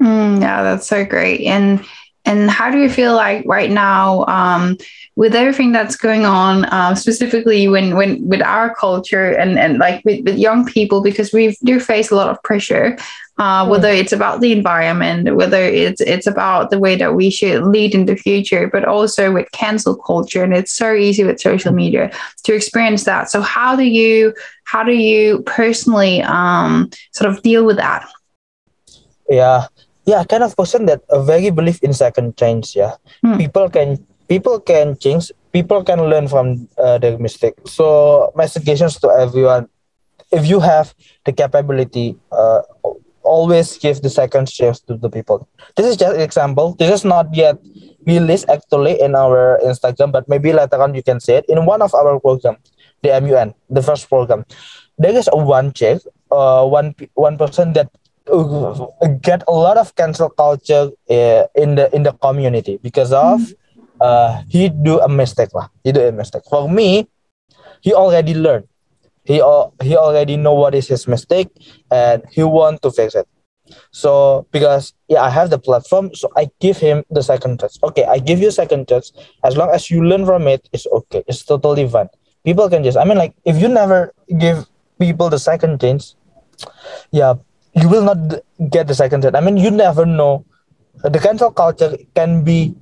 Mm, 0.01 0.41
yeah 0.41 0.63
that's 0.63 0.87
so 0.87 1.05
great. 1.05 1.47
And 1.47 1.85
and 2.27 2.51
how 2.51 2.71
do 2.71 2.79
you 2.79 2.91
feel 2.91 3.15
like 3.15 3.45
right 3.47 3.71
now 3.71 4.25
um, 4.27 4.77
with 5.15 5.35
everything 5.35 5.73
that's 5.73 5.97
going 5.97 6.27
on 6.27 6.65
uh, 6.67 6.95
specifically 6.95 7.69
when 7.69 7.97
when 7.97 8.27
with 8.29 8.43
our 8.43 8.75
culture 8.75 9.31
and 9.31 9.59
and 9.59 9.79
like 9.79 10.05
with, 10.05 10.25
with 10.25 10.37
young 10.37 10.67
people 10.67 11.03
because 11.03 11.33
we 11.33 11.57
do 11.65 11.81
face 11.81 12.11
a 12.11 12.17
lot 12.17 12.29
of 12.29 12.43
pressure 12.43 12.99
uh, 13.39 13.65
hmm. 13.65 13.71
whether 13.71 13.89
it's 13.89 14.13
about 14.13 14.41
the 14.41 14.53
environment 14.53 15.37
whether 15.37 15.63
it's 15.63 16.01
it's 16.01 16.27
about 16.27 16.71
the 16.71 16.79
way 16.79 16.97
that 16.97 17.15
we 17.15 17.31
should 17.31 17.63
lead 17.65 17.95
in 17.95 18.07
the 18.07 18.17
future 18.17 18.69
but 18.69 18.85
also 18.85 19.33
with 19.33 19.51
cancel 19.53 19.97
culture. 19.97 20.43
And 20.43 20.55
it's 20.55 20.73
so 20.73 20.95
easy 20.95 21.25
with 21.25 21.41
social 21.41 21.73
media 21.73 22.11
to 22.45 22.55
experience 22.55 23.05
that. 23.05 23.31
So 23.31 23.41
how 23.41 23.77
do 23.77 23.85
you 23.85 24.35
how 24.65 24.83
do 24.83 24.93
you 24.93 25.43
personally 25.43 26.23
um, 26.23 26.91
sort 27.13 27.31
of 27.31 27.43
deal 27.43 27.65
with 27.65 27.77
that? 27.77 28.09
Yeah 29.29 29.67
yeah 30.07 30.25
kind 30.25 30.43
of 30.43 30.57
person 30.57 30.87
that 30.87 31.03
a 31.11 31.23
very 31.23 31.51
believe 31.51 31.79
in 31.83 31.93
second 31.93 32.37
chance 32.37 32.75
yeah. 32.75 32.95
Hmm. 33.23 33.37
people 33.37 33.69
can 33.69 33.99
people 34.29 34.61
can 34.61 34.97
change 34.99 35.31
people 35.57 35.83
can 35.83 36.01
learn 36.13 36.29
from 36.29 36.69
uh, 36.77 36.99
their 36.99 37.19
mistake. 37.19 37.55
So 37.65 38.33
my 38.37 38.47
suggestions 38.47 39.01
to 39.01 39.09
everyone 39.09 39.69
if 40.33 40.45
you 40.47 40.61
have 40.61 40.95
the 41.25 41.33
capability 41.33 42.17
uh, 42.33 42.63
always 43.23 43.79
give 43.79 44.03
the 44.03 44.11
second 44.11 44.47
chance 44.51 44.81
to 44.87 44.97
the 44.97 45.11
people. 45.11 45.49
This 45.77 45.87
is 45.87 45.97
just 45.97 46.15
an 46.15 46.21
example. 46.21 46.75
This 46.79 46.93
is 46.93 47.05
not 47.05 47.33
yet 47.35 47.57
released 48.07 48.47
actually 48.49 49.01
in 49.01 49.15
our 49.15 49.59
instagram 49.65 50.13
but 50.13 50.29
maybe 50.29 50.53
later 50.53 50.83
on 50.83 50.95
you 50.95 51.03
can 51.03 51.21
see 51.21 51.35
it. 51.41 51.45
In 51.49 51.65
one 51.65 51.83
of 51.83 51.95
our 51.95 52.21
program 52.21 52.57
the 53.03 53.13
mun 53.21 53.55
the 53.71 53.83
first 53.83 54.09
program 54.09 54.45
there 54.99 55.15
is 55.15 55.29
a 55.33 55.39
one 55.39 55.73
check 55.73 56.01
uh, 56.31 56.65
one 56.67 56.95
one 57.15 57.39
person 57.39 57.73
that 57.75 57.89
get 59.23 59.43
a 59.47 59.53
lot 59.53 59.77
of 59.77 59.95
cancel 59.95 60.29
culture 60.31 60.91
uh, 61.11 61.43
in 61.55 61.75
the 61.77 61.89
in 61.95 62.03
the 62.03 62.13
community 62.13 62.79
because 62.83 63.13
of 63.13 63.41
uh, 64.01 64.43
he 64.49 64.69
do 64.69 65.01
a 65.01 65.09
mistake 65.09 65.55
lah. 65.55 65.69
He 65.85 65.93
do 65.93 66.01
a 66.03 66.13
mistake. 66.13 66.43
For 66.51 66.69
me, 66.69 67.09
he 67.81 67.95
already 67.95 68.35
learned. 68.35 68.67
He 69.25 69.43
he 69.83 69.97
already 69.97 70.37
know 70.37 70.55
what 70.55 70.75
is 70.75 70.89
his 70.89 71.07
mistake, 71.07 71.51
and 71.91 72.23
he 72.31 72.43
want 72.43 72.83
to 72.83 72.91
fix 72.91 73.15
it. 73.15 73.27
So 73.91 74.47
because 74.53 74.95
yeah, 75.09 75.23
I 75.23 75.31
have 75.31 75.51
the 75.51 75.59
platform, 75.59 76.15
so 76.15 76.31
I 76.37 76.51
give 76.61 76.79
him 76.79 77.03
the 77.11 77.23
second 77.23 77.61
chance. 77.61 77.79
Okay, 77.83 78.05
I 78.05 78.19
give 78.19 78.39
you 78.39 78.51
second 78.51 78.89
chance. 78.89 79.13
As 79.45 79.57
long 79.57 79.71
as 79.71 79.91
you 79.91 80.05
learn 80.05 80.27
from 80.27 80.47
it, 80.47 80.69
it's 80.73 80.87
okay. 80.87 81.25
It's 81.27 81.45
totally 81.45 81.89
fine. 81.89 82.09
People 82.45 82.69
can 82.71 82.85
just. 82.85 82.97
I 82.97 83.05
mean, 83.05 83.19
like 83.19 83.35
if 83.45 83.59
you 83.61 83.69
never 83.69 84.15
give 84.39 84.67
people 84.99 85.29
the 85.29 85.39
second 85.39 85.81
chance, 85.81 86.15
yeah, 87.11 87.35
you 87.77 87.89
will 87.89 88.03
not 88.03 88.19
get 88.71 88.89
the 88.89 88.95
second 88.95 89.23
chance. 89.23 89.35
I 89.35 89.41
mean, 89.41 89.57
you 89.57 89.71
never 89.71 90.07
know. 90.07 90.45
The 91.05 91.21
cancel 91.21 91.51
culture 91.53 91.97
can 92.15 92.43
be 92.43 92.75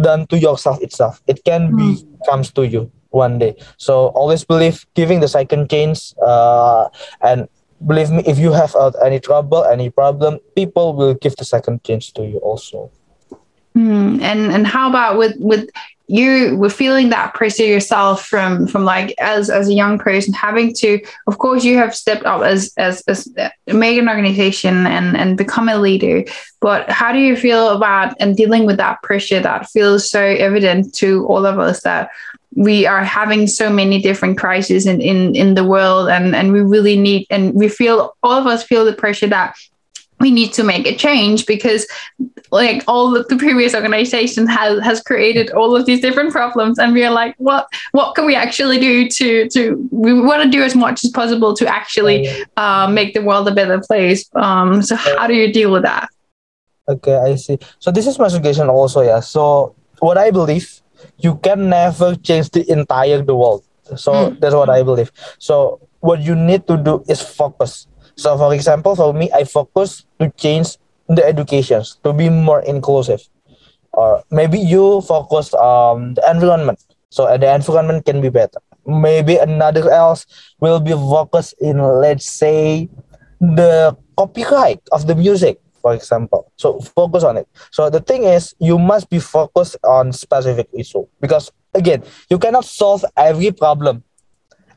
done 0.00 0.26
to 0.28 0.38
yourself 0.38 0.80
itself 0.82 1.22
it 1.26 1.42
can 1.44 1.72
mm. 1.72 1.76
be 1.76 1.88
hmm. 2.02 2.16
comes 2.28 2.52
to 2.52 2.66
you 2.66 2.90
one 3.10 3.38
day 3.38 3.56
so 3.76 4.08
always 4.08 4.44
believe 4.44 4.86
giving 4.94 5.20
the 5.20 5.28
second 5.28 5.70
chance 5.70 6.14
uh, 6.18 6.88
and 7.22 7.48
believe 7.86 8.10
me 8.10 8.22
if 8.26 8.38
you 8.38 8.52
have 8.52 8.74
uh, 8.76 8.90
any 9.04 9.18
trouble 9.18 9.64
any 9.64 9.88
problem 9.88 10.38
people 10.54 10.94
will 10.94 11.14
give 11.14 11.34
the 11.36 11.44
second 11.44 11.82
chance 11.84 12.12
to 12.12 12.26
you 12.26 12.38
also 12.38 12.90
mm. 13.76 14.20
and 14.20 14.52
and 14.52 14.66
how 14.66 14.88
about 14.88 15.16
with 15.16 15.34
with 15.38 15.68
you 16.08 16.56
were 16.56 16.70
feeling 16.70 17.08
that 17.08 17.34
pressure 17.34 17.64
yourself 17.64 18.24
from 18.26 18.66
from 18.66 18.84
like 18.84 19.14
as 19.18 19.50
as 19.50 19.68
a 19.68 19.74
young 19.74 19.98
person 19.98 20.32
having 20.32 20.72
to 20.72 21.00
of 21.26 21.38
course 21.38 21.64
you 21.64 21.76
have 21.76 21.94
stepped 21.94 22.24
up 22.24 22.42
as 22.42 22.72
as, 22.76 23.02
as 23.08 23.28
make 23.66 23.98
an 23.98 24.08
organization 24.08 24.86
and 24.86 25.16
and 25.16 25.36
become 25.36 25.68
a 25.68 25.78
leader 25.78 26.24
but 26.60 26.88
how 26.90 27.12
do 27.12 27.18
you 27.18 27.36
feel 27.36 27.70
about 27.70 28.14
and 28.20 28.36
dealing 28.36 28.66
with 28.66 28.76
that 28.76 29.02
pressure 29.02 29.40
that 29.40 29.68
feels 29.68 30.08
so 30.08 30.20
evident 30.20 30.94
to 30.94 31.26
all 31.26 31.44
of 31.44 31.58
us 31.58 31.82
that 31.82 32.10
we 32.54 32.86
are 32.86 33.04
having 33.04 33.46
so 33.46 33.68
many 33.68 34.00
different 34.00 34.38
crises 34.38 34.86
in, 34.86 35.00
in, 35.02 35.36
in 35.36 35.54
the 35.54 35.64
world 35.64 36.08
and, 36.08 36.34
and 36.34 36.52
we 36.52 36.62
really 36.62 36.96
need 36.96 37.26
and 37.30 37.52
we 37.54 37.68
feel 37.68 38.16
all 38.22 38.32
of 38.32 38.46
us 38.46 38.62
feel 38.62 38.84
the 38.84 38.94
pressure 38.94 39.26
that 39.26 39.56
we 40.18 40.30
need 40.30 40.52
to 40.54 40.64
make 40.64 40.86
a 40.86 40.96
change 40.96 41.44
because 41.46 41.86
like 42.56 42.82
all 42.88 43.10
the 43.10 43.36
previous 43.36 43.74
organization 43.74 44.46
has 44.46 44.82
has 44.88 44.98
created 45.10 45.50
all 45.50 45.76
of 45.76 45.84
these 45.88 46.00
different 46.00 46.32
problems 46.32 46.78
and 46.78 46.92
we're 46.96 47.10
like 47.10 47.34
what 47.48 47.68
what 47.92 48.14
can 48.14 48.24
we 48.30 48.34
actually 48.34 48.78
do 48.78 49.08
to 49.08 49.28
to 49.54 49.60
we 49.90 50.12
want 50.30 50.42
to 50.42 50.48
do 50.48 50.62
as 50.68 50.74
much 50.74 51.04
as 51.04 51.10
possible 51.10 51.52
to 51.60 51.64
actually 51.68 52.18
uh, 52.56 52.86
make 52.98 53.14
the 53.14 53.22
world 53.28 53.46
a 53.52 53.54
better 53.60 53.80
place. 53.88 54.20
Um 54.34 54.82
so 54.82 54.96
how 54.96 55.26
do 55.26 55.34
you 55.34 55.52
deal 55.52 55.70
with 55.70 55.84
that? 55.90 56.08
Okay 56.88 57.16
i 57.28 57.34
see. 57.34 57.58
So 57.78 57.90
this 57.90 58.06
is 58.06 58.18
my 58.18 58.28
suggestion 58.28 58.68
also 58.68 59.02
yeah. 59.02 59.20
So 59.20 59.74
what 59.98 60.16
i 60.18 60.30
believe 60.30 60.66
you 61.18 61.36
can 61.36 61.68
never 61.68 62.16
change 62.16 62.50
the 62.50 62.64
entire 62.70 63.22
the 63.22 63.36
world. 63.36 63.64
So 63.96 64.12
mm. 64.12 64.40
that's 64.40 64.54
what 64.54 64.70
i 64.70 64.82
believe. 64.82 65.12
So 65.38 65.86
what 66.00 66.20
you 66.20 66.34
need 66.34 66.66
to 66.70 66.76
do 66.76 67.04
is 67.08 67.20
focus. 67.20 67.86
So 68.16 68.38
for 68.38 68.54
example, 68.54 68.96
for 68.96 69.12
me, 69.12 69.30
I 69.32 69.44
focus 69.44 70.06
to 70.18 70.30
change 70.38 70.78
the 71.08 71.24
educations 71.24 71.98
to 72.04 72.12
be 72.12 72.28
more 72.28 72.60
inclusive. 72.62 73.22
Or 73.92 74.22
maybe 74.30 74.58
you 74.58 75.00
focus 75.02 75.54
on 75.54 76.14
the 76.14 76.30
environment. 76.30 76.78
So 77.10 77.24
uh, 77.24 77.36
the 77.36 77.54
environment 77.54 78.04
can 78.04 78.20
be 78.20 78.28
better. 78.28 78.60
Maybe 78.86 79.36
another 79.36 79.90
else 79.90 80.26
will 80.60 80.80
be 80.80 80.92
focused 80.92 81.54
in 81.60 81.78
let's 81.78 82.26
say 82.26 82.88
the 83.40 83.96
copyright 84.18 84.80
of 84.92 85.06
the 85.06 85.14
music, 85.14 85.60
for 85.80 85.94
example. 85.94 86.52
So 86.56 86.80
focus 86.80 87.24
on 87.24 87.36
it. 87.36 87.48
So 87.70 87.90
the 87.90 88.00
thing 88.00 88.24
is 88.24 88.54
you 88.58 88.78
must 88.78 89.08
be 89.10 89.18
focused 89.18 89.76
on 89.84 90.12
specific 90.12 90.68
issue 90.72 91.06
because 91.20 91.50
again, 91.74 92.02
you 92.30 92.38
cannot 92.38 92.64
solve 92.64 93.04
every 93.16 93.52
problem 93.52 94.02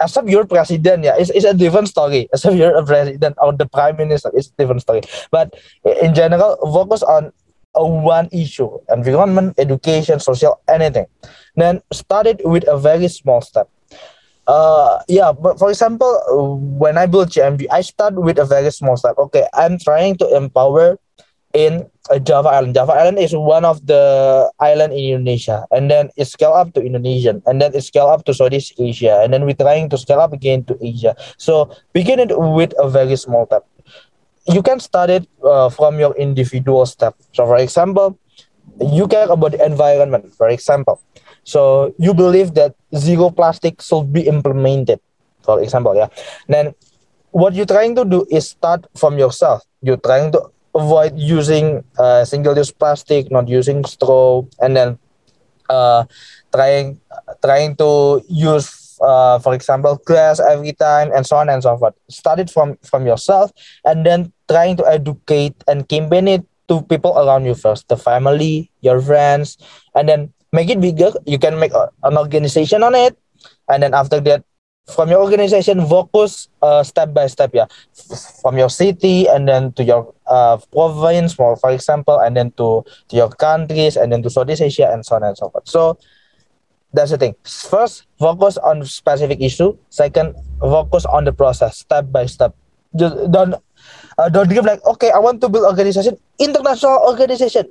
except 0.01 0.29
you're 0.29 0.45
president, 0.45 1.03
yeah, 1.03 1.15
it's, 1.17 1.29
it's 1.29 1.45
a 1.45 1.53
different 1.53 1.87
story. 1.87 2.29
Except 2.33 2.55
you're 2.55 2.75
a 2.75 2.85
president 2.85 3.35
or 3.41 3.53
the 3.53 3.67
prime 3.67 3.97
minister, 3.97 4.31
it's 4.33 4.47
different 4.57 4.81
story. 4.81 5.01
But 5.31 5.55
in 6.01 6.13
general, 6.13 6.57
focus 6.61 7.03
on 7.03 7.31
a 7.75 7.85
one 7.85 8.29
issue, 8.31 8.69
environment, 8.89 9.55
education, 9.57 10.19
social, 10.19 10.59
anything. 10.67 11.05
Then 11.55 11.81
start 11.91 12.27
it 12.27 12.41
with 12.43 12.67
a 12.67 12.77
very 12.77 13.07
small 13.07 13.41
step. 13.41 13.69
Uh, 14.47 14.99
yeah, 15.07 15.31
but 15.31 15.59
for 15.59 15.69
example, 15.69 16.57
when 16.77 16.97
I 16.97 17.05
build 17.05 17.29
GMG, 17.29 17.67
I 17.71 17.81
start 17.81 18.15
with 18.15 18.39
a 18.39 18.45
very 18.45 18.71
small 18.71 18.97
step. 18.97 19.15
Okay, 19.17 19.45
I'm 19.53 19.77
trying 19.77 20.17
to 20.17 20.35
empower 20.35 20.97
in 21.53 21.89
uh, 22.09 22.19
Java 22.19 22.49
Island. 22.49 22.75
Java 22.75 22.93
Island 22.93 23.17
is 23.17 23.33
one 23.35 23.65
of 23.65 23.85
the 23.85 24.51
island 24.59 24.93
in 24.93 25.17
Indonesia, 25.17 25.65
and 25.71 25.89
then 25.89 26.09
it 26.17 26.25
scale 26.25 26.53
up 26.53 26.73
to 26.73 26.81
Indonesian, 26.81 27.41
and 27.45 27.61
then 27.61 27.73
it 27.73 27.81
scale 27.81 28.07
up 28.07 28.25
to 28.25 28.33
Southeast 28.33 28.73
Asia, 28.77 29.21
and 29.23 29.33
then 29.33 29.45
we're 29.45 29.57
trying 29.57 29.89
to 29.89 29.97
scale 29.97 30.19
up 30.19 30.33
again 30.33 30.63
to 30.65 30.77
Asia. 30.81 31.15
So 31.37 31.73
begin 31.93 32.19
it 32.19 32.37
with 32.37 32.73
a 32.77 32.89
very 32.89 33.15
small 33.15 33.45
step. 33.45 33.65
You 34.47 34.61
can 34.61 34.79
start 34.79 35.09
it 35.09 35.27
uh, 35.43 35.69
from 35.69 35.99
your 35.99 36.15
individual 36.15 36.85
step. 36.85 37.15
So, 37.33 37.45
for 37.45 37.57
example, 37.57 38.17
you 38.81 39.07
care 39.07 39.29
about 39.29 39.51
the 39.51 39.63
environment. 39.63 40.33
For 40.33 40.49
example, 40.49 41.01
so 41.43 41.93
you 41.97 42.13
believe 42.13 42.53
that 42.55 42.75
zero 42.95 43.29
plastic 43.29 43.81
should 43.81 44.13
be 44.13 44.27
implemented. 44.27 44.99
For 45.43 45.61
example, 45.61 45.95
yeah. 45.95 46.07
Then 46.47 46.73
what 47.31 47.53
you're 47.53 47.69
trying 47.69 47.95
to 47.95 48.05
do 48.05 48.25
is 48.29 48.49
start 48.49 48.85
from 48.95 49.17
yourself. 49.17 49.63
You're 49.81 49.97
trying 50.01 50.31
to 50.33 50.49
avoid 50.79 51.19
using 51.19 51.83
uh, 51.99 52.23
single-use 52.23 52.71
plastic, 52.71 53.27
not 53.27 53.51
using 53.51 53.83
straw, 53.83 54.47
and 54.63 54.75
then 54.75 54.89
uh, 55.67 56.07
trying 56.55 56.97
trying 57.43 57.75
to 57.75 58.23
use, 58.31 58.97
uh, 59.03 59.37
for 59.43 59.53
example, 59.53 59.99
glass 60.07 60.39
every 60.39 60.73
time, 60.73 61.11
and 61.11 61.27
so 61.27 61.35
on 61.37 61.51
and 61.51 61.61
so 61.61 61.75
forth. 61.77 61.95
Start 62.09 62.39
it 62.39 62.49
from 62.49 62.79
from 62.81 63.05
yourself, 63.05 63.51
and 63.83 64.07
then 64.07 64.31
trying 64.47 64.79
to 64.79 64.85
educate 64.87 65.59
and 65.67 65.85
campaign 65.85 66.27
it 66.27 66.43
to 66.71 66.81
people 66.87 67.13
around 67.17 67.45
you 67.45 67.53
first, 67.53 67.91
the 67.91 67.97
family, 67.97 68.71
your 68.81 69.01
friends, 69.01 69.57
and 69.93 70.07
then 70.07 70.33
make 70.53 70.69
it 70.69 70.81
bigger. 70.81 71.11
You 71.25 71.37
can 71.37 71.59
make 71.59 71.73
a, 71.73 71.89
an 72.07 72.17
organization 72.17 72.81
on 72.81 72.95
it, 72.95 73.17
and 73.67 73.83
then 73.83 73.93
after 73.93 74.21
that, 74.25 74.45
from 74.95 75.09
your 75.09 75.21
organization 75.21 75.85
focus 75.85 76.49
uh, 76.61 76.83
step 76.83 77.13
by 77.13 77.27
step 77.27 77.51
yeah 77.53 77.65
from 78.41 78.57
your 78.57 78.69
city 78.69 79.27
and 79.27 79.47
then 79.47 79.71
to 79.73 79.83
your 79.83 80.13
uh, 80.27 80.57
province 80.71 81.33
for, 81.33 81.55
for 81.57 81.69
example 81.71 82.19
and 82.19 82.35
then 82.35 82.51
to, 82.51 82.83
to 83.07 83.15
your 83.15 83.29
countries 83.29 83.95
and 83.95 84.11
then 84.11 84.21
to 84.23 84.29
southeast 84.29 84.61
asia 84.61 84.89
and 84.91 85.05
so 85.05 85.15
on 85.15 85.23
and 85.23 85.37
so 85.37 85.49
forth. 85.49 85.67
So 85.67 85.97
that's 86.93 87.11
the 87.11 87.17
thing. 87.17 87.35
First 87.43 88.05
focus 88.17 88.57
on 88.57 88.83
specific 88.85 89.41
issue. 89.41 89.77
Second 89.89 90.35
focus 90.59 91.05
on 91.05 91.23
the 91.23 91.33
process 91.33 91.77
step 91.77 92.11
by 92.11 92.25
step. 92.25 92.55
Just 92.95 93.15
don't 93.31 93.53
uh, 94.17 94.29
don't 94.29 94.49
give 94.49 94.65
like 94.65 94.83
okay 94.83 95.11
i 95.11 95.19
want 95.19 95.39
to 95.41 95.47
build 95.47 95.65
organization 95.65 96.17
international 96.39 96.99
organization. 97.05 97.69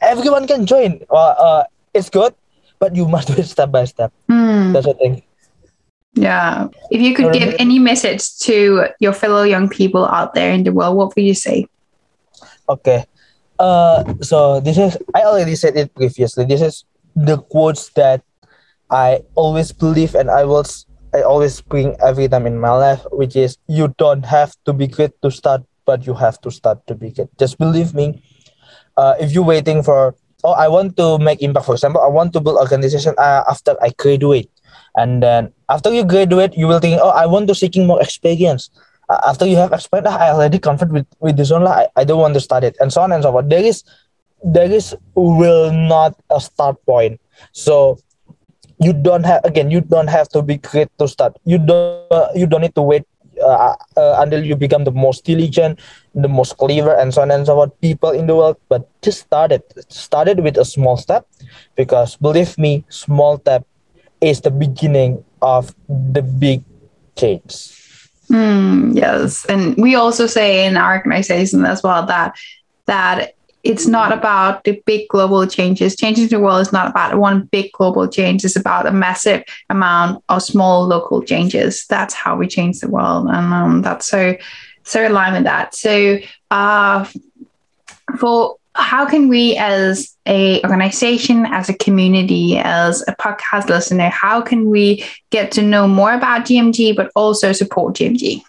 Everyone 0.00 0.46
can 0.46 0.66
join. 0.66 1.02
Uh, 1.10 1.34
uh, 1.34 1.64
it's 1.94 2.08
good 2.08 2.34
but 2.78 2.96
you 2.96 3.06
must 3.06 3.28
do 3.28 3.34
it 3.34 3.44
step 3.44 3.70
by 3.70 3.84
step. 3.84 4.12
Mm. 4.30 4.72
that's 4.72 4.86
the 4.86 4.94
thing 4.94 5.22
Yeah. 6.20 6.68
If 6.90 7.00
you 7.00 7.16
could 7.16 7.32
give 7.32 7.56
any 7.58 7.78
message 7.78 8.36
to 8.44 8.92
your 9.00 9.16
fellow 9.16 9.42
young 9.42 9.72
people 9.72 10.04
out 10.04 10.34
there 10.34 10.52
in 10.52 10.64
the 10.64 10.72
world, 10.72 10.96
what 10.96 11.16
would 11.16 11.24
you 11.24 11.32
say? 11.32 11.64
Okay. 12.68 13.08
Uh, 13.58 14.04
so 14.20 14.60
this 14.60 14.76
is 14.76 15.00
I 15.16 15.24
already 15.24 15.56
said 15.56 15.76
it 15.76 15.94
previously. 15.94 16.44
This 16.44 16.60
is 16.60 16.84
the 17.16 17.38
quotes 17.38 17.88
that 17.96 18.20
I 18.90 19.24
always 19.34 19.72
believe 19.72 20.14
and 20.14 20.30
I 20.30 20.44
will 20.44 20.64
I 21.16 21.22
always 21.22 21.60
bring 21.64 21.96
every 22.04 22.28
time 22.28 22.46
in 22.46 22.60
my 22.60 22.76
life, 22.76 23.00
which 23.12 23.34
is 23.34 23.56
you 23.66 23.94
don't 23.96 24.24
have 24.28 24.52
to 24.68 24.76
be 24.76 24.86
great 24.86 25.16
to 25.22 25.30
start, 25.30 25.64
but 25.88 26.06
you 26.06 26.12
have 26.12 26.40
to 26.42 26.50
start 26.50 26.86
to 26.86 26.94
be 26.94 27.10
great. 27.16 27.32
Just 27.40 27.56
believe 27.56 27.94
me. 27.94 28.22
Uh, 28.96 29.16
if 29.18 29.32
you're 29.32 29.44
waiting 29.44 29.82
for 29.82 30.14
oh 30.44 30.52
I 30.52 30.68
want 30.68 30.96
to 31.00 31.16
make 31.16 31.40
impact, 31.40 31.64
for 31.64 31.74
example, 31.74 32.04
I 32.04 32.12
want 32.12 32.32
to 32.34 32.40
build 32.40 32.60
organization 32.60 33.14
uh, 33.16 33.44
after 33.48 33.76
I 33.80 33.96
graduate, 33.96 34.52
and 34.96 35.22
then 35.22 35.52
after 35.68 35.92
you 35.92 36.04
graduate, 36.04 36.54
you 36.56 36.66
will 36.66 36.80
think 36.80 37.00
oh 37.02 37.10
I 37.10 37.26
want 37.26 37.48
to 37.48 37.54
seeking 37.54 37.86
more 37.86 38.00
experience 38.02 38.70
uh, 39.10 39.20
after 39.26 39.44
you 39.44 39.56
have 39.56 39.72
experience, 39.72 40.08
ah, 40.08 40.18
I 40.18 40.30
already 40.30 40.58
comfort 40.58 40.90
with, 40.90 41.06
with 41.18 41.36
this 41.36 41.50
one, 41.50 41.64
lah, 41.64 41.82
I, 41.82 41.88
I 41.96 42.04
don't 42.04 42.20
want 42.20 42.34
to 42.34 42.40
start 42.40 42.64
it, 42.64 42.76
and 42.80 42.92
so 42.92 43.02
on 43.02 43.12
and 43.12 43.22
so 43.22 43.32
forth. 43.32 43.48
There 43.48 43.62
is 43.62 43.82
there 44.42 44.70
is 44.70 44.96
will 45.14 45.72
not 45.72 46.14
a 46.30 46.40
start 46.40 46.78
point. 46.86 47.20
So 47.52 47.98
you 48.78 48.92
don't 48.92 49.24
have 49.24 49.44
again 49.44 49.70
you 49.70 49.80
don't 49.80 50.06
have 50.08 50.28
to 50.30 50.42
be 50.42 50.56
great 50.56 50.88
to 50.98 51.08
start. 51.08 51.36
You 51.44 51.58
don't 51.58 52.06
uh, 52.12 52.28
you 52.34 52.46
don't 52.46 52.62
need 52.62 52.74
to 52.76 52.82
wait 52.82 53.04
uh, 53.42 53.74
uh, 53.96 54.16
until 54.22 54.44
you 54.44 54.56
become 54.56 54.84
the 54.84 54.92
most 54.92 55.24
diligent, 55.24 55.80
the 56.14 56.28
most 56.28 56.56
clever, 56.56 56.94
and 56.94 57.12
so 57.12 57.22
on 57.22 57.30
and 57.30 57.44
so 57.44 57.54
forth 57.54 57.74
people 57.80 58.10
in 58.10 58.26
the 58.26 58.36
world. 58.36 58.56
But 58.68 58.88
just 59.02 59.20
start 59.20 59.52
it. 59.52 59.66
Start 59.88 60.28
it 60.28 60.42
with 60.42 60.56
a 60.56 60.64
small 60.64 60.96
step, 60.96 61.26
because 61.74 62.16
believe 62.16 62.56
me, 62.56 62.84
small 62.88 63.38
step 63.38 63.66
is 64.20 64.40
the 64.40 64.50
beginning 64.50 65.24
of 65.42 65.74
the 65.88 66.22
big 66.22 66.62
change. 67.16 67.76
Mm, 68.30 68.94
yes, 68.94 69.44
and 69.46 69.76
we 69.76 69.94
also 69.94 70.26
say 70.26 70.66
in 70.66 70.76
our 70.76 70.96
organization 70.96 71.64
as 71.64 71.82
well 71.82 72.06
that 72.06 72.36
that 72.86 73.34
it's 73.62 73.86
not 73.86 74.12
about 74.12 74.64
the 74.64 74.80
big 74.86 75.08
global 75.08 75.46
changes. 75.46 75.96
Changing 75.96 76.28
the 76.28 76.40
world 76.40 76.62
is 76.62 76.72
not 76.72 76.88
about 76.88 77.18
one 77.18 77.42
big 77.46 77.72
global 77.72 78.08
change. 78.08 78.44
It's 78.44 78.56
about 78.56 78.86
a 78.86 78.92
massive 78.92 79.42
amount 79.68 80.24
of 80.28 80.42
small 80.42 80.86
local 80.86 81.22
changes. 81.22 81.86
That's 81.86 82.14
how 82.14 82.36
we 82.36 82.46
change 82.46 82.80
the 82.80 82.88
world, 82.88 83.28
and 83.28 83.52
um, 83.52 83.82
that's 83.82 84.06
so 84.06 84.36
so 84.84 85.06
aligned 85.06 85.34
with 85.34 85.44
that. 85.44 85.74
So, 85.74 86.18
uh, 86.50 87.04
for 88.18 88.56
how 88.74 89.04
can 89.04 89.28
we 89.28 89.56
as 89.56 90.16
a 90.26 90.62
organization 90.62 91.44
as 91.46 91.68
a 91.68 91.74
community 91.74 92.58
as 92.58 93.02
a 93.08 93.16
podcast 93.16 93.68
listener 93.68 94.08
how 94.08 94.40
can 94.40 94.68
we 94.70 95.04
get 95.30 95.50
to 95.50 95.62
know 95.62 95.88
more 95.88 96.14
about 96.14 96.46
gmg 96.46 96.94
but 96.94 97.10
also 97.14 97.52
support 97.52 97.94
gmg 97.94 98.42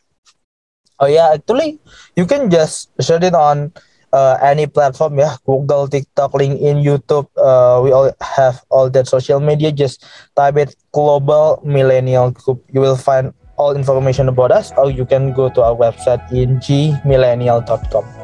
Oh 1.01 1.09
yeah, 1.09 1.33
actually, 1.33 1.81
you 2.13 2.29
can 2.29 2.53
just 2.53 2.93
search 3.01 3.25
it 3.25 3.33
on 3.33 3.73
uh, 4.13 4.37
any 4.37 4.69
platform, 4.69 5.17
yeah, 5.17 5.33
Google, 5.49 5.89
TikTok, 5.89 6.37
LinkedIn, 6.37 6.85
YouTube. 6.85 7.25
Uh, 7.33 7.81
we 7.81 7.89
all 7.89 8.13
have 8.21 8.61
all 8.69 8.87
that 8.93 9.09
social 9.09 9.41
media. 9.41 9.73
Just 9.73 10.05
type 10.37 10.57
it 10.57 10.77
Global 10.93 11.59
Millennial 11.65 12.29
Group. 12.29 12.61
You 12.69 12.81
will 12.81 12.97
find 12.97 13.33
all 13.57 13.73
information 13.73 14.29
about 14.29 14.53
us, 14.53 14.71
or 14.77 14.93
you 14.93 15.05
can 15.05 15.33
go 15.33 15.49
to 15.49 15.61
our 15.65 15.73
website 15.73 16.21
in 16.29 16.61
gmillennial.com. 16.61 18.20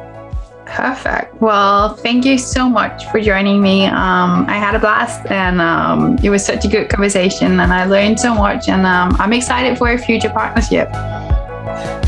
perfect 0.68 1.34
well 1.40 1.94
thank 1.96 2.24
you 2.24 2.36
so 2.38 2.68
much 2.68 3.06
for 3.06 3.20
joining 3.20 3.60
me 3.60 3.86
um, 3.86 4.44
i 4.48 4.56
had 4.56 4.74
a 4.74 4.78
blast 4.78 5.24
and 5.30 5.60
um, 5.60 6.16
it 6.22 6.30
was 6.30 6.44
such 6.44 6.64
a 6.64 6.68
good 6.68 6.88
conversation 6.88 7.60
and 7.60 7.72
i 7.72 7.84
learned 7.84 8.18
so 8.20 8.34
much 8.34 8.68
and 8.68 8.86
um, 8.86 9.14
i'm 9.18 9.32
excited 9.32 9.76
for 9.78 9.90
a 9.90 9.98
future 9.98 10.30
partnership 10.30 10.88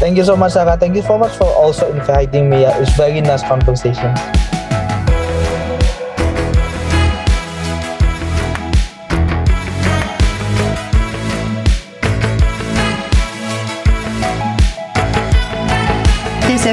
Thank 0.00 0.16
you 0.16 0.24
so 0.24 0.34
much, 0.34 0.52
Sara. 0.52 0.78
Thank 0.78 0.96
you 0.96 1.02
so 1.02 1.18
much 1.18 1.36
for 1.36 1.44
also 1.44 1.92
inviting 1.92 2.48
me. 2.48 2.62
Yeah, 2.62 2.80
It's 2.80 2.96
very 2.96 3.20
nice 3.20 3.42
conversation. 3.42 4.16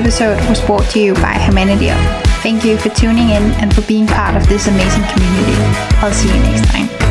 Episode 0.08 0.40
was 0.48 0.62
brought 0.62 0.90
to 0.92 1.02
you 1.02 1.14
by 1.16 1.34
Humanity 1.34 1.90
Up. 1.90 2.00
Thank 2.42 2.64
you 2.64 2.78
for 2.78 2.88
tuning 2.88 3.28
in 3.28 3.44
and 3.60 3.76
for 3.76 3.82
being 3.82 4.08
part 4.08 4.38
of 4.38 4.48
this 4.48 4.68
amazing 4.68 5.04
community. 5.04 5.52
I'll 5.98 6.14
see 6.14 6.30
you 6.30 6.42
next 6.44 6.66
time. 6.72 7.07